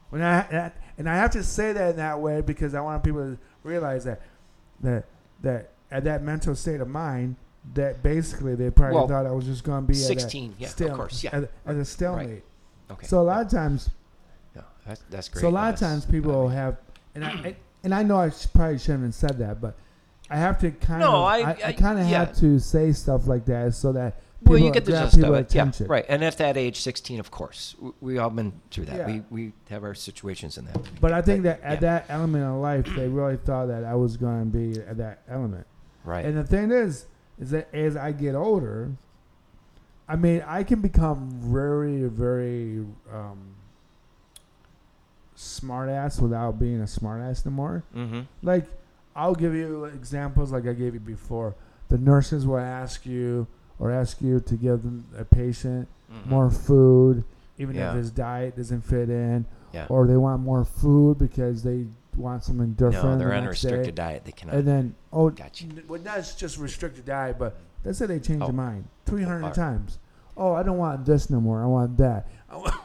when 0.10 0.22
I 0.22 0.42
that- 0.52 0.76
and 0.98 1.10
I 1.10 1.16
have 1.16 1.32
to 1.32 1.44
say 1.44 1.74
that 1.74 1.90
in 1.92 1.96
that 1.98 2.22
way 2.22 2.40
because 2.42 2.74
I 2.74 2.80
want 2.82 3.04
people 3.04 3.20
to 3.22 3.38
realize 3.64 4.06
that 4.06 4.22
that 4.82 5.06
that 5.42 5.72
at 5.92 6.06
that 6.06 6.24
mental 6.24 6.56
state 6.56 6.80
of 6.82 6.88
mind 6.88 7.36
that 7.74 8.02
basically 8.02 8.56
they 8.56 8.70
probably 8.70 8.96
Well, 8.96 9.08
thought 9.08 9.26
I 9.26 9.32
was 9.32 9.46
just 9.46 9.64
going 9.64 9.82
to 9.84 9.88
be 9.88 9.94
Sixteen. 9.94 10.52
at 10.52 10.58
a 10.58 10.62
Yeah. 10.62 10.68
stale- 10.70 10.92
Of 10.92 10.96
course. 10.98 11.24
Yeah. 11.24 11.36
at, 11.36 11.50
at 11.66 11.76
a 11.76 11.84
stalemate. 11.86 12.44
Okay. 12.92 13.08
So 13.08 13.20
a 13.20 13.24
lot 13.24 13.42
of 13.46 13.52
times 13.52 13.90
Yeah. 14.56 14.62
That's, 14.86 15.02
that's 15.10 15.30
great. 15.30 15.42
so 15.42 15.48
a 15.48 15.50
lot 15.50 15.74
of 15.74 15.80
times 15.80 16.06
people 16.06 16.48
have, 16.50 16.78
and 17.16 17.26
I 17.26 17.56
and 17.84 17.94
I 17.94 18.04
know 18.04 18.18
I 18.18 18.30
sh- 18.30 18.48
probably 18.54 18.78
shouldn't 18.80 19.04
have 19.04 19.16
said 19.16 19.38
that, 19.40 19.60
but 19.62 19.76
I 20.30 20.38
have 20.38 20.60
to 20.60 20.72
kind 20.72 21.02
No, 21.02 21.10
of 21.18 21.24
I- 21.26 21.40
I, 21.42 21.58
I- 21.66 21.74
kind 21.74 22.00
of 22.00 22.08
yeah. 22.08 22.20
have 22.20 22.36
to 22.38 22.60
say 22.60 22.92
stuff 22.94 23.28
like 23.28 23.46
that 23.46 23.74
so 23.74 23.92
that 23.94 24.16
Well, 24.46 24.60
you 24.60 24.72
get 24.72 24.86
the 24.86 24.92
gist 24.92 25.18
of 25.18 25.34
it. 25.34 25.54
Yeah. 25.54 25.72
Right. 25.88 26.06
And 26.08 26.24
at 26.24 26.38
that 26.38 26.56
age, 26.58 26.80
sixteen, 26.82 27.20
of 27.20 27.32
course, 27.32 27.76
we, 27.80 27.92
we 28.02 28.18
all 28.18 28.30
been 28.30 28.54
through 28.72 28.86
that. 28.86 28.98
Yeah. 28.98 29.08
We 29.08 29.24
we 29.30 29.54
have 29.70 29.84
our 29.84 29.96
situations 29.96 30.58
in 30.58 30.66
that. 30.66 30.78
But 31.02 31.12
I 31.14 31.22
think 31.22 31.44
that 31.44 31.60
Yeah. 31.62 31.72
at 31.74 31.82
that 31.82 32.06
element 32.10 32.44
of 32.46 32.56
life, 32.62 32.86
they 32.96 33.08
really 33.08 33.38
thought 33.38 33.68
that 33.68 33.84
I 33.84 33.96
was 33.96 34.18
going 34.18 34.52
to 34.52 34.58
be 34.58 34.80
at 34.82 34.98
that 34.98 35.22
element. 35.28 35.66
Right. 36.04 36.24
And 36.26 36.38
the 36.38 36.44
thing 36.44 36.72
is, 36.72 37.06
is 37.40 37.50
that 37.52 37.74
as 37.74 37.98
I 37.98 38.12
get 38.12 38.36
older, 38.36 38.92
I 40.08 40.16
mean, 40.16 40.44
I 40.46 40.64
can 40.64 40.82
become 40.82 41.32
very, 41.42 42.04
very 42.04 42.86
um, 43.12 43.56
smart 45.36 45.90
ass 45.90 46.20
without 46.20 46.60
being 46.60 46.80
a 46.82 46.88
smart 46.88 47.22
ass 47.22 47.46
anymore. 47.46 47.84
mm-hmm. 47.96 48.22
Like, 48.44 48.68
I'll 49.16 49.36
give 49.36 49.54
you 49.56 49.86
examples 49.86 50.52
like 50.52 50.68
I 50.68 50.74
gave 50.74 50.94
you 50.94 51.00
before. 51.00 51.56
The 51.88 51.98
nurses 51.98 52.46
will 52.46 52.58
ask 52.58 53.06
you 53.06 53.48
or 53.80 53.92
ask 53.92 54.22
you 54.22 54.40
to 54.40 54.56
give 54.56 54.84
them 54.84 55.06
a 55.18 55.26
patient 55.26 55.88
Mm-hmm. 56.14 56.30
more 56.30 56.52
food, 56.52 57.24
even 57.58 57.76
Yeah. 57.76 57.90
if 57.90 57.96
his 57.98 58.12
diet 58.12 58.56
doesn't 58.56 58.82
fit 58.82 59.10
in, 59.10 59.44
Yeah. 59.74 59.88
or 59.90 60.06
they 60.06 60.16
want 60.18 60.44
more 60.44 60.64
food 60.64 61.18
because 61.18 61.64
they 61.64 61.88
want 62.16 62.44
something 62.44 62.74
different. 62.74 63.04
no, 63.04 63.18
they're 63.18 63.30
the 63.30 63.36
on 63.38 63.46
restricted 63.48 63.96
day. 63.96 64.04
diet. 64.04 64.24
They 64.26 64.32
cannot. 64.32 64.56
And 64.56 64.68
then, 64.68 64.96
oh, 65.12 65.32
Gotcha. 65.32 65.66
well, 65.88 66.00
that's 66.02 66.36
just 66.36 66.60
restricted 66.60 67.06
diet, 67.06 67.38
but 67.40 67.58
let's 67.84 67.98
say 67.98 68.06
they 68.06 68.20
change 68.20 68.42
Oh. 68.44 68.46
their 68.46 68.54
mind 68.54 68.86
300 69.08 69.38
Alright. 69.40 69.54
times. 69.56 69.98
Oh, 70.38 70.54
I 70.54 70.62
don't 70.64 70.78
want 70.78 71.06
this 71.06 71.30
no 71.32 71.42
more. 71.42 71.64
I 71.64 71.66
want 71.66 71.98
that. 71.98 72.28
I 72.50 72.58
want, 72.58 72.76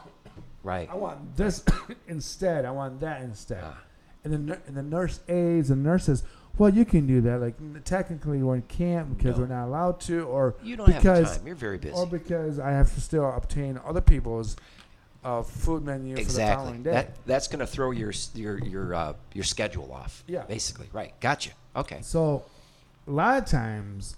right. 0.63 0.89
I 0.91 0.95
want 0.95 1.37
this 1.37 1.63
instead. 2.07 2.65
I 2.65 2.71
want 2.71 2.99
that 3.01 3.21
instead. 3.21 3.63
Ah, 3.63 3.83
And 4.25 4.47
the 4.49 4.57
and 4.67 4.75
the 4.75 4.83
nurse 4.83 5.19
aides 5.29 5.69
and 5.69 5.83
nurses, 5.83 6.23
well, 6.57 6.69
you 6.73 6.85
can 6.85 7.07
do 7.07 7.21
that. 7.21 7.39
Like 7.41 7.83
technically, 7.83 8.43
we 8.43 8.61
can't 8.61 9.17
because 9.17 9.37
No. 9.37 9.43
we're 9.43 9.47
not 9.49 9.65
allowed 9.67 9.99
to, 10.01 10.23
or 10.23 10.55
you 10.63 10.75
don't 10.75 10.89
have 10.89 11.01
because- 11.01 11.37
time. 11.37 11.47
You're 11.47 11.55
very 11.55 11.77
busy. 11.77 11.93
or 11.95 12.05
because 12.05 12.59
I 12.59 12.71
have 12.71 12.93
to 12.93 13.01
still 13.01 13.29
obtain 13.31 13.79
other 13.85 14.01
people's 14.01 14.55
uh, 15.23 15.43
food 15.43 15.83
menu 15.85 16.13
for 16.13 16.15
the 16.15 16.21
exactly. 16.21 16.63
following 16.65 16.83
day. 16.83 16.91
That 16.93 17.25
that's 17.25 17.47
going 17.47 17.59
to 17.59 17.67
throw 17.67 17.91
your 17.91 18.09
s- 18.09 18.31
your 18.35 18.57
your 18.59 18.93
uh, 18.93 19.13
your 19.33 19.43
schedule 19.43 19.91
off. 19.93 20.23
Yeah. 20.27 20.43
Basically. 20.43 20.87
Right. 20.93 21.13
Gotcha. 21.19 21.51
Okay. 21.75 21.99
So, 22.01 22.43
a 23.07 23.11
lot 23.11 23.37
of 23.37 23.45
times, 23.45 24.17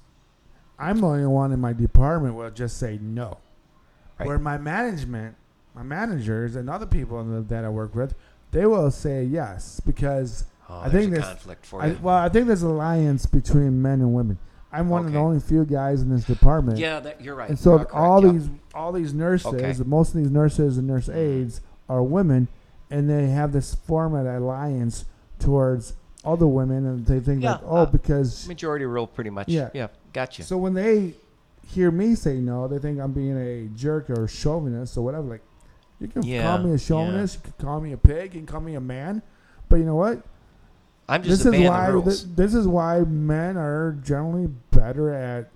I'm 0.80 1.02
the 1.02 1.08
only 1.08 1.26
one 1.28 1.52
in 1.52 1.60
my 1.60 1.74
department 1.74 2.36
will 2.36 2.50
just 2.52 2.78
say 2.78 2.98
no. 3.02 3.38
Right. 4.20 4.28
Where 4.28 4.40
my 4.40 4.58
management, 4.58 5.36
my 5.76 5.84
managers, 5.84 6.56
and 6.56 6.70
other 6.70 6.86
people 6.86 7.20
in 7.20 7.34
the, 7.36 7.42
that 7.42 7.66
I 7.66 7.70
work 7.70 7.94
with, 7.96 8.16
they 8.52 8.66
will 8.66 8.90
say 8.92 9.24
yes 9.24 9.80
because 9.86 10.46
Oh, 10.74 10.80
I 10.86 10.90
there's 10.90 11.06
think 11.06 11.18
a 11.18 11.22
conflict 11.22 11.66
for 11.66 11.82
I, 11.82 11.88
you. 11.88 12.00
well, 12.02 12.18
I 12.18 12.30
think 12.30 12.48
there's 12.48 12.64
an 12.64 12.72
alliance 12.72 13.26
between 13.26 13.82
men 13.82 14.02
and 14.02 14.14
women. 14.14 14.38
I'm 14.72 14.90
one 14.90 15.06
of 15.06 15.12
the 15.12 15.18
Okay. 15.20 15.24
only 15.26 15.40
few 15.40 15.66
guys 15.66 16.02
in 16.02 16.10
this 16.10 16.24
department. 16.26 16.80
yeah, 16.80 17.00
that, 17.00 17.22
you're 17.22 17.36
right. 17.36 17.50
And 17.50 17.58
You 17.60 17.64
so 17.64 17.72
are 17.74 17.78
correct, 17.80 17.94
all 17.94 18.26
yeah. 18.26 18.32
these 18.32 18.50
all 18.74 18.92
these 18.92 19.14
nurses, 19.14 19.54
Okay. 19.54 19.74
most 19.86 20.10
of 20.16 20.22
these 20.22 20.32
nurses 20.32 20.78
and 20.80 20.88
nurse 20.88 21.10
aides 21.10 21.62
are 21.88 22.02
women, 22.02 22.48
and 22.90 23.08
they 23.08 23.28
have 23.28 23.52
this 23.52 23.76
form 23.76 24.16
of 24.16 24.26
alliance 24.26 25.06
towards 25.38 25.94
other 26.26 26.48
women, 26.48 26.86
and 26.88 27.06
they 27.06 27.20
think 27.20 27.44
Yeah, 27.44 27.52
like, 27.52 27.62
oh, 27.66 27.76
uh, 27.78 27.86
because 27.86 28.48
majority 28.48 28.86
rule, 28.86 29.06
pretty 29.06 29.30
much. 29.30 29.50
Yeah. 29.50 29.70
Yeah. 29.74 29.88
Gotcha. 30.12 30.42
So 30.44 30.58
when 30.58 30.74
they 30.74 31.14
hear 31.68 31.92
me 31.92 32.16
say 32.16 32.40
no, 32.40 32.68
they 32.68 32.80
think 32.80 33.00
I'm 33.00 33.12
being 33.14 33.38
a 33.38 33.68
jerk 33.76 34.10
or 34.10 34.28
chauvinist 34.28 34.98
or 34.98 35.02
whatever. 35.04 35.28
Like, 35.28 35.42
You 36.00 36.08
can 36.08 36.24
Yeah, 36.24 36.42
call 36.42 36.58
me 36.66 36.74
a 36.74 36.78
chauvinist. 36.80 37.36
You 37.36 37.42
can 37.58 37.66
call 37.66 37.80
me 37.80 37.92
a 37.94 37.98
pig. 37.98 38.34
You 38.34 38.40
can 38.42 38.48
call 38.48 38.60
me 38.62 38.74
a 38.76 38.82
man. 38.82 39.22
But 39.70 39.78
you 39.78 39.86
know 39.86 39.96
what? 39.96 40.22
I'm 41.10 41.22
just 41.24 41.44
this 41.44 41.54
a 41.54 41.56
is 41.58 41.70
why 41.70 41.88
of 41.88 41.94
rules. 41.96 42.24
thi- 42.24 42.30
this 42.36 42.54
is 42.54 42.68
why 42.68 43.00
men 43.02 43.58
are 43.58 43.92
generally 44.04 44.48
better 44.72 45.14
at 45.14 45.50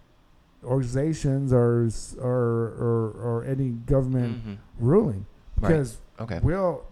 organizations 0.64 1.54
or 1.54 1.90
or 2.20 2.74
or, 2.80 3.12
or 3.22 3.44
any 3.46 3.70
government 3.70 4.46
Mhm. 4.46 4.58
ruling 4.80 5.26
Right. 5.60 5.70
because 5.70 5.98
Okay. 6.20 6.40
we'll 6.44 6.84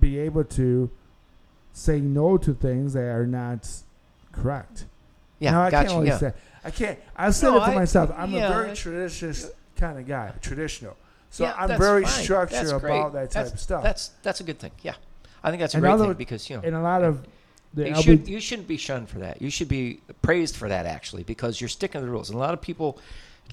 be 0.00 0.18
able 0.18 0.44
to 0.44 0.90
say 1.72 2.00
no 2.00 2.36
to 2.38 2.52
things 2.54 2.92
that 2.92 3.04
are 3.04 3.26
not 3.26 3.66
correct. 4.32 4.86
Yeah, 5.38 5.52
now, 5.52 5.62
I 5.62 5.70
gotcha. 5.70 5.84
can't 5.86 5.94
always 5.94 6.08
yeah. 6.08 6.18
say 6.18 6.32
I 6.64 6.70
can't. 6.70 6.98
I 7.16 7.30
said 7.30 7.50
No, 7.50 7.56
it 7.58 7.60
I- 7.68 7.74
myself. 7.74 8.12
I'm 8.16 8.30
yeah, 8.30 8.48
a 8.48 8.52
very 8.52 8.74
traditional 8.76 9.50
kind 9.76 9.98
of 9.98 10.06
guy, 10.06 10.32
traditional. 10.40 10.96
So 11.30 11.44
Yeah, 11.44 11.54
I'm 11.58 11.76
very 11.78 12.04
fine. 12.04 12.22
structured 12.22 12.68
about 12.70 13.12
that 13.14 13.30
type 13.30 13.44
that's, 13.44 13.52
of 13.54 13.60
stuff. 13.60 13.82
That's 13.82 14.10
that's 14.22 14.40
a 14.40 14.44
good 14.44 14.58
thing. 14.58 14.70
Yeah, 14.82 14.94
I 15.42 15.50
think 15.50 15.60
that's 15.60 15.74
a 15.74 15.78
And 15.78 15.82
great 15.82 15.92
other- 15.92 16.06
thing 16.08 16.14
because 16.14 16.48
you 16.50 16.56
know 16.56 16.62
and 16.64 16.74
a 16.76 16.80
lot 16.80 17.02
of 17.02 17.22
the 17.74 17.88
you 17.88 18.02
should 18.02 18.28
you 18.28 18.40
shouldn't 18.40 18.68
be 18.68 18.76
shunned 18.76 19.08
for 19.08 19.18
that. 19.18 19.42
You 19.42 19.50
should 19.50 19.68
be 19.68 20.00
praised 20.22 20.56
for 20.56 20.68
that 20.68 20.86
actually 20.86 21.24
because 21.24 21.60
you're 21.60 21.68
sticking 21.68 22.00
to 22.00 22.06
the 22.06 22.10
rules. 22.10 22.30
And 22.30 22.36
a 22.36 22.40
lot 22.40 22.54
of 22.54 22.60
people 22.60 22.98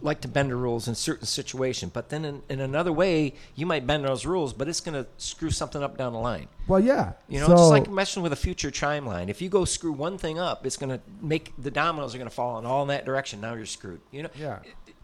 like 0.01 0.21
to 0.21 0.27
bend 0.27 0.49
the 0.49 0.55
rules 0.55 0.87
in 0.87 0.95
certain 0.95 1.27
situations, 1.27 1.91
but 1.93 2.07
then 2.09 2.23
in, 2.23 2.41
in 2.49 2.59
another 2.61 2.93
way 2.93 3.33
you 3.55 3.65
might 3.65 3.85
bend 3.85 4.05
those 4.05 4.25
rules, 4.25 4.53
but 4.53 4.67
it's 4.69 4.79
going 4.79 4.93
to 5.03 5.05
screw 5.17 5.49
something 5.51 5.83
up 5.83 5.97
down 5.97 6.13
the 6.13 6.19
line. 6.19 6.47
well, 6.67 6.79
yeah. 6.79 7.13
You 7.27 7.39
know, 7.41 7.47
so, 7.47 7.51
it's 7.53 7.61
just 7.61 7.71
like 7.71 7.89
messing 7.89 8.23
with 8.23 8.31
a 8.31 8.37
future 8.37 8.71
chime 8.71 9.05
line. 9.05 9.27
If 9.27 9.41
you 9.41 9.49
go 9.49 9.65
screw 9.65 9.91
one 9.91 10.17
thing 10.17 10.39
up, 10.39 10.65
it's 10.65 10.77
going 10.77 10.91
to 10.91 11.01
make 11.21 11.51
the 11.57 11.71
dominoes 11.71 12.15
are 12.15 12.19
going 12.19 12.29
to 12.29 12.33
fall 12.35 12.57
in 12.59 12.65
all 12.65 12.83
in 12.83 12.87
that 12.87 13.05
direction. 13.05 13.41
Now 13.41 13.53
you're 13.53 13.65
screwed. 13.65 13.99
You 14.11 14.23
know, 14.23 14.29
yeah. 14.35 14.59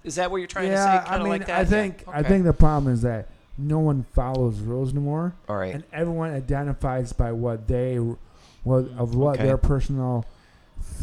is 0.05 0.15
that 0.15 0.31
what 0.31 0.37
you're 0.37 0.47
trying 0.47 0.67
yeah, 0.71 0.75
to 0.75 0.83
say? 0.83 0.89
I 0.89 1.09
Kind 1.09 1.15
of 1.15 1.23
mean, 1.23 1.29
like 1.31 1.47
that. 1.47 1.57
I 1.57 1.61
Yeah. 1.61 1.65
think 1.65 2.03
I 2.07 2.23
think 2.23 2.45
the 2.45 2.53
problem 2.53 2.93
is 2.93 3.01
that 3.01 3.27
no 3.57 3.79
one 3.79 4.05
follows 4.13 4.59
rules 4.59 4.91
anymore, 4.91 5.33
All 5.49 5.57
right. 5.57 5.73
and 5.73 5.83
everyone 5.91 6.31
identifies 6.31 7.11
by 7.11 7.31
what 7.31 7.67
they, 7.67 7.99
what 8.67 8.85
of 8.97 9.15
what 9.15 9.35
Okay. 9.35 9.43
their 9.47 9.57
personal 9.57 10.25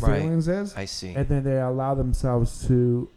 Right. 0.01 0.21
feelings 0.23 0.49
is, 0.49 0.75
I 0.77 0.85
see. 0.87 1.15
and 1.15 1.29
then 1.29 1.43
they 1.45 1.61
allow 1.61 1.95
themselves 1.95 2.67
to 2.69 3.09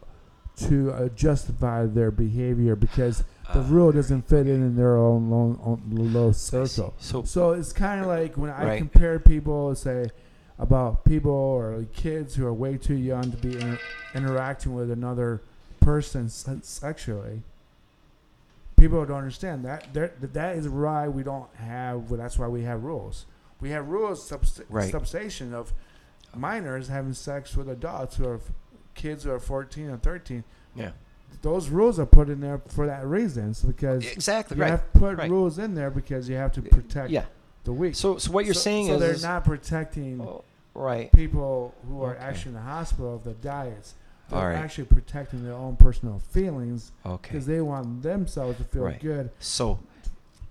to 0.56 0.90
uh, 0.90 1.08
justify 1.10 1.86
their 1.86 2.10
behavior 2.10 2.74
because 2.74 3.22
the 3.52 3.60
Uh, 3.60 3.68
rule 3.68 3.92
doesn't 3.92 4.22
fit 4.22 4.46
in 4.48 4.60
in 4.60 4.74
their 4.74 4.96
own, 4.96 5.30
low, 5.30 5.56
own 5.64 5.80
little 5.88 6.32
circle. 6.32 6.94
So 6.98 7.22
So 7.22 7.52
it's 7.52 7.72
kind 7.72 8.00
of 8.00 8.08
like 8.08 8.36
when 8.36 8.50
I 8.50 8.64
Right. 8.64 8.78
compare 8.78 9.18
people, 9.20 9.74
say 9.76 10.10
about 10.58 11.04
people 11.04 11.30
or 11.30 11.84
kids 11.92 12.34
who 12.34 12.44
are 12.44 12.52
way 12.52 12.76
too 12.76 12.96
young 12.96 13.30
to 13.30 13.36
be 13.36 13.54
inter- 13.54 13.78
interacting 14.16 14.74
with 14.74 14.90
another 14.90 15.40
person 15.80 16.28
sexually. 16.28 17.42
People 18.76 19.04
don't 19.06 19.18
understand 19.18 19.64
that. 19.64 19.86
That 20.34 20.56
is 20.56 20.68
why 20.68 21.06
we 21.08 21.22
don't 21.22 21.52
have. 21.54 22.10
Well, 22.10 22.18
that's 22.18 22.36
why 22.38 22.48
we 22.48 22.62
have 22.64 22.82
rules. 22.82 23.26
We 23.60 23.70
have 23.70 23.88
rules 23.88 24.28
subst- 24.28 24.62
Right. 24.68 24.90
substation 24.90 25.52
of 25.54 25.72
minors 26.34 26.88
having 26.88 27.12
sex 27.14 27.56
with 27.56 27.68
adults 27.68 28.16
who 28.16 28.26
are 28.28 28.40
kids 28.94 29.24
who 29.24 29.30
are 29.32 29.38
14 29.40 29.90
or 29.90 29.96
13. 29.96 30.44
yeah, 30.74 30.90
Those 31.42 31.68
rules 31.68 31.98
are 32.00 32.06
put 32.06 32.28
in 32.28 32.40
there 32.40 32.60
for 32.68 32.86
that 32.86 33.06
reason. 33.06 33.54
So 33.54 33.68
because 33.68 34.04
exactly 34.04 34.56
you 34.56 34.62
right. 34.62 34.70
have 34.70 34.92
put 34.92 35.18
right. 35.18 35.30
rules 35.30 35.58
in 35.58 35.74
there 35.74 35.90
because 35.90 36.28
you 36.28 36.36
have 36.36 36.52
to 36.52 36.62
protect 36.62 37.10
Yeah. 37.10 37.24
the 37.64 37.72
weak. 37.72 37.94
So 37.94 38.18
so 38.18 38.32
what 38.32 38.44
you're 38.44 38.54
So- 38.54 38.60
saying 38.60 38.86
so 38.86 38.94
is, 38.94 39.00
they're 39.00 39.10
is- 39.12 39.22
not 39.22 39.44
protecting 39.44 40.20
oh, 40.20 40.44
right. 40.74 41.10
people 41.12 41.74
who 41.88 42.02
are 42.02 42.14
Okay. 42.14 42.24
actually 42.24 42.50
in 42.50 42.54
the 42.54 42.62
hospital 42.62 43.14
of 43.14 43.24
the 43.24 43.34
diets. 43.34 43.94
They're 44.30 44.38
right. 44.48 44.56
actually 44.56 44.84
protecting 44.84 45.42
their 45.44 45.54
own 45.54 45.76
personal 45.76 46.18
feelings 46.18 46.92
Okay. 47.06 47.30
because 47.32 47.46
they 47.46 47.60
want 47.62 48.02
themselves 48.02 48.58
to 48.58 48.64
feel 48.64 48.82
Right. 48.84 49.00
good. 49.00 49.30
So 49.38 49.78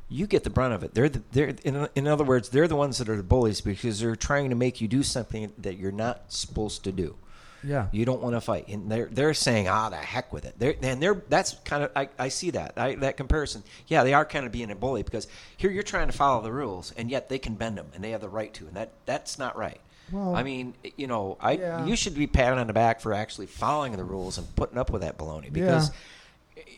you 0.10 0.26
get 0.28 0.44
the 0.44 0.50
brunt 0.50 0.74
of 0.74 0.84
it. 0.84 0.94
They're 0.94 1.10
the, 1.10 1.22
they're 1.32 1.54
in, 1.64 1.88
in 1.96 2.08
other 2.08 2.24
words, 2.24 2.50
they're 2.50 2.68
the 2.68 2.76
ones 2.76 2.98
that 3.00 3.10
are 3.10 3.18
the 3.18 3.24
bullies 3.24 3.62
because 3.62 4.00
they're 4.00 4.16
trying 4.16 4.50
to 4.50 4.56
make 4.56 4.80
you 4.82 4.88
do 4.88 5.04
something 5.04 5.52
that 5.58 5.78
you're 5.78 5.92
not 5.92 6.32
supposed 6.32 6.84
to 6.86 6.92
do. 6.92 7.16
Yeah. 7.64 7.88
You 7.92 8.06
don't 8.06 8.22
want 8.22 8.36
to 8.36 8.42
fight, 8.42 8.68
and 8.68 8.90
they're 8.90 9.08
they're 9.12 9.34
saying, 9.34 9.68
"Ah, 9.68 9.90
the 9.90 9.98
heck 9.98 10.32
with 10.32 10.46
it." 10.46 10.54
They're, 10.60 10.76
and 10.82 11.02
they're 11.02 11.22
that's 11.28 11.56
kind 11.66 11.84
of 11.84 11.92
I, 11.96 12.08
I 12.18 12.30
see 12.30 12.52
that 12.52 12.74
I, 12.78 12.96
that 12.96 13.18
comparison. 13.18 13.64
Yeah, 13.88 14.04
they 14.04 14.14
are 14.14 14.26
kind 14.26 14.46
of 14.46 14.52
being 14.52 14.70
a 14.72 14.76
bully 14.76 15.02
because 15.04 15.28
here 15.58 15.72
you're 15.72 15.84
trying 15.84 16.08
to 16.08 16.14
follow 16.14 16.42
the 16.44 16.52
rules, 16.52 16.94
and 16.96 17.10
yet 17.10 17.30
they 17.30 17.40
can 17.40 17.56
bend 17.56 17.78
them, 17.78 17.88
and 17.96 18.04
they 18.04 18.12
have 18.12 18.22
the 18.22 18.30
right 18.30 18.54
to, 18.54 18.68
and 18.68 18.76
that 18.76 18.92
that's 19.06 19.40
not 19.40 19.58
right. 19.58 19.82
Well, 20.12 20.36
I 20.36 20.44
mean, 20.44 20.76
you 20.96 21.08
know, 21.08 21.36
I 21.42 21.54
Yeah. 21.54 21.84
you 21.86 21.96
should 21.98 22.14
be 22.16 22.28
patted 22.28 22.60
on 22.60 22.68
the 22.68 22.74
back 22.74 23.02
for 23.02 23.14
actually 23.14 23.48
following 23.48 23.92
the 23.98 24.04
rules 24.06 24.38
and 24.38 24.56
putting 24.56 24.78
up 24.78 24.92
with 24.92 25.02
that 25.02 25.18
baloney 25.18 25.52
because. 25.52 25.92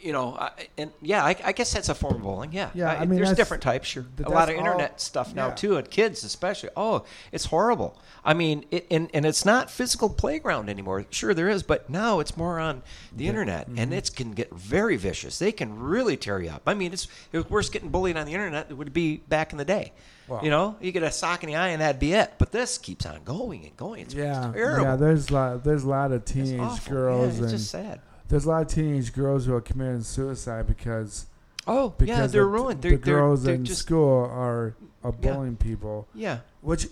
You 0.02 0.14
know, 0.14 0.36
I, 0.40 0.52
and 0.78 0.92
yeah, 1.02 1.24
I, 1.26 1.36
I 1.44 1.52
guess 1.52 1.74
that's 1.74 1.90
a 1.90 1.96
form 1.96 2.16
of 2.16 2.22
bullying. 2.22 2.54
Yeah, 2.54 2.70
Yeah, 2.74 2.90
I 2.92 3.06
mean, 3.06 3.20
there's 3.22 3.36
different 3.36 3.62
types. 3.64 3.88
Sure, 3.88 4.06
a 4.24 4.30
lot 4.30 4.44
of 4.44 4.48
that's 4.48 4.52
all- 4.52 4.58
internet 4.66 5.02
stuff 5.02 5.36
now 5.36 5.48
yeah. 5.50 5.56
too, 5.56 5.78
and 5.78 5.90
kids 5.90 6.24
especially. 6.24 6.70
Oh, 6.78 7.04
it's 7.32 7.46
horrible. 7.46 8.00
I 8.24 8.34
mean, 8.34 8.66
it, 8.72 8.88
and 8.90 9.10
and 9.14 9.26
it's 9.26 9.44
not 9.44 9.70
physical 9.70 10.10
playground 10.10 10.70
anymore. 10.70 11.06
Sure, 11.10 11.34
there 11.34 11.50
is, 11.50 11.64
but 11.64 11.90
now 11.90 12.20
it's 12.22 12.38
more 12.38 12.60
on 12.60 12.82
the 13.16 13.28
internet, 13.28 13.68
Mm-hmm. 13.70 13.80
and 13.80 13.94
it 13.94 14.12
can 14.16 14.32
get 14.32 14.54
very 14.54 14.96
vicious. 14.96 15.38
They 15.40 15.52
can 15.52 15.78
really 15.80 16.16
tear 16.18 16.40
you 16.42 16.50
up. 16.52 16.64
I 16.66 16.74
mean, 16.74 16.94
it's 16.94 17.08
it 17.34 17.38
was 17.38 17.50
worse 17.50 17.70
getting 17.70 17.90
bullied 17.90 18.16
on 18.18 18.26
the 18.26 18.34
internet 18.34 18.68
than 18.70 18.76
it 18.76 18.78
would 18.78 18.94
be 18.94 19.18
back 19.18 19.52
in 19.52 19.58
the 19.58 19.66
day. 19.66 19.92
Wow. 20.30 20.42
You 20.44 20.52
know, 20.52 20.76
you 20.80 20.92
get 20.92 21.02
a 21.04 21.12
sock 21.12 21.44
in 21.44 21.48
the 21.50 21.56
eye 21.56 21.70
and 21.70 21.82
that'd 21.82 22.00
be 22.00 22.14
it. 22.14 22.34
But 22.38 22.52
this 22.52 22.78
keeps 22.78 23.06
on 23.08 23.24
going 23.24 23.66
and 23.66 23.76
going. 23.76 24.02
It's, 24.04 24.14
yeah, 24.14 24.52
terrible. 24.54 24.84
yeah. 24.86 24.96
There's 24.96 25.30
a 25.30 25.34
lot. 25.34 25.64
There's 25.64 25.84
a 25.84 25.90
lot 25.90 26.12
of 26.12 26.24
teenage 26.24 26.86
girls 26.88 27.26
yeah, 27.26 27.30
it's 27.30 27.40
and 27.40 27.50
just 27.50 27.72
sad. 27.72 28.00
There's 28.30 28.46
a 28.46 28.50
lot 28.50 28.62
of 28.62 28.68
teenage 28.70 29.14
girls 29.14 29.46
who 29.46 29.54
are 29.54 29.62
committing 29.62 30.02
suicide 30.02 30.66
because 30.68 31.26
Oh, 31.68 31.90
because 31.90 32.08
yeah, 32.08 32.28
they're 32.28 32.42
the, 32.44 32.48
ruined. 32.48 32.82
the 32.82 32.90
They're, 32.90 32.98
they're, 32.98 33.16
girls 33.16 33.44
they're 33.44 33.56
in 33.56 33.66
just 33.66 33.82
school 33.82 34.24
are 34.26 34.76
are 35.04 35.14
Yeah. 35.22 35.34
bullying 35.34 35.56
people. 35.58 36.08
yeah. 36.16 36.40
Which 36.62 36.88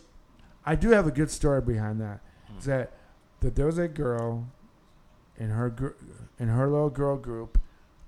I 0.65 0.75
do 0.75 0.89
have 0.91 1.07
a 1.07 1.11
good 1.11 1.31
story 1.31 1.61
behind 1.61 1.99
that. 2.01 2.19
Hmm. 2.47 2.57
Is 2.59 2.65
that 2.65 2.91
that 3.39 3.55
there 3.55 3.65
was 3.67 3.77
a 3.77 3.88
girl 3.88 4.47
in 5.38 5.49
her 5.49 5.69
gr- 5.69 5.95
in 6.39 6.49
her 6.49 6.67
little 6.67 6.89
girl 6.89 7.15
group. 7.17 7.57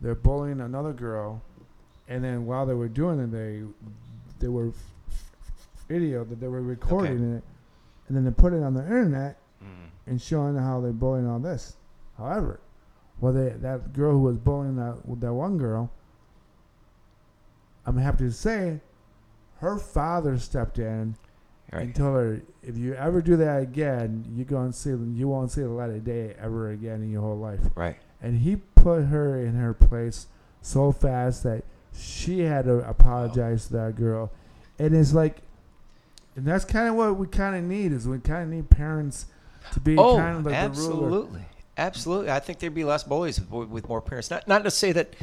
They're 0.01 0.15
bullying 0.15 0.59
another 0.61 0.93
girl, 0.93 1.41
and 2.07 2.23
then 2.23 2.45
while 2.45 2.65
they 2.65 2.73
were 2.73 2.87
doing 2.89 3.19
it, 3.19 3.31
they 3.31 3.63
they 4.39 4.47
were 4.47 4.71
video 5.87 6.23
that 6.23 6.39
they 6.39 6.47
were 6.47 6.61
recording 6.61 7.35
it, 7.35 7.43
and 8.07 8.15
then 8.17 8.23
they 8.25 8.31
put 8.31 8.53
it 8.53 8.61
on 8.63 8.73
the 8.73 8.81
internet 8.83 9.37
Mm. 9.63 9.89
and 10.07 10.21
showing 10.21 10.55
how 10.55 10.79
they're 10.79 10.93
bullying 10.93 11.27
all 11.27 11.39
this. 11.39 11.75
However, 12.17 12.59
well, 13.21 13.33
they, 13.33 13.49
that 13.49 13.93
girl 13.93 14.13
who 14.13 14.19
was 14.19 14.37
bullying 14.37 14.75
that 14.77 14.97
that 15.19 15.33
one 15.33 15.57
girl, 15.57 15.91
I'm 17.85 17.97
happy 17.97 18.25
to 18.25 18.31
say, 18.31 18.79
her 19.59 19.77
father 19.77 20.37
stepped 20.37 20.79
in 20.79 21.15
Right. 21.71 21.83
and 21.83 21.93
told 21.95 22.15
her, 22.15 22.41
if 22.63 22.79
you 22.79 22.95
ever 22.95 23.21
do 23.21 23.35
that 23.37 23.61
again, 23.61 24.25
you 24.35 24.43
go 24.43 24.57
and 24.61 24.73
see 24.73 24.89
you 24.89 25.27
won't 25.27 25.51
see 25.51 25.61
the 25.61 25.69
light 25.69 25.91
of 25.91 26.03
day 26.03 26.33
ever 26.39 26.71
again 26.71 27.03
in 27.03 27.11
your 27.11 27.21
whole 27.21 27.37
life. 27.37 27.59
Right. 27.75 27.97
And 28.23 28.39
he 28.39 28.55
put 28.55 29.03
her 29.03 29.39
in 29.39 29.53
her 29.53 29.75
place 29.75 30.25
so 30.63 30.91
fast 30.91 31.43
that 31.43 31.63
she 31.95 32.39
had 32.39 32.65
to 32.65 32.77
apologize 32.89 33.67
to 33.67 33.73
that 33.73 33.95
girl. 33.97 34.31
And 34.79 34.95
it's 34.95 35.13
like, 35.13 35.43
and 36.35 36.43
that's 36.43 36.65
kind 36.65 36.87
of 36.89 36.95
what 36.95 37.17
we 37.17 37.27
kind 37.27 37.55
of 37.55 37.63
need 37.63 37.91
is 37.91 38.07
we 38.07 38.17
kind 38.17 38.43
of 38.43 38.49
need 38.49 38.71
parents 38.71 39.27
to 39.73 39.79
be 39.79 39.95
Oh, 39.95 40.17
kind 40.17 40.37
of 40.37 40.45
like 40.51 40.73
the 40.73 40.81
ruler. 40.81 41.27
Absolutely, 41.79 42.27
absolutely. 42.27 42.31
I 42.31 42.39
think 42.39 42.59
there'd 42.59 42.73
be 42.75 42.83
less 42.83 43.03
bullies 43.03 43.39
with, 43.41 43.69
with 43.69 43.87
more 43.89 44.01
parents. 44.01 44.29
Not 44.29 44.47
not 44.47 44.63
to 44.63 44.71
say 44.71 44.91
that 44.91 45.13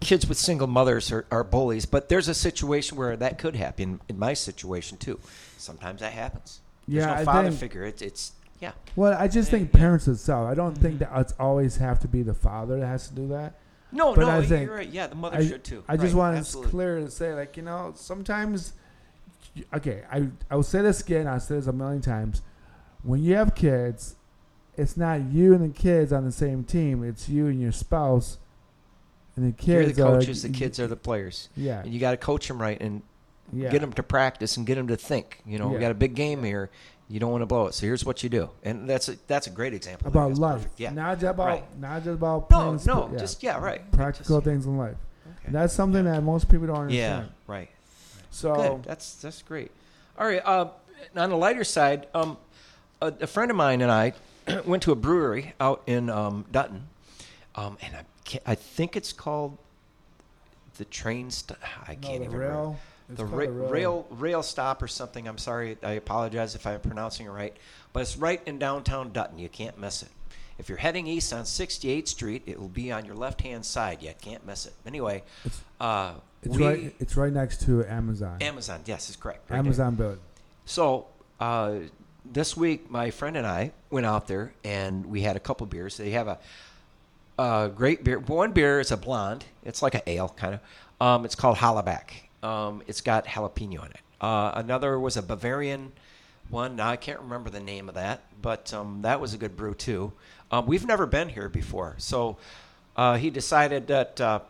kids 0.00 0.26
with 0.26 0.38
single 0.38 0.66
mothers 0.66 1.10
are, 1.12 1.24
are 1.30 1.44
bullies, 1.44 1.86
but 1.86 2.08
there's 2.08 2.28
a 2.28 2.34
situation 2.34 2.96
where 2.98 3.16
that 3.16 3.38
could 3.38 3.56
happen. 3.56 4.00
In 4.08 4.18
my 4.18 4.34
situation 4.34 4.98
too, 4.98 5.18
sometimes 5.58 6.00
that 6.00 6.12
happens. 6.12 6.60
There's 6.86 7.04
Yeah, 7.06 7.14
no 7.18 7.24
father 7.24 7.48
think- 7.48 7.60
figure. 7.60 7.84
It's 7.84 8.02
it's 8.02 8.32
yeah. 8.60 8.72
Well, 8.94 9.16
I 9.18 9.26
just 9.28 9.50
think 9.50 9.72
parents 9.72 10.06
itself. 10.06 10.48
I 10.48 10.54
don't 10.54 10.76
think 10.76 11.00
that 11.00 11.10
it's 11.16 11.34
always 11.38 11.76
have 11.78 11.98
to 12.00 12.08
be 12.08 12.22
the 12.22 12.34
father 12.34 12.78
that 12.78 12.86
has 12.86 13.08
to 13.08 13.14
do 13.14 13.28
that. 13.28 13.54
No, 13.94 14.14
But 14.14 14.20
no, 14.22 14.28
I 14.28 14.38
you're 14.40 14.74
right. 14.74 14.88
Yeah, 14.88 15.08
the 15.08 15.16
mother 15.16 15.36
I, 15.38 15.46
should 15.46 15.64
too. 15.64 15.84
I 15.86 15.96
just 15.96 16.14
Right, 16.14 16.18
want 16.20 16.36
absolutely. 16.38 16.70
to 16.70 16.76
clear 16.76 16.98
to 17.00 17.10
say, 17.10 17.34
like 17.34 17.56
you 17.56 17.62
know, 17.62 17.92
sometimes. 17.96 18.72
Okay, 19.74 20.02
I 20.10 20.28
I 20.50 20.56
will 20.56 20.62
say 20.62 20.80
this 20.80 21.00
again. 21.02 21.26
I'll 21.26 21.40
say 21.40 21.56
this 21.56 21.66
a 21.66 21.72
million 21.72 22.00
times. 22.00 22.40
When 23.02 23.22
you 23.22 23.34
have 23.34 23.54
kids, 23.54 24.14
it's 24.76 24.96
not 24.96 25.20
you 25.22 25.54
and 25.54 25.62
the 25.72 25.76
kids 25.78 26.12
on 26.12 26.24
the 26.24 26.32
same 26.32 26.64
team. 26.64 27.04
It's 27.04 27.28
you 27.28 27.46
and 27.46 27.60
your 27.60 27.72
spouse, 27.72 28.38
and 29.36 29.44
the 29.54 29.64
You're 29.66 29.82
kids 29.84 29.96
the 29.96 30.06
are 30.06 30.18
coaches. 30.18 30.42
the 30.42 30.48
kids 30.50 30.80
are 30.80 30.86
the 30.86 30.96
players. 30.96 31.48
Yeah, 31.56 31.80
And 31.82 31.92
you 31.92 32.00
got 32.00 32.12
to 32.12 32.16
coach 32.16 32.48
them 32.48 32.60
right 32.60 32.80
and 32.80 33.02
yeah. 33.52 33.70
get 33.70 33.80
them 33.80 33.92
to 33.94 34.02
practice 34.02 34.56
and 34.56 34.66
get 34.66 34.76
them 34.76 34.88
to 34.88 34.96
think. 34.96 35.40
You 35.46 35.58
know, 35.58 35.68
we 35.68 35.78
got 35.78 35.90
a 35.90 35.94
big 35.94 36.14
game 36.14 36.42
here. 36.44 36.70
You 37.08 37.20
don't 37.20 37.30
want 37.30 37.42
to 37.42 37.46
blow 37.46 37.66
it. 37.66 37.74
So 37.74 37.84
here's 37.84 38.04
what 38.06 38.22
you 38.22 38.30
do. 38.30 38.48
And 38.62 38.88
that's 38.88 39.08
a, 39.10 39.16
that's 39.26 39.46
a 39.46 39.50
great 39.50 39.74
example. 39.74 40.08
About 40.08 40.38
life. 40.38 40.62
perfect. 40.62 40.80
Yeah. 40.80 40.90
Not 40.92 41.14
just 41.20 41.30
about 41.30 41.46
Right. 41.46 41.80
not 41.80 41.96
just 42.04 42.14
about 42.14 42.50
No, 42.50 42.78
no, 42.86 43.10
yeah. 43.12 43.18
just 43.18 43.42
yeah, 43.42 43.58
right. 43.58 43.90
practical 43.92 44.36
Just- 44.38 44.46
things 44.46 44.64
in 44.64 44.78
life. 44.78 44.96
okay. 45.26 45.46
And 45.46 45.54
that's 45.54 45.74
something 45.74 46.04
Yeah. 46.06 46.12
that 46.12 46.22
most 46.22 46.48
people 46.48 46.66
don't 46.68 46.88
Yeah, 46.88 47.16
understand. 47.16 47.32
right. 47.46 47.68
So 48.30 48.54
Good. 48.54 48.84
That's 48.84 49.14
that's 49.16 49.42
great. 49.42 49.70
All 50.18 50.26
right. 50.26 50.40
Uh, 50.42 50.68
on 51.16 51.28
the 51.30 51.36
lighter 51.36 51.64
side, 51.64 52.06
um, 52.14 52.38
a, 53.02 53.12
a 53.20 53.26
friend 53.26 53.50
of 53.50 53.56
mine 53.58 53.82
and 53.82 53.90
I 53.90 54.14
went 54.64 54.82
to 54.84 54.92
a 54.92 54.96
brewery 54.96 55.54
out 55.60 55.82
in 55.86 56.10
um, 56.10 56.44
Dutton, 56.50 56.88
um, 57.54 57.78
and 57.82 57.94
I, 57.96 58.04
can't, 58.24 58.42
I 58.46 58.54
think 58.54 58.96
it's 58.96 59.12
called 59.12 59.56
the 60.78 60.84
train. 60.84 61.30
St- 61.30 61.58
I 61.86 61.94
No, 61.94 62.08
can't 62.08 62.20
the 62.20 62.24
even 62.26 62.36
rail. 62.38 62.50
remember. 62.50 62.78
The 63.10 63.24
ra- 63.26 63.44
the 63.44 63.50
rail 63.72 64.06
rail 64.10 64.42
stop 64.42 64.82
or 64.82 64.88
something. 64.88 65.28
I'm 65.28 65.36
sorry. 65.38 65.76
I 65.82 65.92
apologize 65.92 66.54
if 66.54 66.66
I'm 66.66 66.80
pronouncing 66.80 67.26
it 67.26 67.30
right, 67.30 67.54
but 67.92 68.00
it's 68.00 68.16
right 68.16 68.40
in 68.46 68.58
downtown 68.58 69.12
Dutton. 69.12 69.38
You 69.38 69.48
can't 69.50 69.78
miss 69.78 70.02
it. 70.02 70.08
If 70.58 70.68
you're 70.68 70.78
heading 70.78 71.06
east 71.06 71.32
on 71.32 71.42
68th 71.44 72.08
Street, 72.08 72.42
it 72.46 72.58
will 72.60 72.68
be 72.68 72.92
on 72.92 73.04
your 73.04 73.14
left-hand 73.16 73.66
side. 73.66 74.02
You 74.02 74.12
can't 74.20 74.46
miss 74.46 74.66
it. 74.66 74.72
Anyway, 74.86 75.24
It's- 75.44 75.60
uh, 75.80 76.12
It's 76.42 76.56
we, 76.56 76.64
right. 76.66 76.94
It's 77.00 77.16
right 77.16 77.32
next 77.32 77.62
to 77.62 77.84
Amazon. 77.84 78.40
Amazon. 78.40 78.80
Yes, 78.86 79.10
is 79.10 79.16
correct. 79.16 79.40
right 79.50 79.56
there. 79.56 79.58
Amazon 79.58 79.94
building. 79.96 80.20
So 80.64 81.06
uh, 81.40 81.74
this 82.24 82.56
week, 82.56 82.90
my 82.90 83.10
friend 83.10 83.36
and 83.36 83.46
I 83.46 83.72
went 83.90 84.06
out 84.06 84.28
there 84.28 84.52
and 84.64 85.06
we 85.06 85.22
had 85.22 85.36
a 85.36 85.40
couple 85.40 85.66
beers. 85.66 85.96
They 85.96 86.10
have 86.10 86.28
a, 86.28 86.38
a 87.38 87.70
great 87.74 88.04
beer. 88.04 88.18
One 88.18 88.52
beer 88.52 88.80
is 88.80 88.90
a 88.90 88.96
blonde. 88.96 89.44
It's 89.64 89.82
like 89.82 89.94
an 89.94 90.02
ale 90.06 90.28
kind 90.28 90.54
of. 90.54 90.60
Um, 91.00 91.24
it's 91.24 91.34
called 91.34 91.56
Hollaback. 91.56 92.10
Um, 92.42 92.82
it's 92.86 93.00
got 93.00 93.26
jalapeno 93.26 93.84
in 93.84 93.90
it. 93.92 94.00
Uh, 94.20 94.52
another 94.54 94.98
was 94.98 95.16
a 95.16 95.22
Bavarian 95.22 95.92
one. 96.48 96.76
Now 96.76 96.88
I 96.88 96.96
can't 96.96 97.20
remember 97.20 97.50
the 97.50 97.60
name 97.60 97.88
of 97.88 97.96
that, 97.96 98.20
but 98.40 98.72
um, 98.72 99.02
that 99.02 99.20
was 99.20 99.34
a 99.34 99.38
good 99.38 99.56
brew 99.56 99.74
too. 99.74 100.12
Um, 100.50 100.66
we've 100.66 100.86
never 100.86 101.06
been 101.06 101.28
here 101.28 101.48
before, 101.48 101.96
so 101.98 102.36
uh, 102.96 103.16
he 103.16 103.30
decided 103.30 103.86
that 103.88 104.20
uh, 104.20 104.40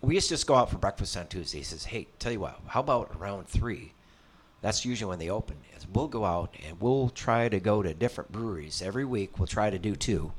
we 0.00 0.14
used 0.14 0.28
to 0.28 0.34
just 0.34 0.46
go 0.46 0.54
out 0.54 0.70
for 0.70 0.78
breakfast 0.78 1.16
on 1.16 1.26
Tuesday. 1.26 1.58
He 1.58 1.64
says, 1.64 1.84
"Hey, 1.84 2.06
tell 2.18 2.32
you 2.32 2.40
what, 2.40 2.60
how 2.68 2.80
about 2.80 3.14
around 3.18 3.48
three? 3.48 3.92
That's 4.60 4.84
usually 4.84 5.08
when 5.08 5.18
they 5.18 5.30
open. 5.30 5.56
Is 5.76 5.86
we'll 5.86 6.08
go 6.08 6.24
out 6.24 6.54
and 6.66 6.80
we'll 6.80 7.10
try 7.10 7.48
to 7.48 7.60
go 7.60 7.82
to 7.82 7.94
different 7.94 8.32
breweries 8.32 8.82
every 8.82 9.04
week. 9.04 9.38
We'll 9.38 9.46
try 9.46 9.70
to 9.70 9.78
do 9.78 9.94
two. 9.94 10.32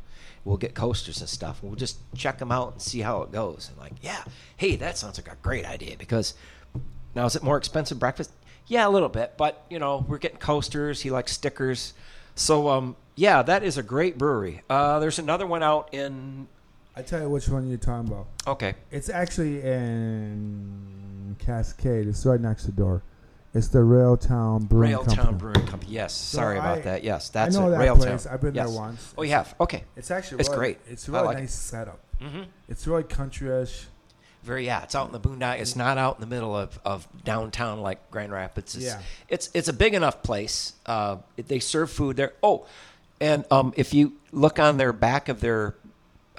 We'll 0.46 0.58
get 0.58 0.74
coasters 0.74 1.20
and 1.20 1.30
stuff. 1.30 1.62
We'll 1.62 1.76
just 1.76 2.00
check 2.16 2.38
them 2.40 2.52
out 2.52 2.74
and 2.74 2.82
see 2.82 3.02
how 3.02 3.22
it 3.22 3.32
goes. 3.32 3.70
And 3.70 3.78
like, 3.78 3.94
yeah, 4.02 4.24
hey, 4.58 4.76
that 4.78 4.98
sounds 4.98 5.18
like 5.18 5.32
a 5.32 5.38
great 5.42 5.66
idea 5.66 5.96
because 5.98 6.34
now 7.16 7.26
is 7.26 7.36
it 7.36 7.44
more 7.44 7.58
expensive 7.58 8.00
breakfast? 8.00 8.32
Yeah, 8.68 8.88
a 8.88 8.90
little 8.90 9.10
bit, 9.10 9.34
but 9.38 9.66
you 9.70 9.80
know 9.80 10.06
we're 10.08 10.18
getting 10.20 10.38
coasters. 10.38 11.02
He 11.02 11.10
likes 11.10 11.32
stickers, 11.32 11.94
so 12.36 12.70
um, 12.70 12.96
yeah, 13.16 13.42
that 13.42 13.64
is 13.64 13.78
a 13.78 13.84
great 13.84 14.18
brewery. 14.18 14.62
Uh, 14.70 15.00
there's 15.00 15.18
another 15.18 15.48
one 15.48 15.64
out 15.64 15.94
in 15.94 16.48
I 16.96 17.02
tell 17.02 17.22
you 17.22 17.30
which 17.30 17.48
one 17.48 17.68
you're 17.68 17.78
talking 17.78 18.12
about. 18.12 18.28
okay, 18.46 18.76
It's 18.92 19.10
actually 19.10 19.62
in 19.62 21.36
Cascade. 21.40 22.08
It's 22.08 22.26
right 22.26 22.42
next 22.42 22.66
to 22.66 22.72
the 22.72 22.78
door. 22.78 23.04
It's 23.54 23.68
the 23.70 23.80
Railtown 23.80 24.68
Brewing 24.70 24.92
Railtown 24.94 25.16
Company. 25.16 25.38
Brewing 25.38 25.68
Company. 25.68 25.92
Yes, 25.92 26.14
sorry 26.14 26.60
I- 26.60 26.72
about 26.74 26.84
that. 26.84 27.04
Yes, 27.04 27.30
that's 27.30 27.56
I 27.56 27.60
know 27.60 27.68
it. 27.68 27.72
that 27.72 27.80
Railtown. 27.80 27.98
place. 27.98 28.26
I've 28.28 28.42
been 28.42 28.54
yes. 28.54 28.70
there 28.70 28.78
once. 28.80 29.14
Oh, 29.18 29.24
you 29.24 29.32
have? 29.32 29.56
Okay. 29.60 29.84
It's 29.96 30.12
actually 30.12 30.40
It's 30.42 30.50
really, 30.50 30.60
great. 30.60 30.78
It's 30.88 31.08
a 31.08 31.12
I 31.12 31.16
really 31.16 31.26
like 31.28 31.38
it. 31.38 31.42
nice 31.42 31.54
setup. 31.54 32.00
Mm-hmm. 32.22 32.44
It's 32.68 32.86
really 32.86 33.04
countryish. 33.04 33.86
Very 34.44 34.66
yeah, 34.66 34.84
it's 34.84 34.96
out 34.96 35.08
in 35.08 35.12
the 35.12 35.20
boondock. 35.20 35.60
It's 35.60 35.76
not 35.76 35.98
out 35.98 36.16
in 36.16 36.22
the 36.22 36.28
middle 36.34 36.56
of, 36.56 36.80
of 36.86 37.08
downtown 37.26 37.82
like 37.82 38.10
Grand 38.12 38.32
Rapids. 38.32 38.76
It's, 38.76 38.86
Yeah. 38.86 39.02
it's 39.28 39.50
it's 39.54 39.68
a 39.68 39.74
big 39.74 39.94
enough 39.94 40.22
place. 40.24 40.74
Uh, 40.86 41.18
it- 41.36 41.48
they 41.48 41.60
serve 41.60 41.90
food 41.92 42.16
there. 42.18 42.34
Oh, 42.44 42.66
and 43.20 43.46
um, 43.52 43.74
if 43.76 43.94
you 43.94 44.14
look 44.32 44.60
on 44.60 44.78
their 44.78 44.94
back 44.94 45.28
of 45.28 45.42
their 45.42 45.76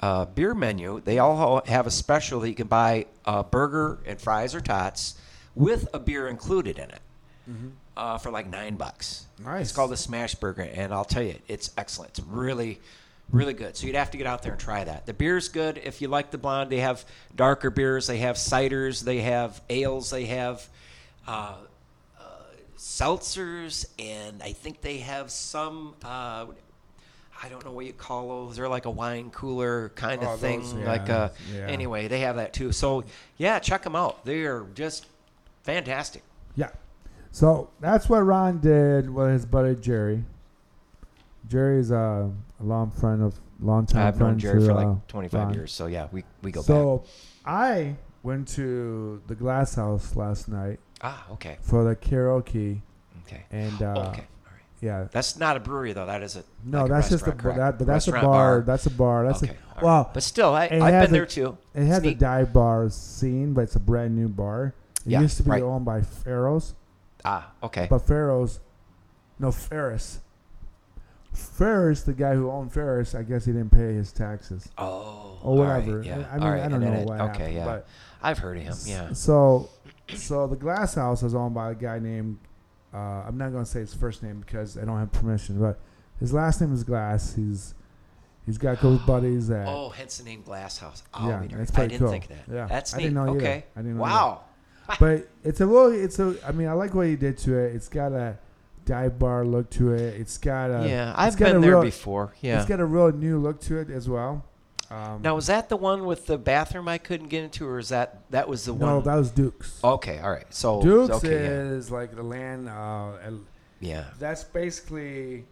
uh, 0.01 0.25
beer 0.25 0.55
menu, 0.55 0.99
they 1.03 1.19
all 1.19 1.61
have 1.67 1.85
a 1.85 1.91
special 1.91 2.39
that 2.39 2.49
you 2.49 2.55
can 2.55 2.65
buy 2.67 3.05
a 3.25 3.43
burger 3.43 3.99
and 4.07 4.19
fries 4.19 4.55
or 4.55 4.61
tots 4.61 5.15
with 5.55 5.87
a 5.93 5.99
beer 5.99 6.27
included 6.27 6.77
in 6.79 6.89
it 6.89 6.99
uh, 7.97 8.17
for 8.17 8.31
like 8.31 8.47
nine 8.49 8.75
bucks. 8.75 9.25
Nice. 9.43 9.61
It's 9.67 9.71
called 9.71 9.91
the 9.91 9.97
Smash 9.97 10.35
Burger, 10.35 10.61
and 10.73 10.93
I'll 10.93 11.05
tell 11.05 11.23
you, 11.23 11.35
it's 11.47 11.71
excellent. 11.77 12.11
It's 12.17 12.27
really, 12.27 12.79
really 13.31 13.53
good. 13.53 13.75
So 13.75 13.87
you'd 13.87 13.95
have 13.95 14.11
to 14.11 14.17
get 14.17 14.27
out 14.27 14.41
there 14.43 14.53
and 14.53 14.61
try 14.61 14.83
that. 14.83 15.05
The 15.05 15.13
beer's 15.13 15.49
good 15.49 15.79
if 15.83 16.01
you 16.01 16.07
like 16.07 16.31
the 16.31 16.37
blonde. 16.37 16.69
They 16.69 16.79
have 16.79 17.03
darker 17.35 17.69
beers. 17.69 18.07
They 18.07 18.19
have 18.19 18.35
ciders. 18.37 19.03
They 19.03 19.19
have 19.21 19.61
ales. 19.69 20.09
They 20.09 20.25
have 20.25 20.67
uh, 21.27 21.55
uh, 22.19 22.23
seltzers, 22.77 23.85
and 23.99 24.41
I 24.43 24.53
think 24.53 24.81
they 24.81 24.97
have 24.99 25.31
some. 25.31 25.95
Uh, 26.03 26.45
I 27.43 27.49
don't 27.49 27.65
know 27.65 27.71
what 27.71 27.85
you 27.87 27.93
call 27.93 28.45
those. 28.45 28.55
They're 28.55 28.69
like 28.69 28.85
a 28.85 28.91
wine 28.91 29.31
cooler 29.31 29.89
kind 29.95 30.21
of 30.21 30.27
Oh, 30.29 30.37
thing. 30.37 30.59
those, 30.61 30.73
like 30.75 31.07
yeah, 31.07 31.15
uh, 31.17 31.29
yeah. 31.53 31.65
anyway, 31.67 32.07
they 32.07 32.19
have 32.19 32.35
that 32.35 32.53
too. 32.53 32.71
So 32.71 33.03
yeah, 33.37 33.57
check 33.59 33.81
them 33.81 33.95
out. 33.95 34.23
They 34.25 34.43
are 34.45 34.65
just 34.75 35.07
fantastic. 35.63 36.23
Yeah. 36.55 36.69
So 37.31 37.69
that's 37.79 38.09
what 38.09 38.19
Ron 38.19 38.59
did 38.59 39.09
with 39.09 39.31
his 39.31 39.45
buddy 39.45 39.75
Jerry. 39.75 40.23
Jerry's 41.47 41.91
uh, 41.91 42.27
a 42.59 42.63
long 42.63 42.91
friend 42.91 43.23
of 43.23 43.39
long 43.59 43.85
time 43.85 44.07
I've 44.07 44.17
friend 44.17 44.31
known 44.33 44.39
Jerry 44.39 44.59
to, 44.61 44.65
for 44.67 44.71
uh, 44.73 44.85
like 44.93 45.07
25 45.07 45.39
Ron. 45.39 45.53
years, 45.53 45.71
so 45.71 45.87
yeah, 45.87 46.07
we, 46.11 46.23
we 46.41 46.51
go 46.51 46.61
back. 46.61 46.67
So 46.67 47.03
I 47.45 47.95
went 48.23 48.47
to 48.49 49.21
the 49.27 49.35
Glass 49.35 49.75
House 49.75 50.15
last 50.15 50.47
night 50.49 50.79
Ah, 51.01 51.25
okay, 51.31 51.57
for 51.61 51.83
the 51.83 51.95
karaoke, 51.95 52.81
okay, 53.25 53.43
and 53.51 53.81
uh, 53.81 53.85
okay, 53.85 53.97
all 53.97 54.07
right. 54.09 54.23
yeah, 54.81 55.07
That's 55.11 55.37
not 55.37 55.57
a 55.57 55.59
brewery 55.59 55.93
though. 55.93 56.05
That 56.05 56.21
is 56.21 56.35
a 56.35 56.43
no, 56.63 56.81
like 56.83 56.89
a 56.89 56.93
that's 56.93 57.09
just 57.09 57.23
a 57.27 57.31
bar, 57.31 57.35
correct? 57.35 57.57
that, 57.57 57.77
but 57.79 57.87
that's 57.87 58.07
a 58.07 58.11
Restaurant, 58.11 58.31
bar, 58.33 58.61
That's 58.61 58.85
a 58.85 58.91
bar. 58.91 59.25
That's 59.25 59.43
okay, 59.43 59.53
a 59.53 59.75
right. 59.75 59.83
well. 59.83 60.11
but 60.13 60.21
still, 60.23 60.53
I, 60.53 60.65
I've 60.65 60.79
been 60.79 61.03
a- 61.05 61.07
there 61.07 61.25
too. 61.25 61.57
It 61.73 61.85
has 61.85 62.03
It's 62.03 62.07
a 62.07 62.15
dive 62.15 62.53
bar 62.53 62.89
scene, 62.89 63.53
but 63.53 63.61
it's 63.61 63.75
a 63.75 63.79
brand 63.79 64.15
new 64.15 64.27
bar. 64.29 64.73
It 65.05 65.11
Yeah, 65.11 65.21
used 65.21 65.37
to 65.37 65.43
be 65.43 65.49
right. 65.51 65.63
owned 65.63 65.85
by 65.85 66.01
Pharaohs, 66.01 66.75
Ah, 67.25 67.51
okay. 67.63 67.87
but 67.89 67.99
Pharaohs, 67.99 68.59
no 69.39 69.51
Ferris. 69.51 70.19
Ferris, 71.33 72.03
the 72.03 72.13
guy 72.13 72.35
who 72.35 72.51
owned 72.51 72.73
Ferris, 72.73 73.15
I 73.15 73.23
guess 73.23 73.45
he 73.45 73.53
didn't 73.53 73.71
pay 73.71 73.93
his 73.93 74.11
taxes 74.11 74.67
oh, 74.77 75.39
or 75.41 75.59
all 75.59 75.63
right, 75.63 75.77
whatever. 75.85 76.03
yeah. 76.03 76.27
I 76.31 76.37
mean, 76.37 76.47
right. 76.47 76.59
I 76.63 76.67
don't 76.67 76.83
and 76.83 76.93
know 76.93 76.99
it- 77.01 77.07
what 77.07 77.21
Okay, 77.21 77.27
happened, 77.39 77.53
yeah. 77.55 77.65
but 77.65 77.87
I've 78.21 78.37
heard 78.37 78.57
of 78.57 78.63
him. 78.63 78.75
Yeah. 78.85 79.13
So, 79.13 79.69
so 80.13 80.45
the 80.47 80.57
glass 80.57 80.95
house 80.95 81.23
is 81.23 81.33
owned 81.33 81.55
by 81.55 81.71
a 81.71 81.75
guy 81.75 81.99
named. 81.99 82.37
Uh, 82.93 82.97
I'm 83.25 83.37
not 83.37 83.51
going 83.53 83.63
to 83.63 83.69
say 83.69 83.79
his 83.79 83.93
first 83.93 84.21
name 84.21 84.41
because 84.41 84.77
I 84.77 84.83
don't 84.83 84.99
have 84.99 85.11
permission, 85.13 85.57
but 85.59 85.79
his 86.19 86.33
last 86.33 86.59
name 86.59 86.73
is 86.73 86.83
Glass. 86.83 87.33
He's 87.35 87.73
he's 88.45 88.57
got 88.57 88.79
close 88.79 88.99
buddies 89.07 89.47
that. 89.47 89.65
Oh, 89.69 89.89
hence 89.89 90.17
the 90.17 90.25
name 90.25 90.41
Glass 90.41 90.77
House. 90.79 91.01
Oh, 91.13 91.29
Yeah, 91.29 91.41
that's 91.49 91.77
I 91.77 91.87
didn't 91.87 91.99
cool. 92.01 92.11
think 92.11 92.27
that. 92.27 92.43
Yeah, 92.51 92.65
That's 92.67 92.93
I 92.93 92.97
neat. 92.97 93.03
didn't 93.03 93.15
know 93.15 93.29
either. 93.35 93.37
okay. 93.37 93.63
I 93.77 93.79
didn't 93.79 93.95
know 93.95 94.01
wow. 94.03 94.41
But 94.99 95.27
it's 95.43 95.61
a 95.61 95.65
little. 95.65 95.91
it's 95.91 96.19
a. 96.19 96.35
I 96.45 96.51
mean, 96.51 96.67
I 96.67 96.73
like 96.73 96.93
what 96.93 97.07
he 97.07 97.15
did 97.15 97.37
to 97.39 97.57
it. 97.57 97.75
It's 97.75 97.87
got 97.87 98.11
a 98.11 98.37
dive 98.85 99.19
bar 99.19 99.45
look 99.45 99.69
to 99.71 99.93
it. 99.93 100.19
It's 100.19 100.37
got 100.37 100.69
a. 100.69 100.87
yeah, 100.87 101.11
it's 101.11 101.19
I've 101.19 101.37
got 101.37 101.45
been 101.47 101.57
a 101.57 101.59
there 101.61 101.71
real- 101.71 101.81
before. 101.83 102.33
Yeah. 102.41 102.59
It's 102.59 102.67
got 102.67 102.79
a 102.79 102.85
real 102.85 103.11
new 103.11 103.39
look 103.39 103.61
to 103.61 103.77
it 103.77 103.89
as 103.89 104.09
well. 104.09 104.45
Um, 104.89 105.21
now, 105.21 105.35
was 105.35 105.47
that 105.47 105.69
the 105.69 105.77
one 105.77 106.05
with 106.05 106.25
the 106.25 106.37
bathroom 106.37 106.89
I 106.89 106.97
couldn't 106.97 107.29
get 107.29 107.45
into, 107.45 107.65
or 107.65 107.79
is 107.79 107.89
that 107.89 108.29
that 108.31 108.49
was 108.49 108.65
the 108.65 108.73
no, 108.73 108.85
one? 108.85 108.95
No, 108.95 109.01
that 109.01 109.15
was 109.15 109.31
Duke's. 109.31 109.79
okay, 109.81 110.19
all 110.19 110.31
right. 110.31 110.53
So 110.53 110.81
Duke's 110.81 111.15
okay, 111.15 111.29
is 111.35 111.89
like 111.89 112.13
the 112.13 112.23
land. 112.23 112.67
Uh, 112.67 113.13
yeah. 113.21 113.31
yeah. 113.79 114.03
that's 114.19 114.43
basically 114.43 115.45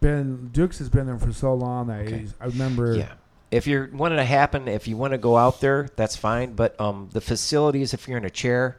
been 0.00 0.48
Duke's 0.48 0.78
has 0.78 0.88
been 0.88 1.06
there 1.06 1.18
for 1.18 1.32
so 1.32 1.52
long 1.54 1.88
that 1.88 2.06
Okay. 2.06 2.26
I 2.40 2.46
remember. 2.46 2.96
Yeah. 2.96 3.12
If 3.54 3.66
you 3.66 3.88
want 3.92 4.14
it 4.14 4.16
to 4.16 4.24
happen, 4.24 4.68
if 4.68 4.88
you 4.88 4.96
want 4.96 5.12
to 5.12 5.18
go 5.18 5.36
out 5.36 5.60
there, 5.60 5.88
that's 5.96 6.16
fine. 6.16 6.54
But 6.54 6.78
um, 6.80 7.08
the 7.12 7.20
facilities, 7.20 7.94
if 7.94 8.08
you're 8.08 8.18
in 8.18 8.24
a 8.24 8.30
chair, 8.30 8.78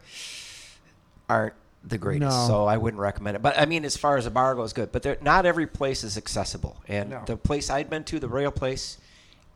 aren't 1.29 1.53
the 1.83 1.97
greatest. 1.97 2.37
No. 2.37 2.47
So 2.47 2.65
I 2.65 2.77
wouldn't 2.77 2.99
recommend 2.99 3.35
it. 3.37 3.41
But 3.41 3.57
I 3.59 3.65
mean, 3.65 3.85
as 3.85 3.95
far 3.95 4.17
as 4.17 4.25
a 4.25 4.31
bar 4.31 4.55
goes, 4.55 4.73
good. 4.73 4.91
But 4.91 5.03
there, 5.03 5.17
not 5.21 5.45
every 5.45 5.67
place 5.67 6.03
is 6.03 6.17
accessible. 6.17 6.81
And 6.87 7.11
No. 7.11 7.23
the 7.25 7.37
place 7.37 7.69
I'd 7.69 7.89
been 7.89 8.03
to, 8.05 8.19
the 8.19 8.27
Royal 8.27 8.51
Place, 8.51 8.97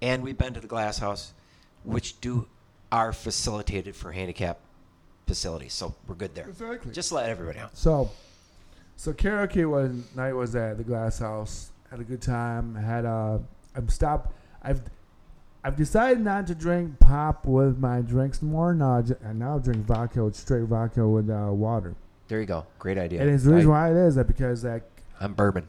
and 0.01 0.23
we've 0.23 0.37
been 0.37 0.53
to 0.53 0.59
the 0.61 0.67
Glass 0.67 0.99
House, 0.99 1.33
which 1.83 2.19
do 2.21 2.47
are 2.91 3.13
facilitated 3.13 3.95
for 3.95 4.11
handicap 4.11 4.59
facilities. 5.27 5.73
So 5.73 5.93
we're 6.07 6.15
good 6.15 6.33
there. 6.33 6.47
Exactly. 6.47 6.91
Just 6.93 7.11
let 7.11 7.29
everybody 7.29 7.59
know. 7.59 7.69
So, 7.73 8.09
so 8.95 9.13
karaoke 9.13 9.69
was 9.69 9.91
night 10.15 10.33
was 10.33 10.55
at 10.55 10.77
the 10.77 10.83
Glass 10.83 11.19
House. 11.19 11.71
Had 11.91 11.99
a 11.99 12.03
good 12.03 12.21
time. 12.21 12.75
Had 12.75 13.05
a. 13.05 13.41
I'm 13.75 13.89
stopped. 13.89 14.33
I've. 14.61 14.81
I've 15.63 15.75
decided 15.75 16.23
not 16.23 16.47
to 16.47 16.55
drink 16.55 16.99
pop 16.99 17.45
with 17.45 17.77
my 17.79 18.01
drinks 18.01 18.41
more. 18.41 18.73
Now, 18.73 19.03
I, 19.25 19.33
now 19.33 19.59
drink 19.59 19.85
vodka 19.85 20.23
with 20.23 20.35
straight 20.35 20.63
vodka 20.63 21.07
with 21.07 21.29
uh, 21.29 21.51
water. 21.51 21.95
There 22.29 22.39
you 22.39 22.45
go. 22.45 22.65
Great 22.77 22.97
idea. 22.97 23.21
And 23.21 23.29
it's 23.29 23.43
the 23.43 23.53
reason 23.53 23.71
I, 23.71 23.73
why 23.73 23.91
it 23.91 23.97
is 23.97 24.15
that 24.15 24.27
because 24.27 24.61
that. 24.61 24.83
I'm 25.19 25.33
bourbon. 25.33 25.67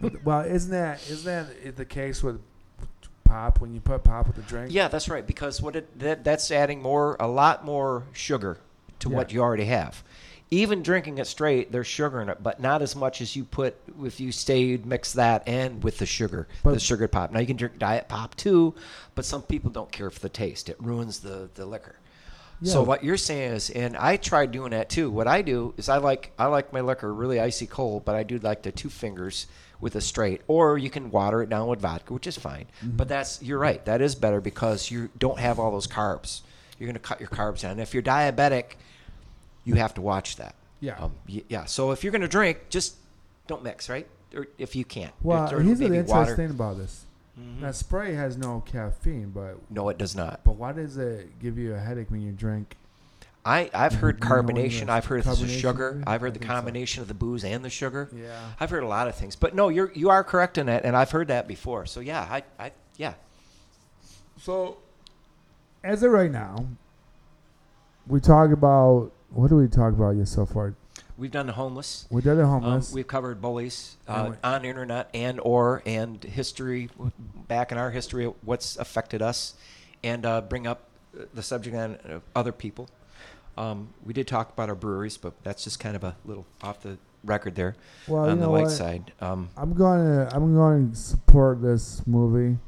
Well, 0.24 0.40
isn't 0.40 0.72
that 0.72 1.08
isn't 1.08 1.24
that 1.24 1.76
the 1.76 1.84
case 1.84 2.20
with 2.20 2.40
pop 3.22 3.60
when 3.60 3.72
you 3.72 3.80
put 3.80 4.02
pop 4.02 4.26
with 4.26 4.36
the 4.36 4.42
drink? 4.42 4.72
Yeah, 4.72 4.88
that's 4.88 5.08
right. 5.08 5.24
Because 5.24 5.62
what 5.62 5.76
it 5.76 5.98
that, 6.00 6.24
that's 6.24 6.50
adding 6.50 6.82
more, 6.82 7.16
a 7.20 7.28
lot 7.28 7.64
more 7.64 8.02
sugar 8.12 8.58
to 8.98 9.08
what 9.08 9.32
you 9.32 9.40
already 9.40 9.66
have. 9.66 10.02
Even 10.50 10.82
drinking 10.82 11.18
it 11.18 11.26
straight, 11.26 11.72
there's 11.72 11.86
sugar 11.86 12.20
in 12.20 12.28
it, 12.28 12.42
but 12.42 12.60
not 12.60 12.80
as 12.82 12.94
much 12.94 13.20
as 13.20 13.34
you 13.34 13.44
put 13.44 13.76
if 14.04 14.20
you 14.20 14.30
stayed 14.30 14.86
mix 14.86 15.12
that 15.14 15.42
and 15.48 15.82
with 15.82 15.98
the 15.98 16.06
sugar, 16.06 16.46
But- 16.62 16.74
the 16.74 16.80
sugared 16.80 17.10
pop. 17.12 17.32
Now 17.32 17.40
you 17.40 17.46
can 17.46 17.56
drink 17.56 17.78
diet 17.78 18.08
pop 18.08 18.36
too, 18.36 18.74
but 19.14 19.24
some 19.24 19.42
people 19.42 19.70
don't 19.70 19.90
care 19.90 20.10
for 20.10 20.20
the 20.20 20.28
taste. 20.28 20.68
It 20.68 20.76
ruins 20.80 21.20
the 21.20 21.48
the 21.54 21.66
liquor. 21.66 21.96
So 22.62 22.82
what 22.82 23.04
you're 23.04 23.18
saying 23.18 23.52
is, 23.52 23.68
and 23.68 23.94
I 23.94 24.16
tried 24.16 24.50
doing 24.52 24.70
that 24.70 24.88
too. 24.88 25.10
What 25.10 25.26
I 25.26 25.42
do 25.42 25.74
is 25.76 25.90
I 25.90 25.98
like 25.98 26.32
I 26.38 26.46
like 26.46 26.72
my 26.72 26.80
liquor 26.80 27.12
really 27.12 27.38
icy 27.38 27.66
cold, 27.66 28.04
but 28.06 28.14
I 28.14 28.22
do 28.22 28.38
like 28.38 28.62
the 28.62 28.72
two 28.72 28.88
fingers 28.88 29.46
with 29.80 29.96
a 29.96 30.00
straight, 30.00 30.40
or 30.46 30.78
you 30.78 30.88
can 30.88 31.10
water 31.10 31.42
it 31.42 31.50
down 31.50 31.66
with 31.68 31.80
vodka, 31.80 32.14
which 32.14 32.26
is 32.26 32.38
fine. 32.38 32.66
Mm-hmm. 32.82 32.96
But 32.96 33.08
that's 33.08 33.42
you're 33.42 33.58
right. 33.58 33.84
That 33.84 34.00
is 34.00 34.14
better 34.14 34.40
because 34.40 34.90
you 34.90 35.10
don't 35.18 35.38
have 35.40 35.58
all 35.58 35.72
those 35.72 35.88
carbs. 35.88 36.40
you're 36.78 36.86
going 36.86 36.94
to 36.94 37.00
cut 37.00 37.20
your 37.20 37.28
carbs 37.28 37.60
down. 37.62 37.78
If 37.80 37.92
you're 37.92 38.02
diabetic, 38.02 38.76
you 39.64 39.74
have 39.74 39.94
to 39.94 40.00
watch 40.00 40.36
that. 40.36 40.54
Yeah. 40.80 40.96
Um, 40.98 41.12
yeah. 41.26 41.64
So 41.64 41.90
if 41.92 42.04
you're 42.04 42.10
going 42.10 42.22
to 42.22 42.28
drink, 42.28 42.58
just 42.68 42.96
don't 43.46 43.62
mix, 43.62 43.88
right? 43.88 44.06
Or 44.34 44.46
if 44.58 44.74
you 44.76 44.84
can't. 44.84 45.12
Well, 45.22 45.52
Or 45.54 45.60
here's 45.60 45.78
the 45.78 45.86
interesting. 45.86 46.16
Mm-hmm. 46.16 46.34
thing 46.34 46.50
about 46.50 46.78
this. 46.78 47.04
That 47.60 47.74
spray 47.74 48.14
has 48.14 48.36
no 48.36 48.62
caffeine, 48.64 49.30
but 49.30 49.58
No, 49.70 49.88
it 49.88 49.98
does 49.98 50.14
not. 50.14 50.40
but 50.44 50.54
why 50.56 50.72
does 50.72 50.96
it 50.96 51.40
give 51.40 51.58
you 51.58 51.74
a 51.74 51.78
headache 51.78 52.10
when 52.10 52.20
you 52.22 52.30
drink? 52.32 52.76
I, 53.44 53.70
I've 53.74 53.94
heard 53.94 54.18
You 54.22 54.28
know 54.30 54.36
what 54.36 54.50
it 54.50 54.54
carbonation. 54.54 54.88
I've 54.88 55.04
heard 55.06 55.24
Carbonation? 55.24 55.60
sugar. 55.60 56.02
I've 56.06 56.20
I 56.20 56.24
heard 56.24 56.34
the 56.34 56.38
think 56.38 56.50
so. 56.50 56.54
combination 56.54 57.02
of 57.02 57.08
the 57.08 57.14
booze 57.14 57.44
and 57.44 57.64
the 57.64 57.70
sugar. 57.70 58.08
Yeah. 58.14 58.38
I've 58.60 58.70
heard 58.70 58.82
a 58.84 58.86
lot 58.88 59.08
of 59.08 59.16
things. 59.16 59.34
But 59.36 59.54
no, 59.54 59.68
you're 59.68 59.90
you 59.94 60.10
are 60.10 60.22
correct 60.24 60.58
in 60.58 60.66
that, 60.66 60.84
and 60.84 60.96
I've 60.96 61.10
heard 61.10 61.28
that 61.28 61.46
before. 61.48 61.86
So 61.86 62.00
yeah, 62.00 62.20
I, 62.30 62.42
I 62.58 62.70
yeah. 62.96 63.14
So, 64.40 64.78
as 65.82 66.02
of 66.02 66.10
right 66.12 66.30
now, 66.30 66.66
we 68.06 68.20
talk 68.20 68.50
about 68.50 69.10
what 69.34 69.48
do 69.48 69.56
we 69.56 69.68
talk 69.68 69.92
about 69.92 70.16
yet 70.16 70.28
so 70.28 70.46
far? 70.46 70.74
We've 71.16 71.30
done 71.30 71.46
the 71.46 71.52
homeless. 71.52 72.06
We've 72.10 72.24
done 72.24 72.36
the 72.36 72.44
Um, 72.44 72.62
homeless. 72.62 72.92
we've 72.92 73.06
covered 73.06 73.40
bullies 73.40 73.96
uh, 74.08 74.32
on 74.42 74.64
internet 74.64 75.10
and 75.14 75.40
or 75.40 75.82
and 75.86 76.22
history 76.22 76.90
back 77.48 77.70
in 77.70 77.78
our 77.78 77.90
history, 77.90 78.26
what's 78.42 78.76
affected 78.76 79.22
us, 79.22 79.54
and 80.02 80.26
uh, 80.26 80.40
bring 80.40 80.66
up 80.66 80.88
the 81.32 81.42
subject 81.42 81.76
on 81.76 81.94
uh, 81.94 82.20
other 82.34 82.52
people. 82.52 82.88
Um, 83.56 83.90
we 84.04 84.12
did 84.12 84.26
talk 84.26 84.52
about 84.52 84.68
our 84.68 84.74
breweries, 84.74 85.16
but 85.16 85.34
that's 85.44 85.62
just 85.62 85.78
kind 85.78 85.94
of 85.94 86.02
a 86.02 86.16
little 86.24 86.46
off 86.62 86.80
the 86.80 86.98
record 87.22 87.54
there 87.54 87.76
well, 88.08 88.28
on 88.28 88.40
the 88.40 88.48
light 88.48 88.64
what? 88.64 88.70
side. 88.70 89.12
Um, 89.20 89.50
I'm 89.56 89.74
going 89.74 90.04
to 90.04 90.34
I'm 90.34 90.54
going 90.54 90.90
to 90.90 90.96
support 90.96 91.62
this 91.62 92.04
movie. 92.06 92.58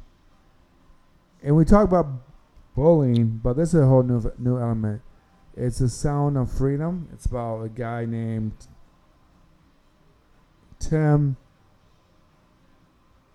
And 1.43 1.55
we 1.55 1.65
talk 1.65 1.83
about 1.83 2.07
bullying, 2.75 3.41
but 3.43 3.57
this 3.57 3.73
is 3.73 3.81
a 3.81 3.85
whole 3.85 4.03
new 4.03 4.31
new 4.37 4.57
element. 4.57 5.01
It's 5.57 5.81
a 5.81 5.89
sound 5.89 6.37
of 6.37 6.51
freedom. 6.51 7.09
It's 7.11 7.25
about 7.25 7.63
a 7.63 7.69
guy 7.69 8.05
named 8.05 8.53
Tim 10.79 11.35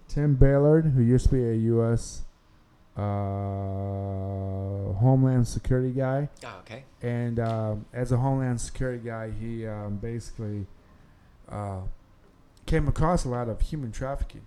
Tim 0.06 0.36
Ballard, 0.36 0.92
who 0.94 1.02
used 1.02 1.30
to 1.30 1.32
be 1.32 1.42
a 1.42 1.54
U.S. 1.54 2.22
Uh, 2.96 3.00
Homeland 5.00 5.48
Security 5.48 5.90
guy. 5.90 6.28
oh, 6.44 6.58
okay. 6.60 6.84
And 7.00 7.40
um, 7.40 7.86
as 7.92 8.12
a 8.12 8.18
Homeland 8.18 8.60
Security 8.60 9.02
guy, 9.04 9.30
he 9.30 9.66
um, 9.66 9.96
basically 9.96 10.66
uh, 11.48 11.80
came 12.66 12.86
across 12.86 13.24
a 13.24 13.28
lot 13.30 13.48
of 13.48 13.60
human 13.62 13.90
trafficking. 13.90 14.42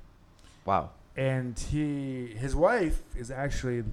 Wow. 0.63 0.91
And 1.17 1.59
he, 1.59 2.27
his 2.37 2.55
wife, 2.55 3.01
is 3.17 3.31
actually 3.31 3.83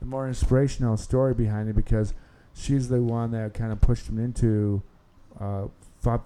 the 0.00 0.06
more 0.06 0.26
inspirational 0.26 0.96
story 0.96 1.34
behind 1.34 1.68
it 1.68 1.76
because 1.76 2.14
she's 2.58 2.88
the 2.88 3.00
one 3.00 3.30
that 3.30 3.54
kind 3.54 3.72
of 3.72 3.80
pushed 3.80 4.08
him 4.08 4.18
into 4.18 4.82
uh, 5.40 5.66
fi- 6.00 6.18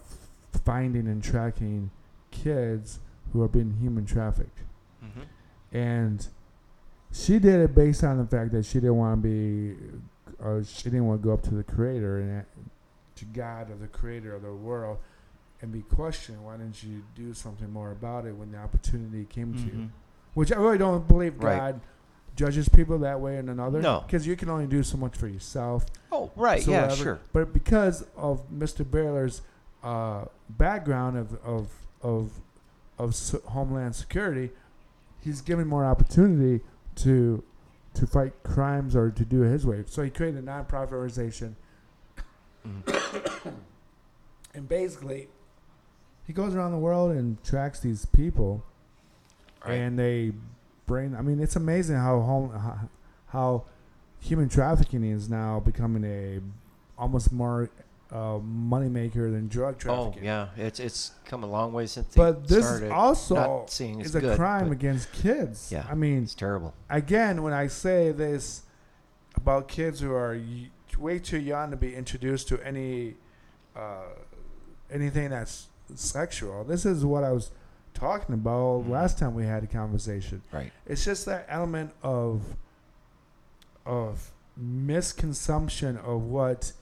finding 0.65 1.07
and 1.07 1.23
tracking 1.23 1.91
kids 2.31 3.01
who 3.33 3.43
are 3.43 3.49
being 3.49 3.77
human 3.81 4.07
trafficked. 4.07 4.61
hmm 5.01 5.23
And 5.73 6.27
she 7.13 7.39
did 7.39 7.61
it 7.61 7.75
based 7.75 8.03
on 8.05 8.17
the 8.19 8.25
fact 8.27 8.53
that 8.53 8.65
she 8.65 8.75
didn't 8.81 8.97
want 8.97 9.23
to 9.23 9.29
be, 9.29 9.77
uh, 10.43 10.63
she 10.65 10.85
didn't 10.85 11.07
want 11.07 11.21
to 11.23 11.29
go 11.29 11.35
up 11.35 11.43
to 11.43 11.55
the 11.55 11.63
creator 11.63 12.19
and 12.19 12.45
to 13.17 13.25
God 13.27 13.71
or 13.71 13.77
the 13.77 13.87
creator 13.89 14.35
of 14.35 14.43
the 14.43 14.53
world 14.55 14.99
and 15.61 15.71
be 15.71 15.83
questioned. 15.83 16.43
Why 16.45 16.57
didn't 16.57 16.83
you 16.83 17.03
do 17.15 17.35
something 17.35 17.71
more 17.71 17.91
about 17.93 18.25
it 18.27 18.35
when 18.35 18.51
the 18.53 18.59
opportunity 18.59 19.27
came 19.27 19.53
to 19.55 19.61
you? 19.61 19.73
Mhm. 19.73 19.89
Which 20.35 20.51
I 20.51 20.57
really 20.57 20.79
don't 20.79 21.07
believe 21.07 21.39
Right. 21.43 21.75
Judges 22.35 22.69
people 22.69 22.99
that 23.01 23.21
way 23.21 23.37
and 23.37 23.51
another. 23.51 23.81
No. 23.83 24.03
because 24.07 24.27
you 24.27 24.37
can 24.37 24.49
only 24.49 24.67
do 24.67 24.83
so 24.83 24.97
much 24.97 25.17
for 25.17 25.29
yourself. 25.29 25.85
Oh, 26.11 26.31
right. 26.35 26.63
so 26.63 26.71
yeah, 26.71 26.83
whatever. 26.83 27.03
sure. 27.03 27.19
But 27.33 27.53
because 27.53 28.07
of 28.17 28.49
Mr. 28.51 28.89
Baylor's 28.91 29.43
uh, 29.83 30.25
background 30.49 31.19
of 31.19 31.35
of 31.45 31.69
of 32.03 32.31
of 32.99 33.11
s- 33.11 33.35
Homeland 33.49 33.95
Security, 33.95 34.51
he's 35.21 35.41
given 35.43 35.67
more 35.67 35.85
opportunity 35.85 36.65
to 36.97 37.43
to 37.95 38.07
fight 38.07 38.33
crimes 38.45 38.97
or 38.97 39.11
to 39.11 39.25
do 39.27 39.43
it 39.43 39.51
his 39.51 39.67
way. 39.67 39.85
So 39.87 40.03
he 40.03 40.09
created 40.09 40.43
a 40.43 40.47
nonprofit 40.47 40.93
organization, 40.93 41.57
Mhm. 42.67 43.53
and 44.55 44.69
basically, 44.69 45.29
he 46.27 46.33
goes 46.33 46.55
around 46.55 46.73
the 46.73 46.79
world 46.79 47.11
and 47.11 47.43
tracks 47.45 47.81
these 47.81 48.07
people, 48.07 48.65
Right. 49.67 49.75
and 49.75 49.99
they 49.99 50.33
bring. 50.93 51.17
I 51.17 51.23
mean, 51.23 51.41
it's 51.41 51.57
amazing 51.57 51.97
how 51.97 52.21
home 52.21 52.51
how, 53.29 53.65
human 54.21 54.49
trafficking 54.49 55.03
is 55.05 55.29
now 55.29 55.59
becoming 55.59 56.05
a 56.05 56.41
almost 57.01 57.33
more 57.33 57.71
uh, 58.11 58.39
moneymaker 58.39 59.33
than 59.33 59.49
drug 59.49 59.79
trafficking. 59.79 59.89
Oh, 59.91 60.03
trafficking. 60.05 60.25
yeah. 60.59 60.67
It's 60.67 60.79
it's 60.79 61.13
come 61.25 61.43
a 61.45 61.47
long 61.47 61.73
way 61.73 61.87
since. 61.87 62.15
But 62.15 62.47
this 62.47 62.67
started. 62.67 62.91
also 62.93 63.65
is 63.71 64.15
a 64.15 64.21
good, 64.21 64.37
crime 64.37 64.71
against 64.71 65.11
kids. 65.13 65.71
Yeah. 65.73 65.87
I 65.91 65.95
mean, 65.95 66.25
It's 66.25 66.35
terrible. 66.35 66.75
again, 66.91 67.43
when 67.43 67.55
I 67.55 67.69
say 67.69 68.13
this 68.13 68.63
about 69.35 69.67
kids 69.67 69.99
who 70.01 70.13
are 70.13 70.39
way 70.99 71.19
too 71.19 71.39
young 71.41 71.71
to 71.71 71.77
be 71.77 71.95
introduced 71.95 72.49
to 72.49 72.61
any 72.63 73.15
uh, 73.75 74.13
anything 74.91 75.31
that's 75.31 75.69
sexual, 75.95 76.65
this 76.65 76.85
is 76.85 77.03
what 77.03 77.25
I 77.25 77.33
was 77.33 77.51
talking 78.03 78.35
about 78.35 78.85
Mhm. 78.85 78.89
last 78.89 79.17
time 79.19 79.33
we 79.35 79.47
had 79.47 79.63
a 79.63 79.67
conversation. 79.69 80.43
Right. 80.53 80.73
It's 80.87 81.05
just 81.05 81.25
that 81.27 81.47
element 81.49 81.93
of 82.03 82.57
of 83.87 84.33
misconsumption 84.61 85.97
of 86.05 86.23
what 86.23 86.73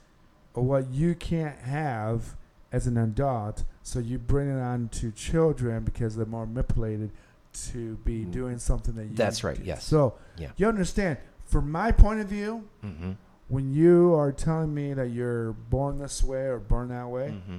of 0.54 0.64
what 0.64 0.90
you 0.90 1.14
can't 1.14 1.58
have 1.60 2.34
as 2.72 2.86
an 2.86 2.96
adult, 2.96 3.64
so 3.82 3.98
you 4.00 4.18
bring 4.18 4.48
it 4.48 4.60
on 4.60 4.88
to 4.88 5.10
children 5.12 5.84
because 5.84 6.16
they're 6.16 6.26
more 6.26 6.46
manipulated 6.46 7.10
to 7.52 7.94
be 8.04 8.24
Mm. 8.24 8.30
doing 8.32 8.58
something 8.58 8.94
that 8.96 9.04
you 9.06 9.14
That's 9.14 9.42
right, 9.44 9.56
do. 9.56 9.62
yes. 9.62 9.84
So 9.84 10.14
Yeah. 10.36 10.50
you 10.56 10.66
understand, 10.68 11.18
from 11.44 11.70
my 11.70 11.90
point 11.92 12.20
of 12.20 12.26
view, 12.28 12.64
Mm-hmm. 12.84 13.12
when 13.48 13.72
you 13.72 14.14
are 14.14 14.32
telling 14.32 14.74
me 14.74 14.92
that 14.94 15.10
you're 15.10 15.52
born 15.52 15.98
this 15.98 16.22
way 16.22 16.46
or 16.48 16.58
born 16.58 16.88
that 16.88 17.08
way, 17.08 17.30
Mm-hmm. 17.30 17.58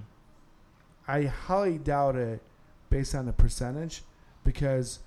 I 1.07 1.23
highly 1.25 1.77
doubt 1.77 2.15
it 2.17 2.41
based 2.91 3.15
on 3.15 3.25
the 3.25 3.33
percentage 3.33 4.03
because 4.43 4.99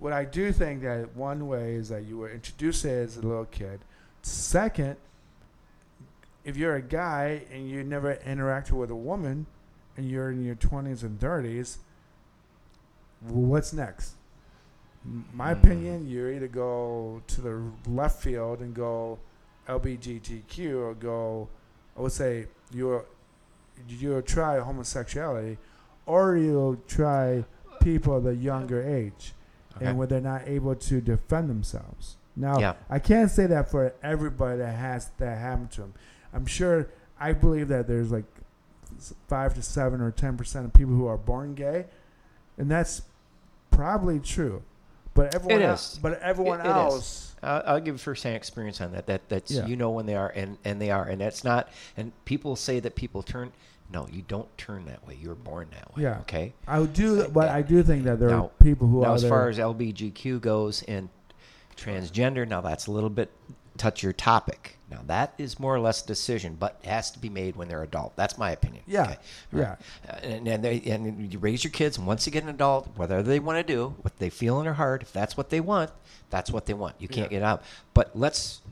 what 0.00 0.12
I 0.12 0.24
do 0.24 0.50
think 0.50 0.82
that 0.82 1.14
one 1.14 1.46
way 1.46 1.74
is 1.74 1.88
that 1.90 2.04
you 2.04 2.18
were 2.18 2.30
introduced 2.30 2.84
as 2.84 3.16
a 3.16 3.20
little 3.22 3.44
kid. 3.44 3.80
Second, 4.22 4.96
if 6.44 6.56
you're 6.56 6.74
a 6.74 6.82
guy 6.82 7.42
and 7.52 7.68
you 7.68 7.84
never 7.84 8.16
interacted 8.26 8.72
with 8.72 8.90
a 8.90 8.96
woman 8.96 9.46
and 9.96 10.10
you're 10.10 10.30
in 10.30 10.44
your 10.44 10.56
20s 10.56 11.02
and 11.02 11.20
30s, 11.20 11.76
what's 13.20 13.72
next? 13.72 14.14
My 15.32 15.52
Hmm. 15.54 15.60
opinion, 15.60 16.06
you 16.08 16.26
either 16.28 16.48
go 16.48 17.22
to 17.28 17.40
the 17.40 17.62
left 17.88 18.22
field 18.22 18.60
and 18.60 18.74
go 18.74 19.18
LBGTQ 19.68 20.78
or 20.78 20.94
go, 20.94 21.48
I 21.96 22.00
would 22.00 22.12
say, 22.12 22.46
you're 22.72 23.04
you'll 23.88 24.22
try 24.22 24.58
homosexuality, 24.58 25.58
or 26.06 26.36
you'll 26.36 26.76
try 26.88 27.44
people 27.80 28.16
of 28.16 28.24
the 28.24 28.34
younger 28.34 28.82
age, 28.82 29.34
Okay. 29.76 29.86
and 29.86 29.98
when 29.98 30.08
they're 30.08 30.20
not 30.20 30.46
able 30.46 30.74
to 30.74 31.00
defend 31.00 31.50
themselves. 31.50 32.16
Now, 32.34 32.58
Yeah. 32.58 32.74
I 32.90 32.98
can't 32.98 33.30
say 33.30 33.46
that 33.46 33.70
for 33.70 33.92
everybody 34.02 34.58
that 34.58 34.72
has 34.74 35.10
that 35.18 35.38
happen 35.38 35.68
to 35.68 35.80
them. 35.82 35.94
I'm 36.32 36.46
sure. 36.46 36.88
I 37.18 37.32
believe 37.32 37.68
that 37.68 37.86
there's 37.86 38.10
like 38.12 38.24
five 39.28 39.54
to 39.54 39.62
seven 39.62 40.00
or 40.00 40.10
ten 40.10 40.36
percent 40.36 40.66
of 40.66 40.72
people 40.72 40.94
who 40.94 41.06
are 41.06 41.16
born 41.16 41.54
gay, 41.54 41.86
and 42.58 42.70
that's 42.70 43.02
probably 43.70 44.20
true. 44.20 44.62
But 45.14 45.34
everyone, 45.34 45.62
else, 45.62 45.98
but 45.98 46.20
everyone 46.20 46.60
It- 46.60 46.66
it 46.66 46.70
else, 46.70 47.22
Uh, 47.42 47.62
I'll 47.66 47.80
give 47.80 47.94
you 47.94 47.98
firsthand 47.98 48.36
experience 48.36 48.80
on 48.80 48.92
that. 48.92 49.06
That 49.06 49.28
that's 49.28 49.50
Yeah. 49.50 49.66
you 49.66 49.76
know 49.76 49.90
when 49.90 50.04
they 50.06 50.14
are 50.14 50.28
and 50.34 50.58
and 50.64 50.80
they 50.80 50.90
are 50.90 51.04
and 51.04 51.20
that's 51.20 51.42
not. 51.44 51.68
And 51.96 52.12
people 52.24 52.54
say 52.56 52.80
that 52.80 52.94
people 52.96 53.22
turn. 53.22 53.52
No, 53.92 54.08
you 54.10 54.22
don't 54.26 54.48
turn 54.58 54.84
that 54.86 55.06
way. 55.06 55.16
You're 55.20 55.34
born 55.36 55.68
that 55.72 55.94
way. 55.96 56.02
Yeah. 56.04 56.18
Okay. 56.20 56.54
I 56.66 56.80
would 56.80 56.92
do. 56.92 57.28
But 57.28 57.48
I 57.48 57.62
do 57.62 57.82
think 57.82 58.04
that 58.04 58.18
there 58.18 58.30
now- 58.30 58.46
are 58.46 58.50
people 58.64 58.88
who 58.88 59.02
are 59.02 59.08
now, 59.08 59.14
as 59.14 59.24
far 59.24 59.48
as 59.48 59.58
LBGQ 59.58 60.40
goes 60.40 60.82
and 60.84 61.08
transgender, 61.76 62.46
now 62.48 62.60
that's 62.60 62.86
a 62.86 62.90
little 62.90 63.10
bit 63.10 63.30
touchier 63.78 64.14
topic. 64.16 64.78
Now 64.90 65.00
that 65.06 65.34
is 65.38 65.58
more 65.60 65.74
or 65.74 65.80
less 65.80 66.02
a 66.02 66.06
decision, 66.06 66.56
but 66.58 66.78
it 66.82 66.88
has 66.88 67.10
to 67.10 67.18
be 67.18 67.28
made 67.28 67.56
when 67.56 67.68
they're 67.68 67.82
adult. 67.82 68.14
That's 68.16 68.38
my 68.38 68.50
opinion. 68.52 68.82
Yeah, 68.86 69.02
Okay? 69.02 69.16
yeah. 69.52 69.76
Uh, 70.08 70.12
and 70.22 70.48
and, 70.48 70.64
they, 70.64 70.80
and 70.82 71.32
you 71.32 71.38
raise 71.38 71.62
your 71.64 71.72
kids, 71.72 71.98
and 71.98 72.06
once 72.06 72.24
you 72.26 72.32
get 72.32 72.42
an 72.44 72.48
adult, 72.48 72.88
whether 72.96 73.22
they 73.22 73.38
want 73.38 73.64
to 73.64 73.72
do 73.72 73.94
what 74.02 74.16
they 74.18 74.30
feel 74.30 74.58
in 74.58 74.64
their 74.64 74.74
heart, 74.74 75.02
if 75.02 75.12
that's 75.12 75.36
what 75.36 75.50
they 75.50 75.60
want, 75.60 75.90
that's 76.30 76.50
what 76.50 76.66
they 76.66 76.74
want. 76.74 76.94
You 77.00 77.08
can't 77.08 77.30
Yeah. 77.30 77.38
get 77.38 77.42
out. 77.44 77.62
But 77.94 78.12
let's 78.16 78.62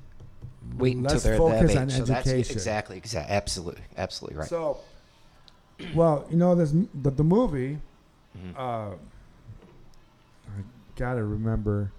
wait 0.79 0.97
until 0.97 1.13
Let's 1.13 1.25
they're 1.25 1.37
focus 1.37 1.75
that 1.75 1.81
on 1.83 1.91
age. 1.91 1.97
so 1.97 2.05
that's 2.05 2.27
education. 2.29 2.53
exactly, 2.57 2.97
exactly, 2.97 3.35
absolutely, 3.37 3.83
absolutely 3.99 4.39
right. 4.39 4.49
So, 4.49 4.79
well, 5.95 6.27
you 6.31 6.37
know, 6.37 6.55
this 6.55 6.73
the, 7.03 7.11
the 7.11 7.25
movie. 7.25 7.79
Mhm. 8.37 8.55
Uh, 8.57 8.95
I 10.49 10.63
gotta 10.97 11.25
remember. 11.25 11.93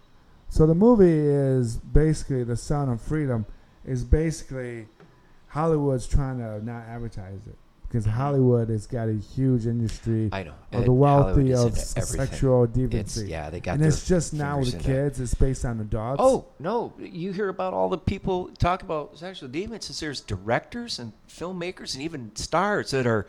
So 0.50 0.66
the 0.66 0.76
movie 0.76 1.10
is 1.12 1.78
basically 1.78 2.44
the 2.44 2.56
Sound 2.56 2.92
of 2.92 3.02
Freedom, 3.02 3.46
is 3.86 4.04
basically 4.04 4.88
Hollywood's 5.48 6.08
trying 6.08 6.38
to 6.40 6.64
not 6.64 6.84
advertise 6.88 7.40
it 7.48 7.56
because 7.88 8.06
Hollywood 8.06 8.70
has 8.70 8.88
got 8.88 9.08
a 9.10 9.14
huge 9.14 9.66
industry 9.66 10.30
I 10.32 10.44
know. 10.44 10.54
of 10.72 10.86
the 10.86 10.92
wealthy 10.92 11.54
of 11.54 11.68
into 11.68 11.80
s- 11.80 11.96
everything. 11.98 12.28
sexual 12.28 12.64
It's 12.74 13.22
yeah, 13.24 13.50
they 13.50 13.60
got. 13.60 13.76
and 13.76 13.86
it's 13.86 14.08
just 14.08 14.34
now 14.34 14.60
with 14.60 14.72
the 14.72 14.76
in 14.78 14.82
it. 14.82 14.86
kids. 14.86 15.20
It's 15.20 15.34
based 15.34 15.66
on 15.66 15.80
adults. 15.82 16.22
Oh 16.24 16.46
no! 16.60 16.94
You 17.00 17.32
hear 17.34 17.50
about 17.50 17.74
all 17.74 17.90
the 17.90 17.98
people 17.98 18.50
talk 18.60 18.82
about 18.82 19.18
sexual 19.18 19.50
deviance. 19.50 19.98
There's 20.00 20.22
directors 20.22 21.00
and 21.00 21.12
filmmakers 21.30 21.94
and 21.96 22.04
even 22.04 22.36
stars 22.36 22.92
that 22.92 23.06
are 23.08 23.26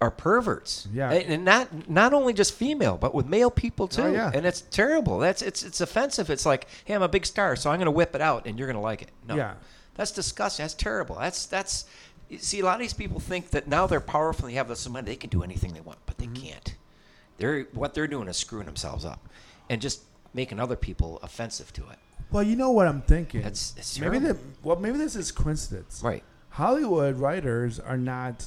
are 0.00 0.10
perverts. 0.10 0.88
Yeah. 0.92 1.10
and, 1.12 1.32
and 1.32 1.44
not 1.44 1.88
not 1.90 2.12
only 2.14 2.32
just 2.32 2.54
female, 2.54 2.96
but 2.96 3.14
with 3.14 3.26
male 3.26 3.50
people 3.50 3.86
too. 3.88 4.02
Oh, 4.02 4.12
yeah. 4.12 4.30
and 4.34 4.46
it's 4.46 4.62
terrible. 4.62 5.18
That's 5.18 5.42
it's 5.42 5.62
it's 5.62 5.80
offensive. 5.80 6.30
It's 6.30 6.46
like, 6.46 6.66
hey, 6.84 6.94
I'm 6.94 7.02
a 7.02 7.08
big 7.08 7.26
star, 7.26 7.54
so 7.56 7.70
I'm 7.70 7.78
going 7.78 7.86
to 7.86 7.90
whip 7.90 8.14
it 8.14 8.20
out, 8.20 8.46
and 8.46 8.58
you're 8.58 8.66
going 8.68 8.76
to 8.76 8.80
like 8.82 9.02
it. 9.02 9.10
No, 9.28 9.36
Yeah. 9.36 9.54
that's 9.94 10.10
disgusting. 10.12 10.62
That's 10.64 10.74
terrible. 10.74 11.16
That's 11.16 11.46
that's. 11.46 11.84
you 12.28 12.38
See, 12.38 12.60
a 12.60 12.64
lot 12.64 12.74
of 12.76 12.80
these 12.80 12.94
people 12.94 13.20
think 13.20 13.50
that 13.50 13.68
now 13.68 13.86
they're 13.86 14.00
powerful 14.00 14.46
and 14.46 14.52
they 14.52 14.56
have 14.56 14.68
this 14.68 14.88
money, 14.88 15.04
they 15.06 15.16
can 15.16 15.30
do 15.30 15.42
anything 15.42 15.74
they 15.74 15.80
want, 15.80 15.98
but 16.06 16.16
they 16.18 16.26
Mm-hmm. 16.26 16.46
can't. 16.46 16.74
They're 17.38 17.62
what 17.72 17.94
they're 17.94 18.06
doing 18.06 18.28
is 18.28 18.36
screwing 18.36 18.66
themselves 18.66 19.04
up, 19.04 19.28
and 19.68 19.80
just 19.82 20.02
making 20.32 20.60
other 20.60 20.76
people 20.76 21.18
offensive 21.22 21.72
to 21.74 21.82
it. 21.90 21.98
Well, 22.30 22.42
you 22.44 22.54
know 22.54 22.70
what 22.70 22.86
I'm 22.86 23.02
thinking. 23.02 23.42
It's 23.42 23.98
maybe 23.98 24.18
the 24.18 24.36
well, 24.62 24.76
maybe 24.76 24.96
this 24.98 25.16
is 25.16 25.32
coincidence. 25.32 26.00
Right. 26.04 26.22
Hollywood 26.50 27.18
writers 27.18 27.78
are 27.80 27.96
not 27.96 28.46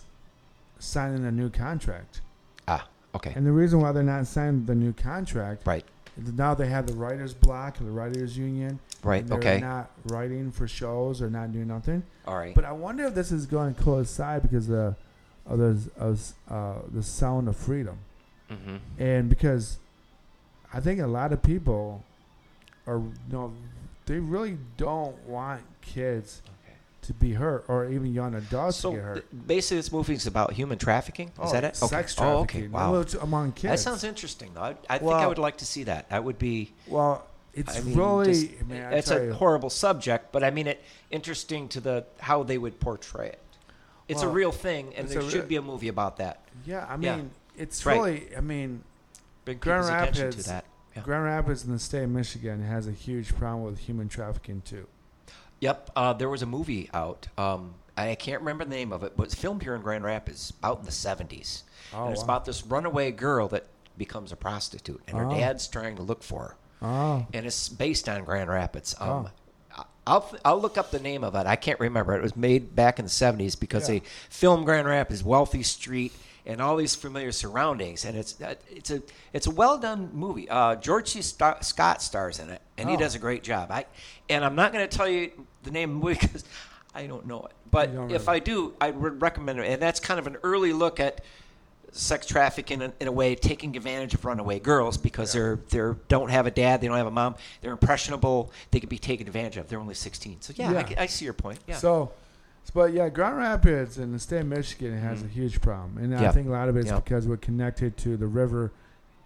signing 0.84 1.26
a 1.26 1.32
new 1.32 1.50
contract, 1.50 2.22
Ah, 2.68 2.88
okay. 3.16 3.34
and 3.36 3.46
the 3.46 3.52
reason 3.52 3.80
why 3.82 3.92
they're 3.92 4.04
not 4.04 4.28
signing 4.28 4.66
the 4.66 4.76
new 4.76 4.94
contract 4.94 5.66
Right. 5.66 5.86
now 6.18 6.54
they 6.54 6.68
have 6.68 6.88
the 6.88 6.94
writers' 6.94 7.34
block 7.34 7.78
the 7.78 7.86
writers' 7.86 8.38
union. 8.38 8.80
Right, 9.04 9.26
they're 9.26 9.38
okay. 9.40 9.60
Not 9.60 9.92
writing 10.06 10.52
for 10.52 10.68
shows 10.68 11.22
or 11.22 11.30
not 11.30 11.52
doing 11.52 11.68
nothing. 11.68 12.04
All 12.26 12.38
right. 12.38 12.54
But 12.56 12.64
I 12.66 12.72
wonder 12.72 13.06
if 13.06 13.16
this 13.16 13.32
is 13.32 13.46
going 13.46 13.76
to 13.76 13.82
coincide 13.84 14.42
because 14.44 14.70
of, 14.70 14.96
of, 15.46 15.60
the, 15.60 15.90
of 15.98 16.34
uh, 16.50 16.74
the 16.92 17.04
sound 17.04 17.48
of 17.48 17.56
freedom. 17.58 17.98
hmm 18.50 18.78
and 19.00 19.30
because 19.30 19.78
I 20.74 20.80
think 20.80 21.00
a 21.02 21.08
lot 21.08 21.32
of 21.34 21.42
people 21.44 22.04
are 22.88 22.98
you 23.00 23.14
know 23.32 23.54
they 24.06 24.20
really 24.20 24.58
don't 24.78 25.18
want 25.28 25.62
kids. 25.82 26.42
To 27.04 27.14
be 27.14 27.34
hurt 27.34 27.66
or 27.68 27.86
even 27.90 28.14
young 28.14 28.34
adults 28.36 28.78
So 28.78 28.92
to 28.92 28.96
get 28.98 29.06
hurt. 29.06 29.32
th- 29.32 29.48
basically, 29.48 29.78
this 29.78 29.92
movie 29.92 30.14
is 30.14 30.28
about 30.28 30.54
human 30.54 30.78
trafficking. 30.78 31.28
Is 31.30 31.34
Oh, 31.40 31.52
that 31.52 31.64
it? 31.64 31.76
Sex 31.76 32.18
okay. 32.18 32.28
Oh, 32.30 32.38
okay. 32.40 32.68
Wow. 32.68 32.92
Well, 32.94 33.06
among 33.22 33.52
kids. 33.54 33.72
That 33.72 33.80
sounds 33.80 34.04
interesting, 34.04 34.52
though. 34.54 34.62
I, 34.62 34.76
I 34.90 34.98
think 34.98 35.12
I 35.12 35.28
would 35.28 35.38
like 35.38 35.58
to 35.58 35.66
see 35.66 35.84
that. 35.84 36.10
That 36.10 36.24
would 36.24 36.40
be. 36.40 36.74
well. 36.88 37.26
It's 37.56 37.78
I 37.78 37.82
mean, 37.82 37.96
really 37.96 38.34
just- 38.34 38.66
man. 38.66 38.94
It's 38.94 39.12
a 39.12 39.26
you, 39.26 39.34
horrible 39.34 39.70
subject, 39.70 40.32
but 40.32 40.44
I 40.44 40.50
mean 40.50 40.66
it 40.66 40.84
interesting 41.12 41.68
to 41.70 41.80
the 41.80 42.04
how 42.20 42.42
they 42.42 42.58
would 42.58 42.80
portray 42.80 43.28
it. 43.28 43.40
It's 44.08 44.24
a 44.24 44.28
real 44.28 44.52
thing, 44.52 44.96
and 44.96 45.08
there 45.08 45.20
a 45.22 45.30
should 45.30 45.48
be 45.48 45.56
a 45.58 45.62
movie 45.62 45.88
about 45.88 46.18
that. 46.18 46.40
yeah. 46.66 46.84
I 46.90 46.96
yeah. 46.98 47.16
mean, 47.18 47.30
it's 47.56 47.86
Right. 47.86 47.96
really. 47.96 48.36
I 48.36 48.42
mean, 48.42 48.84
Bring 49.46 49.60
Grand 49.60 49.86
Rapids- 49.88 50.36
to 50.38 50.50
that. 50.50 50.66
Yeah. 50.96 51.04
Grand 51.04 51.26
Rapids 51.26 51.64
in 51.64 51.72
the 51.72 51.78
state 51.80 52.04
of 52.04 52.10
Michigan 52.10 52.64
has 52.64 52.88
a 52.88 52.92
huge 52.92 53.36
problem 53.36 53.64
with 53.66 53.78
human 53.78 54.10
trafficking 54.10 54.62
too. 54.66 54.88
Yep. 55.64 55.90
Uh, 55.96 56.14
there 56.14 56.30
was 56.30 56.42
a 56.42 56.46
movie 56.46 56.90
out. 56.94 57.28
Um, 57.38 57.76
I 57.96 58.16
can't 58.16 58.42
remember 58.42 58.66
the 58.66 58.70
name 58.72 58.92
of 58.92 59.04
it, 59.04 59.14
but 59.16 59.24
it's 59.24 59.36
filmed 59.36 59.64
here 59.64 59.76
in 59.76 59.82
Grand 59.82 60.04
Rapids, 60.04 60.52
out 60.64 60.80
in 60.80 60.86
the 60.86 60.92
'70s. 60.92 61.64
Oh, 61.94 62.04
and 62.06 62.12
it's 62.12 62.20
wow. 62.20 62.26
about 62.26 62.46
this 62.46 62.66
runaway 62.66 63.12
girl 63.12 63.48
that 63.50 63.66
becomes 63.98 64.32
a 64.32 64.36
prostitute, 64.36 65.02
and 65.08 65.18
her 65.18 65.26
Oh. 65.28 65.30
dad's 65.34 65.68
trying 65.68 65.96
to 65.96 66.02
look 66.02 66.22
for 66.24 66.40
her. 66.42 66.56
Oh, 66.86 67.26
and 67.34 67.46
it's 67.46 67.70
based 67.70 68.10
on 68.10 68.26
Grand 68.26 68.50
Rapids. 68.50 68.94
Um, 69.00 69.10
Oh. 69.28 69.84
I'll 70.06 70.30
I'll 70.44 70.60
look 70.60 70.78
up 70.78 70.92
the 70.92 71.00
name 71.00 71.24
of 71.24 71.34
it. 71.36 71.48
I 71.48 71.56
can't 71.56 71.80
remember. 71.80 72.14
It 72.14 72.22
was 72.22 72.36
made 72.36 72.76
back 72.76 73.00
in 73.00 73.06
the 73.06 73.12
'70s 73.12 73.56
because 73.58 73.84
Yeah. 73.90 74.00
they 74.00 74.06
filmed 74.30 74.66
Grand 74.66 74.86
Rapids, 74.86 75.24
wealthy 75.24 75.64
street, 75.64 76.12
and 76.46 76.62
all 76.62 76.76
these 76.76 76.94
familiar 76.94 77.32
surroundings. 77.32 78.04
And 78.04 78.18
it's 78.18 78.42
uh, 78.42 78.56
it's 78.70 78.92
a 78.92 79.02
it's 79.32 79.48
a 79.48 79.52
well 79.52 79.78
done 79.78 80.10
movie. 80.14 80.50
Uh, 80.50 80.76
George 80.76 81.08
C. 81.12 81.22
Sta- 81.22 81.62
Scott 81.62 82.02
stars 82.02 82.40
in 82.40 82.50
it, 82.50 82.62
and 82.78 82.90
he 82.90 82.96
Oh. 82.98 83.00
does 83.00 83.16
a 83.16 83.20
great 83.20 83.44
job. 83.44 83.72
I 83.72 83.86
and 84.30 84.44
I'm 84.44 84.56
not 84.56 84.74
going 84.74 84.86
to 84.88 84.98
tell 84.98 85.08
you 85.08 85.32
the 85.64 85.72
name 85.72 85.90
of 85.96 86.00
the 86.02 86.06
movie 86.08 86.20
because 86.22 86.44
I 86.96 87.08
don't 87.08 87.26
know 87.26 87.42
it. 87.46 87.52
But 87.72 87.90
if. 88.12 88.30
I 88.30 88.40
do, 88.40 88.74
I 88.80 88.92
would 88.92 89.22
recommend 89.22 89.60
it. 89.60 89.66
And 89.68 89.82
that's 89.82 90.00
kind 90.00 90.20
of 90.20 90.28
an 90.28 90.38
early 90.44 90.74
look 90.74 91.00
at 91.00 91.22
sex 91.92 92.26
trafficking 92.26 92.82
in, 92.82 92.94
in 93.00 93.08
a 93.08 93.12
way, 93.12 93.36
taking 93.36 93.76
advantage 93.78 94.14
of 94.16 94.26
runaway 94.26 94.60
girls 94.60 94.98
because 94.98 95.32
they're 95.34 95.60
they're 95.70 95.96
don't 96.08 96.30
have 96.30 96.48
a 96.48 96.52
dad, 96.52 96.82
they 96.82 96.88
don't 96.88 96.98
have 96.98 97.08
a 97.08 97.12
mom, 97.12 97.36
they're 97.62 97.72
impressionable, 97.72 98.52
they 98.72 98.80
could 98.80 98.90
be 98.90 98.98
taken 98.98 99.28
advantage 99.28 99.58
of. 99.58 99.70
They're 99.70 99.80
only 99.80 99.94
16. 99.94 100.38
So 100.42 100.54
yeah, 100.56 100.70
I 100.70 100.74
Yeah. 100.74 100.88
c- 100.88 100.96
I, 100.98 101.06
see 101.08 101.26
your 101.26 101.34
point. 101.36 101.60
Yeah. 101.68 101.76
So, 101.78 102.12
but 102.74 102.94
yeah, 102.94 103.10
Grand 103.10 103.38
Rapids 103.38 103.98
in 104.00 104.12
the 104.12 104.20
state 104.20 104.42
of 104.42 104.48
Michigan 104.48 104.98
has 104.98 105.22
a 105.24 105.28
huge 105.28 105.62
problem, 105.62 105.98
and 106.04 106.16
I 106.16 106.22
Mm-hmm. 106.24 106.32
Think 106.32 106.48
a 106.48 106.52
lot 106.52 106.70
of 106.70 106.78
it's 106.78 106.88
Yep. 106.88 107.04
because 107.06 107.28
we're 107.28 107.38
connected 107.38 107.96
to 107.98 108.18
the 108.18 108.28
river, 108.28 108.72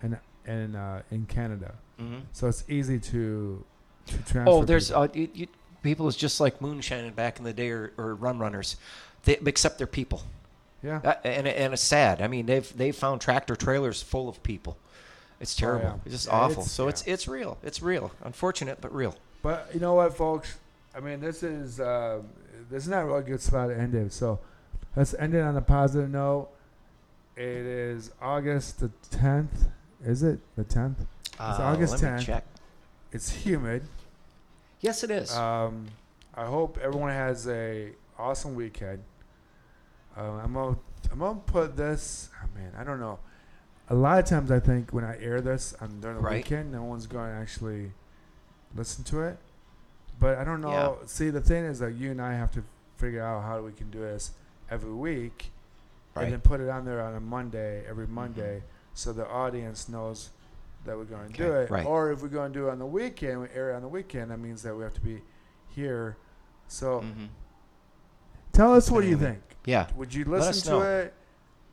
and 0.02 0.18
and 0.46 0.76
uh, 0.76 1.00
in 1.12 1.26
Canada, 1.26 1.76
Mhm. 2.02 2.22
so 2.34 2.48
it's 2.48 2.64
easy 2.70 3.00
to 3.00 3.64
to 4.08 4.14
transfer. 4.24 4.44
Oh, 4.48 4.64
there's 4.66 4.92
uh, 4.92 5.08
you, 5.14 5.30
you, 5.34 5.48
people 5.84 6.08
is 6.08 6.16
just 6.16 6.40
like 6.40 6.62
moonshining 6.62 7.12
back 7.14 7.38
in 7.40 7.44
the 7.46 7.54
day 7.54 7.70
or, 7.70 7.94
or 7.98 8.16
run 8.16 8.40
runners, 8.40 8.78
they, 9.24 9.38
except 9.46 9.78
they're 9.78 9.88
people. 9.88 10.22
yeah. 10.84 11.02
Uh, 11.04 11.14
and 11.24 11.48
and 11.48 11.74
it's 11.74 11.82
sad. 11.84 12.22
I 12.22 12.28
mean, 12.28 12.46
they've 12.46 12.78
they 12.78 12.92
found 12.92 13.22
tractor 13.22 13.56
trailers 13.56 14.02
full 14.02 14.28
of 14.30 14.42
people. 14.44 14.78
It's 15.40 15.56
terrible. 15.56 15.86
Oh, 15.86 15.90
yeah. 15.90 16.00
It's 16.06 16.14
just 16.16 16.28
Yeah, 16.28 16.34
awful. 16.34 16.52
it's- 16.64 16.72
so 16.72 16.84
yeah. 16.84 16.90
it's 16.90 17.04
it's 17.08 17.28
real. 17.28 17.58
It's 17.64 17.82
real. 17.82 18.12
Unfortunate, 18.24 18.80
but 18.82 18.94
real. 18.94 19.16
But 19.44 19.70
you 19.74 19.80
know 19.80 19.94
what, 19.94 20.16
folks? 20.18 20.58
I 20.96 21.00
mean, 21.00 21.20
this 21.20 21.44
is 21.44 21.80
uh, 21.80 22.22
this 22.72 22.84
is 22.84 22.90
not 22.90 23.04
a 23.04 23.06
really 23.06 23.24
good 23.24 23.42
spot 23.42 23.70
to 23.70 23.78
end 23.78 23.94
it. 23.96 24.12
So 24.14 24.40
let's 24.96 25.14
end 25.14 25.36
it 25.36 25.42
on 25.42 25.56
a 25.58 25.62
positive 25.62 26.10
note. 26.10 26.50
It 27.36 27.44
is 27.46 28.12
August 28.20 28.80
the 28.80 28.90
tenth. 29.12 29.68
Is 30.04 30.24
it 30.24 30.40
the 30.56 30.64
tenth? 30.64 31.00
It's 31.34 31.40
August 31.40 32.04
Uh, 32.04 32.16
me 32.18 32.24
10th. 32.24 32.42
It's 33.12 33.30
humid. 33.32 33.84
Yes, 34.82 35.04
it 35.04 35.12
is. 35.12 35.36
Um, 35.36 35.88
I 36.36 36.46
hope 36.46 36.78
everyone 36.82 37.12
has 37.12 37.48
a 37.48 37.92
awesome 38.18 38.56
weekend. 38.56 39.04
Uh, 40.16 40.34
I'm 40.44 40.54
gonna 40.54 40.78
I'm 41.12 41.20
gonna 41.20 41.40
put 41.46 41.76
this. 41.76 42.30
Oh 42.44 42.48
man, 42.58 42.72
I 42.78 42.84
don't 42.84 43.00
know. 43.00 43.20
A 43.90 43.96
lot 43.96 44.20
of 44.20 44.26
times 44.26 44.52
I 44.52 44.60
think 44.60 44.92
when 44.92 45.04
I 45.06 45.18
air 45.22 45.40
this 45.42 45.74
on 45.80 46.00
during 46.02 46.18
the 46.18 46.24
Right. 46.24 46.38
weekend, 46.38 46.72
no 46.74 46.84
one's 46.84 47.08
going 47.08 47.30
to 47.32 47.36
actually 47.38 47.92
listen 48.76 49.06
to 49.06 49.22
it. 49.22 49.38
But 50.20 50.38
I 50.38 50.44
don't 50.44 50.60
know. 50.60 51.00
See, 51.06 51.30
the 51.30 51.40
thing 51.40 51.64
is 51.64 51.80
that 51.80 51.94
you 51.94 52.12
and 52.12 52.22
I 52.22 52.34
have 52.34 52.52
to 52.54 52.64
figure 52.98 53.24
out 53.24 53.44
how 53.44 53.62
we 53.62 53.72
can 53.72 53.90
do 53.90 54.00
this 54.00 54.32
every 54.70 54.92
week, 54.92 55.52
Right. 56.16 56.24
and 56.24 56.34
then 56.34 56.42
put 56.42 56.60
it 56.60 56.68
on 56.68 56.84
there 56.84 57.00
on 57.02 57.16
a 57.16 57.22
Monday 57.22 57.86
every 57.88 58.08
Monday, 58.08 58.64
so 58.94 59.14
the 59.14 59.26
audience 59.30 59.88
knows 59.88 60.32
that 60.88 60.98
we're 60.98 61.04
going 61.06 61.32
to 61.32 61.38
do 61.38 61.52
it. 61.54 61.70
right. 61.70 61.86
Or 61.86 62.12
if 62.12 62.22
we're 62.22 62.28
going 62.30 62.52
to 62.54 62.60
do 62.60 62.68
it 62.68 62.72
on 62.72 62.80
the 62.80 62.86
weekend, 62.86 63.42
we 63.42 63.48
air 63.54 63.72
it 63.72 63.76
on 63.76 63.82
the 63.82 63.88
weekend. 63.88 64.32
That 64.32 64.40
means 64.40 64.64
that 64.64 64.76
we 64.76 64.84
have 64.84 64.94
to 64.96 65.02
be 65.02 65.22
here. 65.70 66.18
So 66.68 67.02
Mhm. 67.02 67.28
tell 68.54 68.74
us 68.74 68.90
what 68.90 69.02
do 69.02 69.08
you 69.08 69.18
think. 69.18 69.40
Yeah. 69.66 69.88
Would 69.96 70.14
you 70.14 70.26
listen 70.26 70.64
to 70.64 70.70
know. 70.72 70.82
it 70.82 71.14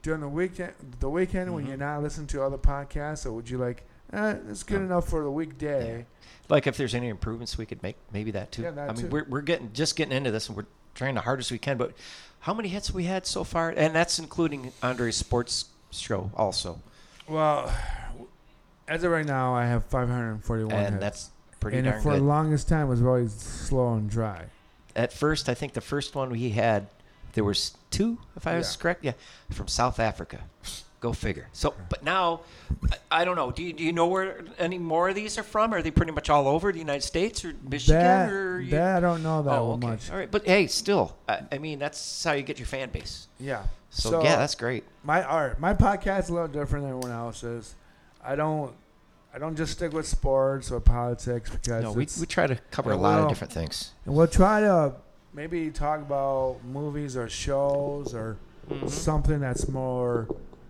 during 0.02 0.20
the 0.20 0.28
weekend? 0.28 0.72
The 1.00 1.08
weekend 1.10 1.54
when 1.54 1.64
Mhm. 1.64 1.68
you're 1.68 1.76
not 1.76 2.02
listening 2.02 2.26
to 2.28 2.42
other 2.42 2.58
podcasts, 2.58 3.24
or 3.26 3.32
would 3.32 3.48
you 3.48 3.58
like? 3.58 3.84
Eh, 4.12 4.36
it's 4.48 4.62
good 4.62 4.80
No. 4.80 4.86
enough 4.86 5.08
for 5.08 5.22
the 5.24 5.30
weekday. 5.30 6.06
Like 6.48 6.66
if 6.66 6.76
there's 6.76 6.94
any 6.94 7.08
improvements 7.08 7.56
we 7.56 7.66
could 7.66 7.82
make, 7.82 7.96
maybe 8.12 8.30
that 8.32 8.52
too. 8.52 8.62
Yeah, 8.62 8.70
that 8.72 8.90
I 8.90 8.92
mean, 8.92 9.02
too. 9.06 9.08
we're 9.08 9.24
we're 9.28 9.40
getting 9.40 9.72
just 9.72 9.96
getting 9.96 10.16
into 10.16 10.30
this, 10.30 10.48
and 10.48 10.56
we're 10.56 10.66
trying 10.94 11.14
the 11.14 11.22
hardest 11.22 11.50
we 11.50 11.58
can. 11.58 11.78
But 11.78 11.92
how 12.40 12.52
many 12.54 12.68
hits 12.68 12.92
we 12.92 13.04
had 13.04 13.26
so 13.26 13.42
far? 13.44 13.70
And 13.70 13.94
that's 13.94 14.18
including 14.18 14.72
Andre's 14.82 15.16
sports 15.16 15.66
show 15.90 16.30
also, 16.36 16.80
Well, 17.28 17.72
as 18.88 19.04
of 19.04 19.10
right 19.10 19.26
now, 19.26 19.54
I 19.54 19.66
have 19.66 19.84
541 19.84 20.72
and 20.72 20.94
hits. 20.94 21.00
that's 21.00 21.30
pretty 21.60 21.78
and 21.78 21.86
darn 21.86 22.02
for 22.02 22.12
good. 22.12 22.20
the 22.20 22.24
longest 22.24 22.68
time, 22.68 22.86
it 22.86 22.90
was 22.90 23.02
always 23.02 23.32
slow 23.32 23.94
and 23.94 24.08
dry. 24.08 24.44
At 24.96 25.12
first, 25.12 25.48
I 25.48 25.54
think 25.54 25.72
the 25.72 25.80
first 25.80 26.14
one 26.14 26.30
we 26.30 26.50
had, 26.50 26.86
there 27.32 27.44
was 27.44 27.76
two, 27.90 28.18
if 28.36 28.46
I 28.46 28.56
was 28.56 28.76
correct. 28.76 29.04
Yeah, 29.04 29.12
from 29.50 29.68
South 29.68 29.98
Africa. 29.98 30.40
Go 31.00 31.12
figure. 31.12 31.48
So, 31.52 31.74
but 31.90 32.02
now, 32.02 32.40
I, 32.90 33.20
I 33.20 33.24
don't 33.26 33.36
know. 33.36 33.50
Do 33.50 33.62
you, 33.62 33.74
do 33.74 33.84
you 33.84 33.92
know 33.92 34.06
where 34.06 34.42
any 34.58 34.78
more 34.78 35.10
of 35.10 35.14
these 35.14 35.36
are 35.36 35.42
from? 35.42 35.74
Are 35.74 35.82
they 35.82 35.90
pretty 35.90 36.12
much 36.12 36.30
all 36.30 36.48
over 36.48 36.72
the 36.72 36.78
United 36.78 37.02
States 37.02 37.44
or 37.44 37.54
Michigan? 37.68 38.00
That, 38.00 38.30
or 38.30 38.60
you- 38.60 38.70
that 38.70 38.96
I 38.96 39.00
don't 39.00 39.22
know 39.22 39.42
that 39.42 39.50
oh, 39.58 39.72
okay. 39.72 39.86
much. 39.86 40.10
All 40.10 40.16
right, 40.16 40.30
but 40.30 40.46
hey, 40.46 40.66
still, 40.66 41.14
I, 41.28 41.40
I 41.52 41.58
mean, 41.58 41.78
that's 41.78 42.24
how 42.24 42.32
you 42.32 42.42
get 42.42 42.58
your 42.58 42.66
fan 42.66 42.88
base. 42.88 43.28
Yeah. 43.38 43.64
So, 43.90 44.22
yeah, 44.22 44.36
that's 44.36 44.54
great. 44.54 44.84
my 45.02 45.22
art. 45.22 45.60
My 45.60 45.74
podcast 45.74 46.20
is 46.20 46.28
a 46.30 46.34
little 46.34 46.48
different 46.48 46.84
than 46.84 46.96
everyone 46.96 47.10
else's. 47.12 47.74
I 48.24 48.36
don't. 48.36 48.74
I 49.34 49.38
don't 49.38 49.56
just 49.56 49.72
stick 49.72 49.92
with 49.92 50.06
sports 50.06 50.70
or 50.70 50.78
politics 50.78 51.50
because 51.50 51.82
No, 51.82 51.92
we, 51.92 52.06
we 52.20 52.26
try 52.26 52.46
to 52.46 52.54
cover 52.70 52.92
a 52.92 52.96
lot 52.96 53.18
of 53.18 53.28
different 53.28 53.52
things. 53.52 53.90
And 54.06 54.14
we'll 54.14 54.28
try 54.28 54.60
to 54.60 54.94
maybe 55.32 55.70
talk 55.72 56.00
about 56.00 56.58
movies 56.64 57.16
or 57.16 57.28
shows 57.28 58.14
or 58.14 58.36
Mhm. 58.70 58.88
something 58.88 59.40
that's 59.40 59.68
more 59.68 60.28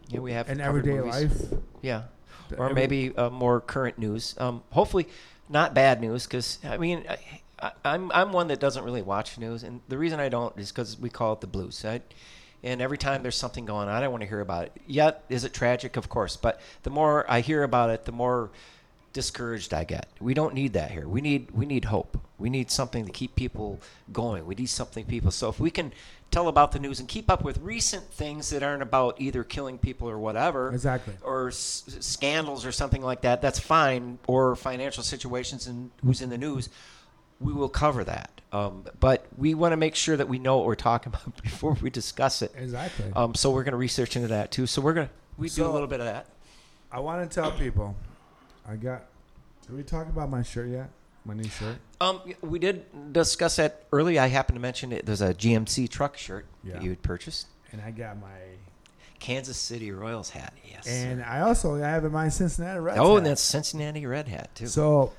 Yeah, 0.08 0.20
we 0.20 0.32
have 0.32 0.48
in 0.48 0.58
covered 0.58 0.68
everyday 0.88 0.98
movies. 0.98 1.12
life. 1.52 1.60
Yeah, 1.82 2.02
The 2.48 2.56
or 2.56 2.64
every- 2.70 2.74
maybe 2.74 3.16
uh, 3.16 3.28
more 3.28 3.60
current 3.60 3.98
news. 3.98 4.34
Um, 4.38 4.62
hopefully, 4.70 5.06
not 5.50 5.74
bad 5.74 6.00
news 6.00 6.24
because 6.26 6.58
I 6.64 6.78
mean, 6.78 7.04
I, 7.06 7.18
I, 7.60 7.72
I'm 7.84 8.10
I'm 8.12 8.32
one 8.32 8.48
that 8.48 8.60
doesn't 8.60 8.82
really 8.82 9.02
watch 9.02 9.36
news, 9.36 9.62
and 9.62 9.82
the 9.88 9.98
reason 9.98 10.20
I 10.20 10.30
don't 10.30 10.58
is 10.58 10.72
because 10.72 10.98
we 10.98 11.10
call 11.10 11.34
it 11.34 11.42
the 11.42 11.46
blue 11.46 11.70
side. 11.70 12.02
And 12.64 12.80
every 12.80 12.98
time 12.98 13.22
there's 13.22 13.36
something 13.36 13.64
going 13.66 13.88
on, 13.88 13.94
I 13.94 14.00
don't 14.00 14.10
want 14.10 14.22
to 14.22 14.28
hear 14.28 14.40
about 14.40 14.64
it. 14.64 14.72
Yet, 14.86 15.22
is 15.28 15.44
it 15.44 15.52
tragic? 15.52 15.96
Of 15.96 16.08
course. 16.08 16.36
But 16.36 16.60
the 16.82 16.90
more 16.90 17.24
I 17.30 17.40
hear 17.40 17.62
about 17.62 17.90
it, 17.90 18.04
the 18.06 18.12
more 18.12 18.50
discouraged 19.12 19.72
I 19.72 19.84
get. 19.84 20.08
We 20.20 20.34
don't 20.34 20.54
need 20.54 20.72
that 20.72 20.90
here. 20.90 21.06
We 21.06 21.20
need 21.20 21.50
we 21.52 21.66
need 21.66 21.84
hope. 21.84 22.18
We 22.38 22.50
need 22.50 22.70
something 22.70 23.06
to 23.06 23.12
keep 23.12 23.36
people 23.36 23.78
going. 24.12 24.44
We 24.46 24.56
need 24.56 24.68
something 24.70 25.04
people. 25.04 25.30
So 25.30 25.48
if 25.48 25.60
we 25.60 25.70
can 25.70 25.92
tell 26.32 26.48
about 26.48 26.72
the 26.72 26.80
news 26.80 26.98
and 26.98 27.08
keep 27.08 27.30
up 27.30 27.44
with 27.44 27.58
recent 27.58 28.10
things 28.10 28.50
that 28.50 28.64
aren't 28.64 28.82
about 28.82 29.20
either 29.20 29.44
killing 29.44 29.78
people 29.78 30.08
or 30.10 30.18
whatever, 30.18 30.72
Exactly. 30.72 31.14
or 31.22 31.48
s- 31.48 31.84
scandals 32.00 32.66
or 32.66 32.72
something 32.72 33.02
like 33.02 33.20
that, 33.20 33.40
that's 33.40 33.60
fine. 33.60 34.18
Or 34.26 34.56
financial 34.56 35.04
situations 35.04 35.68
and 35.68 35.92
who's 36.04 36.20
in 36.20 36.30
the 36.30 36.38
news, 36.38 36.68
we 37.40 37.52
will 37.52 37.68
cover 37.68 38.04
that. 38.04 38.30
Um, 38.52 38.84
but 39.00 39.26
we 39.36 39.54
want 39.54 39.72
to 39.72 39.76
make 39.76 39.94
sure 39.96 40.16
that 40.16 40.28
we 40.28 40.38
know 40.38 40.58
what 40.58 40.66
we're 40.66 40.74
talking 40.76 41.12
about 41.14 41.42
before 41.42 41.72
we 41.82 41.90
discuss 41.90 42.40
it. 42.42 42.52
Exactly. 42.56 43.06
Um, 43.14 43.34
so 43.34 43.50
we're 43.50 43.64
going 43.64 43.72
to 43.72 43.78
research 43.78 44.14
into 44.16 44.28
that 44.28 44.50
too. 44.52 44.66
So 44.66 44.80
we're 44.80 44.94
going 44.94 45.08
to 45.08 45.12
we 45.36 45.48
do 45.48 45.66
a 45.66 45.68
little 45.68 45.88
bit 45.88 46.00
of 46.00 46.06
that. 46.06 46.26
I 46.92 47.00
want 47.00 47.28
to 47.28 47.34
tell 47.34 47.50
people, 47.50 47.96
I 48.68 48.76
got. 48.76 49.04
Did 49.66 49.76
we 49.76 49.82
talk 49.82 50.06
about 50.08 50.30
my 50.30 50.42
shirt 50.42 50.68
yet? 50.68 50.90
My 51.24 51.34
new 51.34 51.48
shirt. 51.48 51.76
Um, 52.00 52.20
we 52.42 52.58
did 52.58 52.84
discuss 53.12 53.56
that 53.56 53.84
early. 53.92 54.18
I 54.18 54.26
happened 54.28 54.56
to 54.56 54.60
mention 54.60 54.92
it. 54.92 55.06
There's 55.06 55.22
a 55.22 55.32
GMC 55.34 55.88
truck 55.88 56.16
shirt 56.18 56.44
Yeah. 56.62 56.74
that 56.74 56.82
you 56.82 56.90
had 56.90 57.02
purchased. 57.02 57.46
And 57.72 57.80
I 57.80 57.90
got 57.90 58.20
my. 58.20 58.28
Kansas 59.20 59.56
City 59.56 59.90
Royals 59.90 60.28
hat. 60.28 60.52
Yes. 60.70 60.86
And 60.86 61.22
I 61.22 61.40
also 61.40 61.76
I 61.76 61.88
have 61.88 62.04
in 62.04 62.12
my 62.12 62.28
Cincinnati 62.28 62.78
Reds. 62.78 62.98
oh, 63.00 63.12
hat. 63.12 63.16
and 63.18 63.26
that's 63.26 63.40
Cincinnati 63.40 64.04
Red 64.04 64.28
hat 64.28 64.54
too. 64.54 64.66
So, 64.66 65.12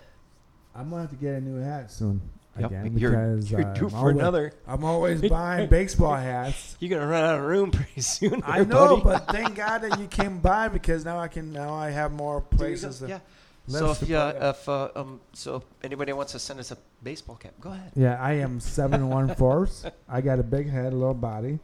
I'm 0.76 0.89
gonna 0.89 1.01
have 1.03 1.11
to 1.11 1.15
get 1.15 1.36
a 1.36 1.41
new 1.41 1.59
hat 1.61 1.91
soon 1.91 2.21
Yep, 2.59 2.69
again 2.71 2.86
you're- 2.97 3.15
because 3.15 3.51
you're 3.51 3.61
uh, 3.67 3.73
due 3.73 3.86
I'm 3.86 3.89
for 3.91 3.97
always, 3.97 4.15
another. 4.17 4.53
I'm 4.67 4.84
always 4.84 5.21
buying 5.30 5.69
baseball 5.69 6.15
hats. 6.15 6.76
You're 6.80 6.97
gonna 6.99 7.09
run 7.09 7.23
out 7.23 7.39
of 7.39 7.45
room 7.45 7.71
pretty 7.71 8.01
soon. 8.01 8.41
I 8.45 8.63
know, 8.63 8.97
buddy. 8.97 9.01
but 9.03 9.28
thank 9.32 9.55
God 9.55 9.80
that 9.80 9.99
you 9.99 10.07
came 10.07 10.39
by 10.39 10.67
because 10.69 11.03
now 11.05 11.19
I 11.19 11.28
can 11.28 11.51
now 11.51 11.73
I 11.73 11.89
have 11.91 12.11
more 12.11 12.41
places. 12.41 13.03
yeah. 13.07 13.19
So 13.67 13.89
if 13.91 14.03
yeah, 14.03 14.51
if 14.51 14.69
uh, 14.69 14.89
um, 14.95 15.19
so 15.34 15.55
if 15.55 15.63
anybody 15.84 16.13
wants 16.13 16.34
to 16.34 16.39
send 16.39 16.59
us 16.59 16.69
a 16.71 16.78
baseball 17.01 17.36
cap, 17.36 17.53
go 17.59 17.71
ahead. 17.71 17.91
Yeah, 17.95 18.15
I 18.21 18.34
am 18.34 18.59
seven 18.59 19.09
one 19.09 19.34
fourths. 19.34 19.86
I 20.07 20.21
got 20.21 20.38
a 20.39 20.43
big 20.43 20.69
head, 20.69 20.93
a 20.93 20.95
little 20.95 21.15
body. 21.15 21.57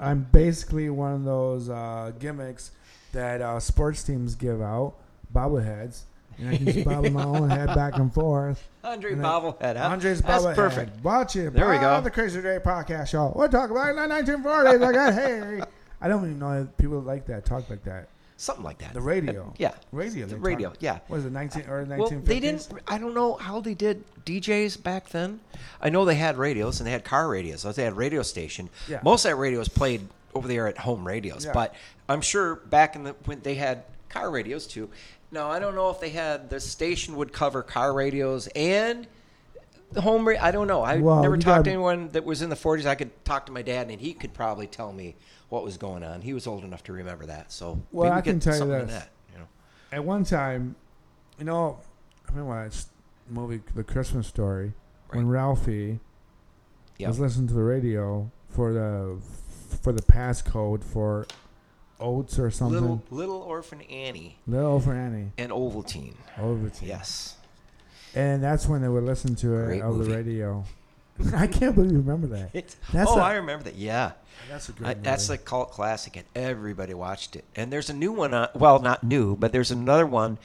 I'm 0.00 0.26
basically 0.32 0.88
one 0.88 1.12
of 1.12 1.24
those 1.24 1.68
uh, 1.68 2.12
gimmicks 2.18 2.70
that 3.12 3.42
uh, 3.42 3.60
sports 3.60 4.02
teams 4.04 4.36
give 4.36 4.62
out, 4.62 4.94
bobbleheads. 5.34 6.04
And 6.38 6.50
I 6.50 6.56
can 6.56 6.66
just 6.66 6.84
bobble 6.84 7.10
my 7.10 7.24
own 7.24 7.50
head 7.50 7.66
back 7.74 7.96
and 7.96 8.12
forth. 8.12 8.66
Andre 8.84 9.12
And 9.12 9.22
bobblehead. 9.22 9.76
Huh? 9.76 9.88
Andre's 9.88 10.20
That's 10.22 10.44
bobblehead. 10.44 10.54
perfect. 10.54 11.04
Watch 11.04 11.36
it. 11.36 11.52
There 11.52 11.68
we 11.68 11.78
go. 11.78 12.00
The 12.00 12.10
Crazy 12.10 12.40
Dre 12.40 12.58
podcast 12.58 13.08
show. 13.08 13.32
We're 13.34 13.48
talking 13.48 13.76
about 13.76 13.94
the 13.96 14.02
1940s. 14.32 14.84
I 14.84 14.92
got 14.92 15.14
hey. 15.14 15.60
I 16.00 16.06
don't 16.08 16.24
even 16.24 16.38
know 16.38 16.62
if 16.62 16.76
people 16.76 17.00
like 17.00 17.26
that, 17.26 17.44
talk 17.44 17.68
like 17.68 17.82
that. 17.84 18.08
Something 18.36 18.64
like 18.64 18.78
that. 18.78 18.94
The 18.94 19.00
radio. 19.00 19.52
Yeah. 19.58 19.72
Radio. 19.90 20.26
The 20.26 20.36
radio. 20.36 20.68
talk- 20.68 20.76
Yeah. 20.80 21.00
Was 21.08 21.24
it, 21.24 21.32
19 21.32 21.64
or 21.68 21.84
1950s? 21.84 21.98
Well, 21.98 22.20
they 22.24 22.38
didn't. 22.38 22.68
I 22.86 22.98
don't 22.98 23.14
know 23.14 23.34
how 23.34 23.60
they 23.60 23.74
did 23.74 24.04
DJs 24.24 24.80
back 24.80 25.08
then. 25.08 25.40
I 25.82 25.90
know 25.90 26.04
they 26.04 26.14
had 26.14 26.36
radios 26.36 26.78
and 26.78 26.86
they 26.86 26.92
had 26.92 27.04
car 27.04 27.28
radios. 27.28 27.62
So 27.62 27.72
they 27.72 27.82
had 27.82 27.96
radio 27.96 28.22
station. 28.22 28.70
Yeah. 28.88 29.00
Most 29.02 29.24
of 29.24 29.30
that 29.32 29.36
radios 29.36 29.68
played 29.68 30.06
over 30.34 30.46
there 30.46 30.68
at 30.68 30.78
home 30.78 31.04
radios, 31.04 31.44
Yeah. 31.46 31.52
but 31.52 31.74
I'm 32.08 32.20
sure 32.20 32.54
back 32.56 32.94
in 32.94 33.02
the 33.02 33.16
when 33.24 33.40
they 33.40 33.56
had 33.56 33.82
car 34.08 34.30
radios 34.30 34.68
too. 34.68 34.88
Now 35.30 35.50
I 35.50 35.58
don't 35.58 35.74
know 35.74 35.90
if 35.90 36.00
they 36.00 36.10
had 36.10 36.48
the 36.50 36.60
station 36.60 37.16
would 37.16 37.32
cover 37.32 37.62
car 37.62 37.92
radios 37.92 38.46
and 38.48 39.06
the 39.92 40.00
home. 40.00 40.26
Ra- 40.28 40.36
I 40.40 40.50
don't 40.50 40.66
know. 40.66 40.82
I 40.84 40.96
never 40.96 41.36
talked 41.36 41.64
to 41.64 41.70
anyone 41.70 42.08
that 42.10 42.24
was 42.24 42.42
in 42.42 42.50
the 42.50 42.56
40s. 42.56 42.86
I 42.86 42.94
could 42.94 43.24
talk 43.24 43.46
to 43.46 43.52
my 43.52 43.62
dad 43.62 43.90
and 43.90 44.00
he 44.00 44.12
could 44.14 44.32
probably 44.34 44.66
tell 44.66 44.92
me 44.92 45.16
what 45.48 45.64
was 45.64 45.76
going 45.76 46.02
on. 46.02 46.20
He 46.22 46.32
was 46.34 46.46
old 46.46 46.64
enough 46.64 46.82
to 46.84 46.92
remember 46.92 47.26
that. 47.26 47.52
So 47.52 47.80
Well, 47.92 48.12
I 48.12 48.20
can 48.20 48.40
tell 48.40 48.58
you 48.58 48.66
this. 48.66 48.90
that. 48.92 49.10
You 49.32 49.38
know. 49.40 49.46
At 49.92 50.04
one 50.04 50.24
time, 50.24 50.76
you 51.38 51.44
know, 51.44 51.78
I 52.28 52.32
mean, 52.32 52.46
watched 52.46 52.86
the 53.26 53.34
movie 53.34 53.60
The 53.74 53.84
Christmas 53.84 54.26
Story 54.26 54.72
when 55.10 55.28
Ralphie 55.28 56.00
Yep. 56.98 57.08
was 57.08 57.20
listening 57.20 57.46
to 57.48 57.54
the 57.54 57.62
radio 57.62 58.30
for 58.50 58.72
the 58.72 59.18
for 59.82 59.92
the 59.92 60.02
passcode 60.02 60.82
for 60.82 61.26
oats 62.00 62.38
or 62.38 62.50
something. 62.50 62.80
Little 62.80 63.02
Little 63.10 63.36
Orphan 63.42 63.80
Annie 63.82 64.36
Little 64.46 64.72
orphan 64.72 64.96
Annie. 64.96 65.32
and 65.38 65.50
Ovaltine. 65.52 66.14
Ovaltine. 66.36 66.86
Yes. 66.86 67.36
And 68.14 68.42
that's 68.42 68.66
when 68.66 68.82
they 68.82 68.88
would 68.88 69.04
listen 69.04 69.34
to 69.36 69.54
it 69.58 69.66
Great 69.66 69.82
over 69.82 69.98
movie. 69.98 70.10
the 70.10 70.16
radio. 70.16 70.64
I 71.34 71.46
can't 71.48 71.74
believe 71.74 71.90
you 71.92 71.98
remember 71.98 72.28
that. 72.28 72.50
It's, 72.54 72.76
That's 72.92 73.10
oh, 73.10 73.18
a- 73.18 73.22
I 73.22 73.34
remember 73.34 73.64
that. 73.64 73.74
Yeah, 73.74 74.12
That's 74.48 74.68
a 74.68 74.72
I, 74.84 74.94
that's 74.94 75.28
a 75.30 75.36
cult 75.36 75.72
classic, 75.72 76.16
and 76.16 76.24
everybody 76.36 76.94
watched 76.94 77.34
it. 77.34 77.44
And 77.56 77.72
there's 77.72 77.90
a 77.90 77.94
new 77.94 78.12
one. 78.12 78.32
On, 78.34 78.48
well, 78.54 78.78
not 78.78 79.02
new, 79.02 79.34
but 79.36 79.50
there's 79.52 79.72
another 79.72 80.06
one 80.06 80.38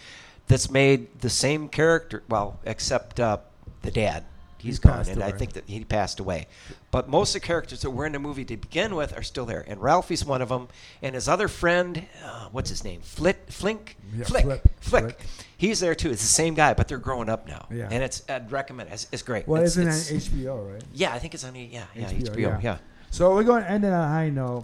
that's 0.47 0.71
made 0.71 1.19
the 1.21 1.29
same 1.29 1.69
character. 1.69 2.23
Well, 2.27 2.59
except 2.65 3.19
uh, 3.19 3.37
the 3.83 3.91
dad. 3.91 4.25
He's 4.63 4.77
He 4.77 4.87
gone, 4.87 5.07
and 5.09 5.21
I 5.21 5.31
think 5.31 5.53
that 5.53 5.65
he 5.67 5.83
passed 5.83 6.19
away. 6.21 6.47
But 6.89 7.09
most 7.09 7.35
of 7.35 7.41
the 7.41 7.45
characters 7.47 7.81
that 7.81 7.89
were 7.91 8.05
in 8.05 8.13
the 8.13 8.19
movie 8.19 8.45
to 8.45 8.55
begin 8.55 8.95
with 8.95 9.15
are 9.17 9.21
still 9.23 9.45
there, 9.45 9.65
and 9.67 9.81
Ralphie's 9.81 10.23
one 10.25 10.41
of 10.41 10.49
them. 10.49 10.69
And 11.01 11.15
his 11.15 11.27
other 11.27 11.47
friend, 11.49 12.05
uh, 12.25 12.47
what's 12.51 12.69
his 12.69 12.83
name? 12.83 13.01
Flit, 13.01 13.37
Flink, 13.49 13.97
Yeah, 14.15 14.23
Flick, 14.23 14.43
Flip, 14.43 14.67
Flick. 14.79 15.03
Flick. 15.03 15.19
He's 15.57 15.79
there 15.81 15.95
too. 15.95 16.11
It's 16.11 16.21
the 16.21 16.27
same 16.27 16.53
guy, 16.53 16.73
but 16.73 16.87
they're 16.87 16.97
growing 16.97 17.27
up 17.29 17.47
now. 17.47 17.67
Yeah. 17.69 17.89
And 17.91 18.01
it's 18.03 18.23
I'd 18.29 18.51
recommend. 18.51 18.89
it. 18.89 18.93
It's, 18.93 19.07
it's 19.11 19.21
great. 19.21 19.47
well, 19.47 19.61
it's, 19.61 19.75
isn't 19.77 19.87
it's- 20.15 20.29
HBO, 20.29 20.73
right? 20.73 20.83
yeah, 20.93 21.13
I 21.13 21.19
think 21.19 21.33
it's 21.33 21.43
on. 21.43 21.55
Yeah, 21.55 21.83
yeah, 21.95 22.09
HBO, 22.09 22.29
HBO. 22.35 22.37
yeah. 22.37 22.59
yeah. 22.61 22.77
So 23.11 23.33
we're 23.35 23.43
going 23.43 23.63
to 23.63 23.69
end 23.69 23.83
it 23.83 23.93
on 23.93 23.93
a 24.03 24.07
high 24.07 24.29
note. 24.29 24.63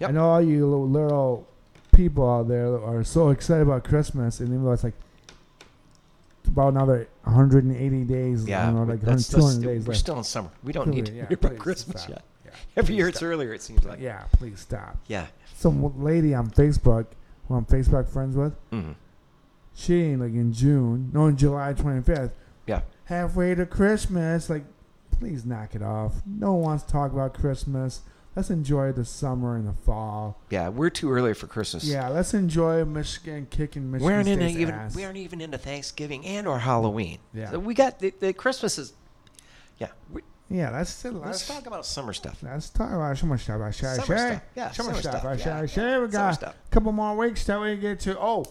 Yep. 0.00 0.08
I 0.08 0.12
know 0.12 0.24
all 0.30 0.42
you 0.42 0.66
little, 0.66 0.88
little 0.88 1.48
people 1.94 2.28
out 2.28 2.48
there 2.48 2.82
are 2.82 3.04
so 3.04 3.28
excited 3.30 3.62
about 3.62 3.84
Christmas, 3.84 4.40
and 4.40 4.48
even 4.48 4.64
though 4.64 4.72
it's 4.72 4.82
like 4.84 4.94
about 6.48 6.68
another 6.74 7.08
180 7.24 8.04
days, 8.04 8.46
Yeah, 8.46 8.68
you 8.70 8.76
know, 8.76 8.82
like 8.84 9.00
that's, 9.00 9.28
200 9.28 9.46
that's- 9.46 9.62
days 9.64 9.86
we're 9.86 9.92
left. 9.92 10.00
still 10.00 10.18
in 10.18 10.24
summer. 10.24 10.50
We 10.62 10.72
don't 10.72 10.88
need 10.88 11.06
to 11.06 11.12
Yeah, 11.12 11.24
worry 11.24 11.34
about 11.34 11.58
Christmas 11.58 12.02
stop. 12.02 12.10
yet. 12.10 12.24
Yeah. 12.44 12.50
Every 12.76 12.94
year 12.96 13.06
Please 13.06 13.14
it's 13.14 13.22
earlier. 13.22 13.52
It 13.54 13.62
seems 13.62 13.84
like. 13.84 14.00
Yeah, 14.00 14.24
please 14.32 14.60
stop. 14.60 14.96
Yeah. 15.06 15.26
Some 15.56 16.02
lady 16.02 16.34
on 16.34 16.50
Facebook, 16.50 17.06
who 17.48 17.54
I'm 17.54 17.64
Facebook 17.64 18.06
friends 18.08 18.36
with, 18.36 18.54
Mhm. 18.70 18.94
she 19.72 20.16
like 20.16 20.32
in 20.32 20.52
June, 20.52 21.10
no, 21.12 21.26
in 21.26 21.36
July 21.36 21.72
25th, 21.72 22.32
Yeah. 22.66 22.82
halfway 23.04 23.54
to 23.54 23.66
Christmas. 23.66 24.48
Like, 24.50 24.64
please 25.10 25.44
knock 25.44 25.74
it 25.74 25.82
off. 25.82 26.22
No 26.26 26.52
one 26.54 26.62
wants 26.62 26.84
to 26.84 26.92
talk 26.92 27.12
about 27.12 27.34
Christmas. 27.34 28.02
Let's 28.36 28.50
enjoy 28.50 28.90
the 28.92 29.04
summer 29.04 29.56
and 29.56 29.68
the 29.68 29.72
fall. 29.72 30.40
Yeah. 30.50 30.68
We're 30.68 30.90
too 30.90 31.10
early 31.12 31.34
for 31.34 31.46
Christmas. 31.46 31.84
Yeah, 31.84 32.08
let's 32.08 32.34
enjoy 32.34 32.84
Michigan 32.84 33.46
kicking 33.48 33.90
Michigan 33.92 34.06
We 34.08 34.12
aren't 34.12 34.28
into 34.28 34.44
State's 34.46 34.58
even. 34.60 34.74
ass. 34.74 34.96
We 34.96 35.04
aren't 35.04 35.18
even 35.18 35.40
into 35.40 35.58
Thanksgiving 35.58 36.26
and 36.26 36.48
or 36.48 36.58
Halloween. 36.58 37.18
Yeah. 37.32 37.50
So 37.52 37.58
we 37.60 37.74
got 37.74 38.00
the, 38.00 38.12
the 38.18 38.32
Christmas 38.32 38.76
is. 38.78 38.92
Yeah. 39.78 39.88
We, 40.12 40.22
Yeah, 40.50 40.70
let's 40.70 41.04
let's 41.04 41.16
let's 41.16 41.46
talk 41.46 41.66
about 41.66 41.86
summer 41.86 42.12
stuff. 42.12 42.42
let's 42.42 42.70
talk 42.70 42.90
about 42.92 43.16
summer 43.18 43.38
stuff. 43.38 43.60
I 43.60 43.70
share, 43.70 43.94
Summer 43.94 44.06
share. 44.06 44.28
stuff. 44.30 44.42
Yeah, 44.56 44.70
summer, 44.72 44.90
summer 44.90 45.02
stuff. 45.02 45.20
stuff. 45.20 45.24
I 45.24 45.34
Yeah, 45.80 45.88
yeah. 45.90 45.98
We 46.00 46.08
got 46.08 46.42
a 46.42 46.54
couple 46.70 46.90
more 46.92 47.16
weeks 47.16 47.44
till 47.44 47.60
we 47.62 47.76
get 47.76 48.00
to 48.00 48.18
oh, 48.18 48.44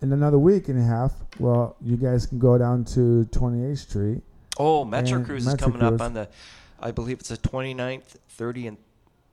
in 0.00 0.12
another 0.12 0.38
week 0.38 0.68
and 0.68 0.78
a 0.78 0.82
half. 0.82 1.12
Well, 1.38 1.76
you 1.82 1.96
guys 1.98 2.24
can 2.24 2.38
go 2.38 2.56
down 2.56 2.84
to 2.86 3.26
28th 3.32 3.78
Street. 3.78 4.22
Oh, 4.58 4.84
Metro 4.84 5.18
And 5.18 5.26
Cruise 5.26 5.46
is 5.46 5.52
Metro 5.52 5.68
coming 5.70 5.82
up 5.82 6.00
on 6.00 6.14
the. 6.14 6.28
I 6.82 6.90
believe 6.90 7.20
it's 7.20 7.28
the 7.28 7.36
29th, 7.36 8.16
30th, 8.38 8.68
and, 8.68 8.78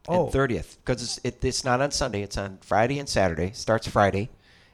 Oh. 0.07 0.25
and 0.25 0.33
30th 0.33 0.77
because 0.83 1.03
it's 1.03 1.19
it, 1.23 1.43
it's 1.43 1.63
not 1.63 1.81
on 1.81 1.91
Sunday. 1.91 2.21
It's 2.21 2.37
on 2.37 2.59
Friday 2.61 2.99
and 2.99 3.09
Saturday. 3.09 3.51
Starts 3.53 3.87
Friday 3.87 4.29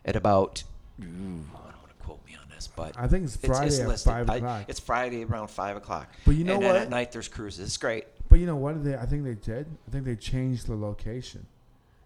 at 0.06 0.16
about. 0.16 0.64
Ooh, 1.02 1.04
I 1.04 1.08
don't 1.08 1.54
want 1.54 1.90
to 1.90 2.06
quote 2.06 2.26
me 2.26 2.36
on 2.36 2.48
this, 2.50 2.68
but 2.68 2.98
I 2.98 3.08
think 3.08 3.26
it's 3.26 3.36
Friday 3.36 3.82
at 3.82 3.88
listed. 3.88 4.12
five 4.12 4.30
I- 4.30 4.36
o'clock. 4.38 4.66
it's 4.68 4.80
Friday 4.80 5.24
around 5.24 5.50
five 5.50 5.76
o'clock. 5.76 6.10
But 6.26 6.36
you 6.36 6.44
know 6.44 6.56
and 6.56 6.64
what? 6.64 6.76
At 6.76 6.90
night 6.90 7.12
there's 7.12 7.28
cruises. 7.28 7.66
It's 7.66 7.78
great. 7.78 8.06
But 8.30 8.40
you 8.40 8.46
know 8.46 8.56
what? 8.56 8.84
They 8.84 8.96
I 8.96 9.06
think 9.06 9.24
they 9.24 9.36
did. 9.36 9.66
I 9.88 9.92
think 9.92 10.06
they 10.06 10.16
changed 10.16 10.68
the 10.68 10.76
location. 10.76 11.46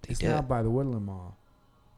They 0.03 0.11
it's 0.11 0.19
did. 0.19 0.29
now 0.29 0.41
by 0.41 0.63
the 0.63 0.69
Woodland 0.69 1.05
Mall. 1.05 1.37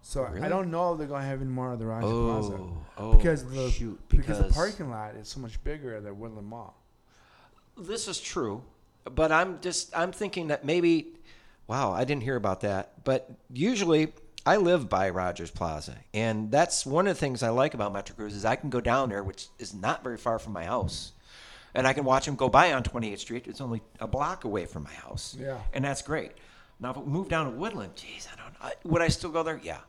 So 0.02 0.26
I 0.42 0.48
don't 0.48 0.72
know 0.72 0.94
if 0.94 0.98
they're 0.98 1.08
gonna 1.08 1.26
have 1.26 1.42
any 1.42 1.50
more 1.50 1.74
of 1.74 1.80
the 1.80 1.86
Rogers 1.86 2.10
oh, 2.10 2.26
Plaza 2.26 2.64
Oh, 2.64 2.86
oh, 2.98 3.16
because 3.16 3.46
the 3.46 3.70
shoot, 3.70 4.00
because, 4.08 4.38
because, 4.38 4.48
the 4.48 4.54
parking 4.54 4.90
lot 4.90 5.16
is 5.16 5.28
so 5.28 5.40
much 5.40 5.62
bigger 5.64 5.96
at 5.96 6.04
the 6.04 6.14
Woodland 6.14 6.48
Mall. 6.48 6.76
This 7.78 8.08
is 8.08 8.20
true, 8.20 8.64
but 9.16 9.32
I'm 9.32 9.60
just 9.62 9.96
I'm 9.98 10.12
thinking 10.12 10.48
that 10.48 10.64
maybe, 10.66 11.08
wow, 11.68 11.92
I 11.92 12.04
didn't 12.06 12.24
hear 12.24 12.36
about 12.36 12.62
that. 12.62 13.04
But 13.04 13.30
usually 13.54 14.14
I 14.46 14.58
live 14.58 14.90
by 14.90 15.10
Rogers 15.10 15.52
Plaza, 15.52 15.96
and 16.14 16.52
that's 16.52 16.86
one 16.86 17.08
of 17.08 17.16
the 17.16 17.20
things 17.20 17.44
I 17.44 17.50
like 17.50 17.74
about 17.74 17.94
Metro 17.94 18.16
Cruise 18.16 18.36
is 18.36 18.46
I 18.46 18.56
can 18.56 18.70
go 18.70 18.82
down 18.82 19.10
there, 19.10 19.24
which 19.24 19.48
is 19.60 19.74
not 19.74 20.04
very 20.04 20.18
far 20.18 20.40
from 20.40 20.54
my 20.54 20.64
house, 20.66 21.12
and 21.76 21.86
I 21.88 21.94
can 21.94 22.04
watch 22.06 22.26
them 22.26 22.36
go 22.36 22.50
by 22.50 22.74
on 22.74 22.84
28th 22.84 23.20
Street. 23.20 23.48
It's 23.48 23.62
only 23.62 23.82
a 24.00 24.08
block 24.08 24.44
away 24.46 24.66
from 24.66 24.84
my 24.84 24.94
house, 24.94 25.36
Yeah. 25.40 25.58
and 25.74 25.84
that's 25.86 26.02
great. 26.02 26.32
Now 26.80 26.92
if 26.92 26.98
we 26.98 27.04
move 27.06 27.28
down 27.28 27.46
to 27.46 27.52
Woodland, 27.52 27.96
geez, 27.96 28.28
I 28.32 28.42
don't 28.42 28.54
know. 28.54 28.60
I- 28.70 28.74
Would 28.88 29.02
I 29.02 29.10
still 29.10 29.30
go 29.32 29.44
there? 29.44 29.60
Yeah, 29.62 29.80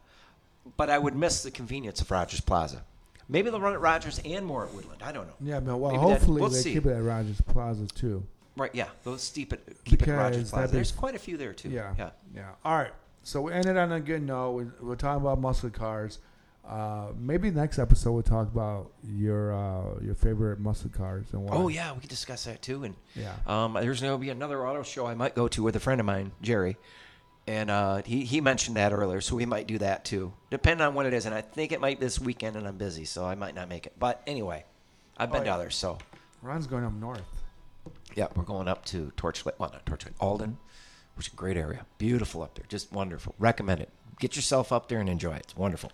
but 0.77 0.91
I 0.91 0.99
would 0.99 1.15
miss 1.15 1.43
the 1.43 1.51
convenience 1.51 2.01
of 2.01 2.11
Rogers 2.11 2.41
Plaza. 2.41 2.83
Maybe 3.29 3.49
they'll 3.49 3.61
run 3.61 3.75
at 3.75 3.81
Rogers 3.81 4.21
and 4.25 4.45
more 4.45 4.65
at 4.65 4.75
Woodland. 4.75 5.05
I 5.05 5.13
don't 5.13 5.29
know. 5.29 5.35
Yeah, 5.41 5.61
well, 5.61 5.93
Maybe 5.93 6.01
hopefully 6.03 6.41
we'll 6.41 6.51
they 6.51 6.59
see. 6.59 6.73
keep 6.73 6.87
it 6.87 6.91
at 6.97 7.03
Rogers 7.05 7.41
Plaza 7.43 7.87
too. 7.87 8.25
Right? 8.61 8.75
Yeah, 8.75 8.89
they'll 9.05 9.19
steep 9.19 9.53
it, 9.53 9.77
keep 9.85 10.03
it 10.07 10.11
Rogers 10.13 10.51
Plaza. 10.51 10.73
There's 10.73 10.93
quite 10.93 11.15
a 11.15 11.19
few 11.19 11.37
there 11.37 11.53
too. 11.53 11.71
Yeah. 11.71 11.95
yeah. 11.99 12.11
Yeah. 12.35 12.51
All 12.65 12.77
right. 12.77 12.93
So 13.23 13.41
we 13.43 13.53
ended 13.53 13.77
on 13.77 13.91
a 13.93 14.01
good 14.01 14.23
note. 14.23 14.53
We, 14.53 14.65
we're 14.81 14.97
talking 14.97 15.21
about 15.23 15.41
muscle 15.41 15.71
cars. 15.71 16.19
Uh, 16.69 17.09
maybe 17.19 17.51
next 17.51 17.79
episode 17.79 18.13
we'll 18.13 18.23
talk 18.23 18.47
about 18.47 18.93
your 19.03 19.53
uh, 19.55 19.99
your 20.03 20.15
favorite 20.15 20.61
muscle 20.61 20.91
cars 20.91 21.27
and 21.33 21.43
why. 21.43 21.57
Oh 21.57 21.69
yeah, 21.69 21.93
we 21.93 22.01
could 22.01 22.11
discuss 22.11 22.45
that 22.45 22.61
too. 22.63 22.85
And 22.85 22.95
Yeah. 23.17 23.35
um, 23.47 23.73
there's 23.75 24.01
going 24.01 24.13
to 24.13 24.19
be 24.19 24.31
another 24.31 24.65
auto 24.67 24.83
show 24.83 25.07
I 25.07 25.15
might 25.15 25.35
go 25.35 25.49
to 25.49 25.63
with 25.63 25.75
a 25.77 25.81
friend 25.81 26.01
of 26.01 26.07
mine, 26.07 26.33
Jerry, 26.43 26.77
and 27.47 27.71
uh, 27.71 28.03
he 28.05 28.25
he 28.25 28.41
mentioned 28.41 28.77
that 28.77 28.93
earlier, 28.93 29.21
so 29.23 29.35
we 29.37 29.47
might 29.47 29.67
do 29.67 29.79
that 29.79 30.05
too, 30.05 30.33
depending 30.51 30.87
on 30.87 30.95
what 30.95 31.07
it 31.07 31.15
is. 31.15 31.25
And 31.27 31.35
I 31.35 31.41
think 31.41 31.73
it 31.73 31.81
might 31.81 31.99
this 31.99 32.21
weekend, 32.21 32.57
and 32.57 32.69
I'm 32.69 32.77
busy, 32.77 33.05
so 33.07 33.25
I 33.25 33.35
might 33.35 33.55
not 33.55 33.69
make 33.69 33.87
it. 33.87 33.95
But 33.99 34.23
anyway, 34.27 34.65
I've 35.17 35.33
been 35.33 35.41
Oh, 35.41 35.45
yeah. 35.45 35.51
down 35.53 35.59
there, 35.61 35.71
so 35.71 35.99
Ron's 36.43 36.67
going 36.69 36.85
up 36.85 36.93
north. 36.93 37.23
Yeah, 38.15 38.27
we're 38.35 38.45
going 38.45 38.69
up 38.69 38.85
to 38.87 39.13
Torch 39.17 39.45
Lake, 39.47 39.59
well 39.59 39.71
not 39.73 39.87
Torch 39.87 40.05
Lake, 40.05 40.15
Alden, 40.21 40.59
which 41.15 41.29
is 41.29 41.33
a 41.33 41.37
great 41.37 41.57
area, 41.57 41.87
beautiful 41.99 42.43
up 42.43 42.55
there, 42.55 42.65
just 42.69 42.93
wonderful. 42.93 43.35
Recommend 43.39 43.81
it. 43.81 43.91
Get 44.19 44.37
yourself 44.37 44.73
up 44.73 44.89
there 44.89 45.01
and 45.01 45.09
enjoy 45.09 45.33
it. 45.35 45.41
It's 45.45 45.57
wonderful. 45.57 45.93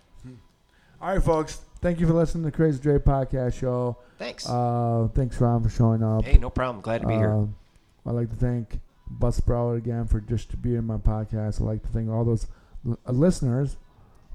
All 0.99 1.13
right, 1.13 1.23
folks. 1.23 1.61
Thank 1.79 1.99
you 1.99 2.07
for 2.07 2.13
listening 2.13 2.43
to 2.45 2.51
Crazy 2.51 2.79
Dre 2.79 2.97
podcast 2.97 3.53
show. 3.53 3.97
Thanks. 4.17 4.49
Uh, 4.49 5.07
thanks, 5.13 5.39
Ron, 5.39 5.61
for 5.61 5.69
showing 5.69 6.03
up. 6.03 6.25
hey, 6.25 6.37
no 6.39 6.49
problem. 6.49 6.81
Glad 6.81 7.01
to 7.01 7.07
be 7.07 7.13
here. 7.13 7.31
Um, 7.31 7.55
I'd 8.05 8.11
like 8.13 8.29
to 8.31 8.35
thank 8.35 8.79
Bus 9.09 9.39
Buzzsprout 9.39 9.77
again 9.77 10.05
for 10.07 10.19
distributing 10.19 10.85
my 10.85 10.97
podcast. 10.97 11.61
I'd 11.61 11.65
like 11.67 11.83
to 11.83 11.89
thank 11.89 12.09
all 12.09 12.25
those 12.25 12.47
l- 12.87 12.97
uh, 13.07 13.11
listeners 13.11 13.77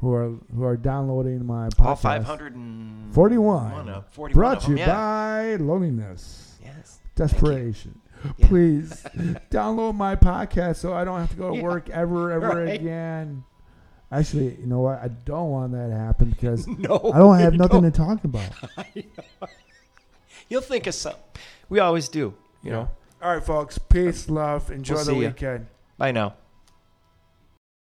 who 0.01 0.13
are 0.13 0.31
who 0.55 0.63
are 0.65 0.77
downloading 0.77 1.45
my 1.45 1.69
podcast. 1.71 1.87
All 1.87 1.97
541. 1.97 3.11
41. 3.13 3.89
uh, 3.89 4.03
41 4.11 4.39
Brought 4.39 4.63
to 4.63 4.71
you 4.71 4.79
yeah. 4.79 4.87
by 4.87 5.57
loneliness. 5.57 6.52
Desperation. 7.15 8.01
Yeah. 8.39 8.47
Please 8.49 8.91
download 9.51 9.95
my 9.97 10.15
podcast 10.17 10.77
so 10.77 10.93
I 10.95 11.05
don't 11.05 11.19
have 11.21 11.31
to 11.31 11.37
go 11.37 11.51
to 11.51 11.57
Yeah. 11.57 11.63
work 11.63 11.91
ever, 11.91 12.31
ever 12.33 12.65
Right. 12.65 12.75
again. 12.81 13.45
Actually, 14.11 14.57
you 14.61 14.67
know 14.67 14.81
what? 14.81 14.99
I 15.03 15.09
don't 15.09 15.51
want 15.51 15.73
that 15.73 15.89
to 15.89 15.95
happen 15.97 16.31
because 16.31 16.67
No. 16.79 17.01
I 17.15 17.19
don't 17.19 17.39
have 17.39 17.55
nothing 17.55 17.83
don't. 17.83 17.93
to 17.93 17.99
talk 17.99 18.25
about. 18.25 18.51
You'll 20.49 20.61
think 20.61 20.87
of 20.87 20.95
something. 20.95 21.21
We 21.69 21.79
always 21.81 22.09
do. 22.09 22.35
You 22.63 22.71
know. 22.73 22.91
All 23.23 23.35
right, 23.35 23.43
folks. 23.45 23.79
Peace, 23.79 24.29
love. 24.29 24.71
Enjoy 24.71 24.95
We'll 24.97 25.05
the 25.05 25.11
see 25.13 25.21
ya. 25.23 25.29
weekend. 25.29 25.67
Bye 25.99 26.13
now. 26.13 26.35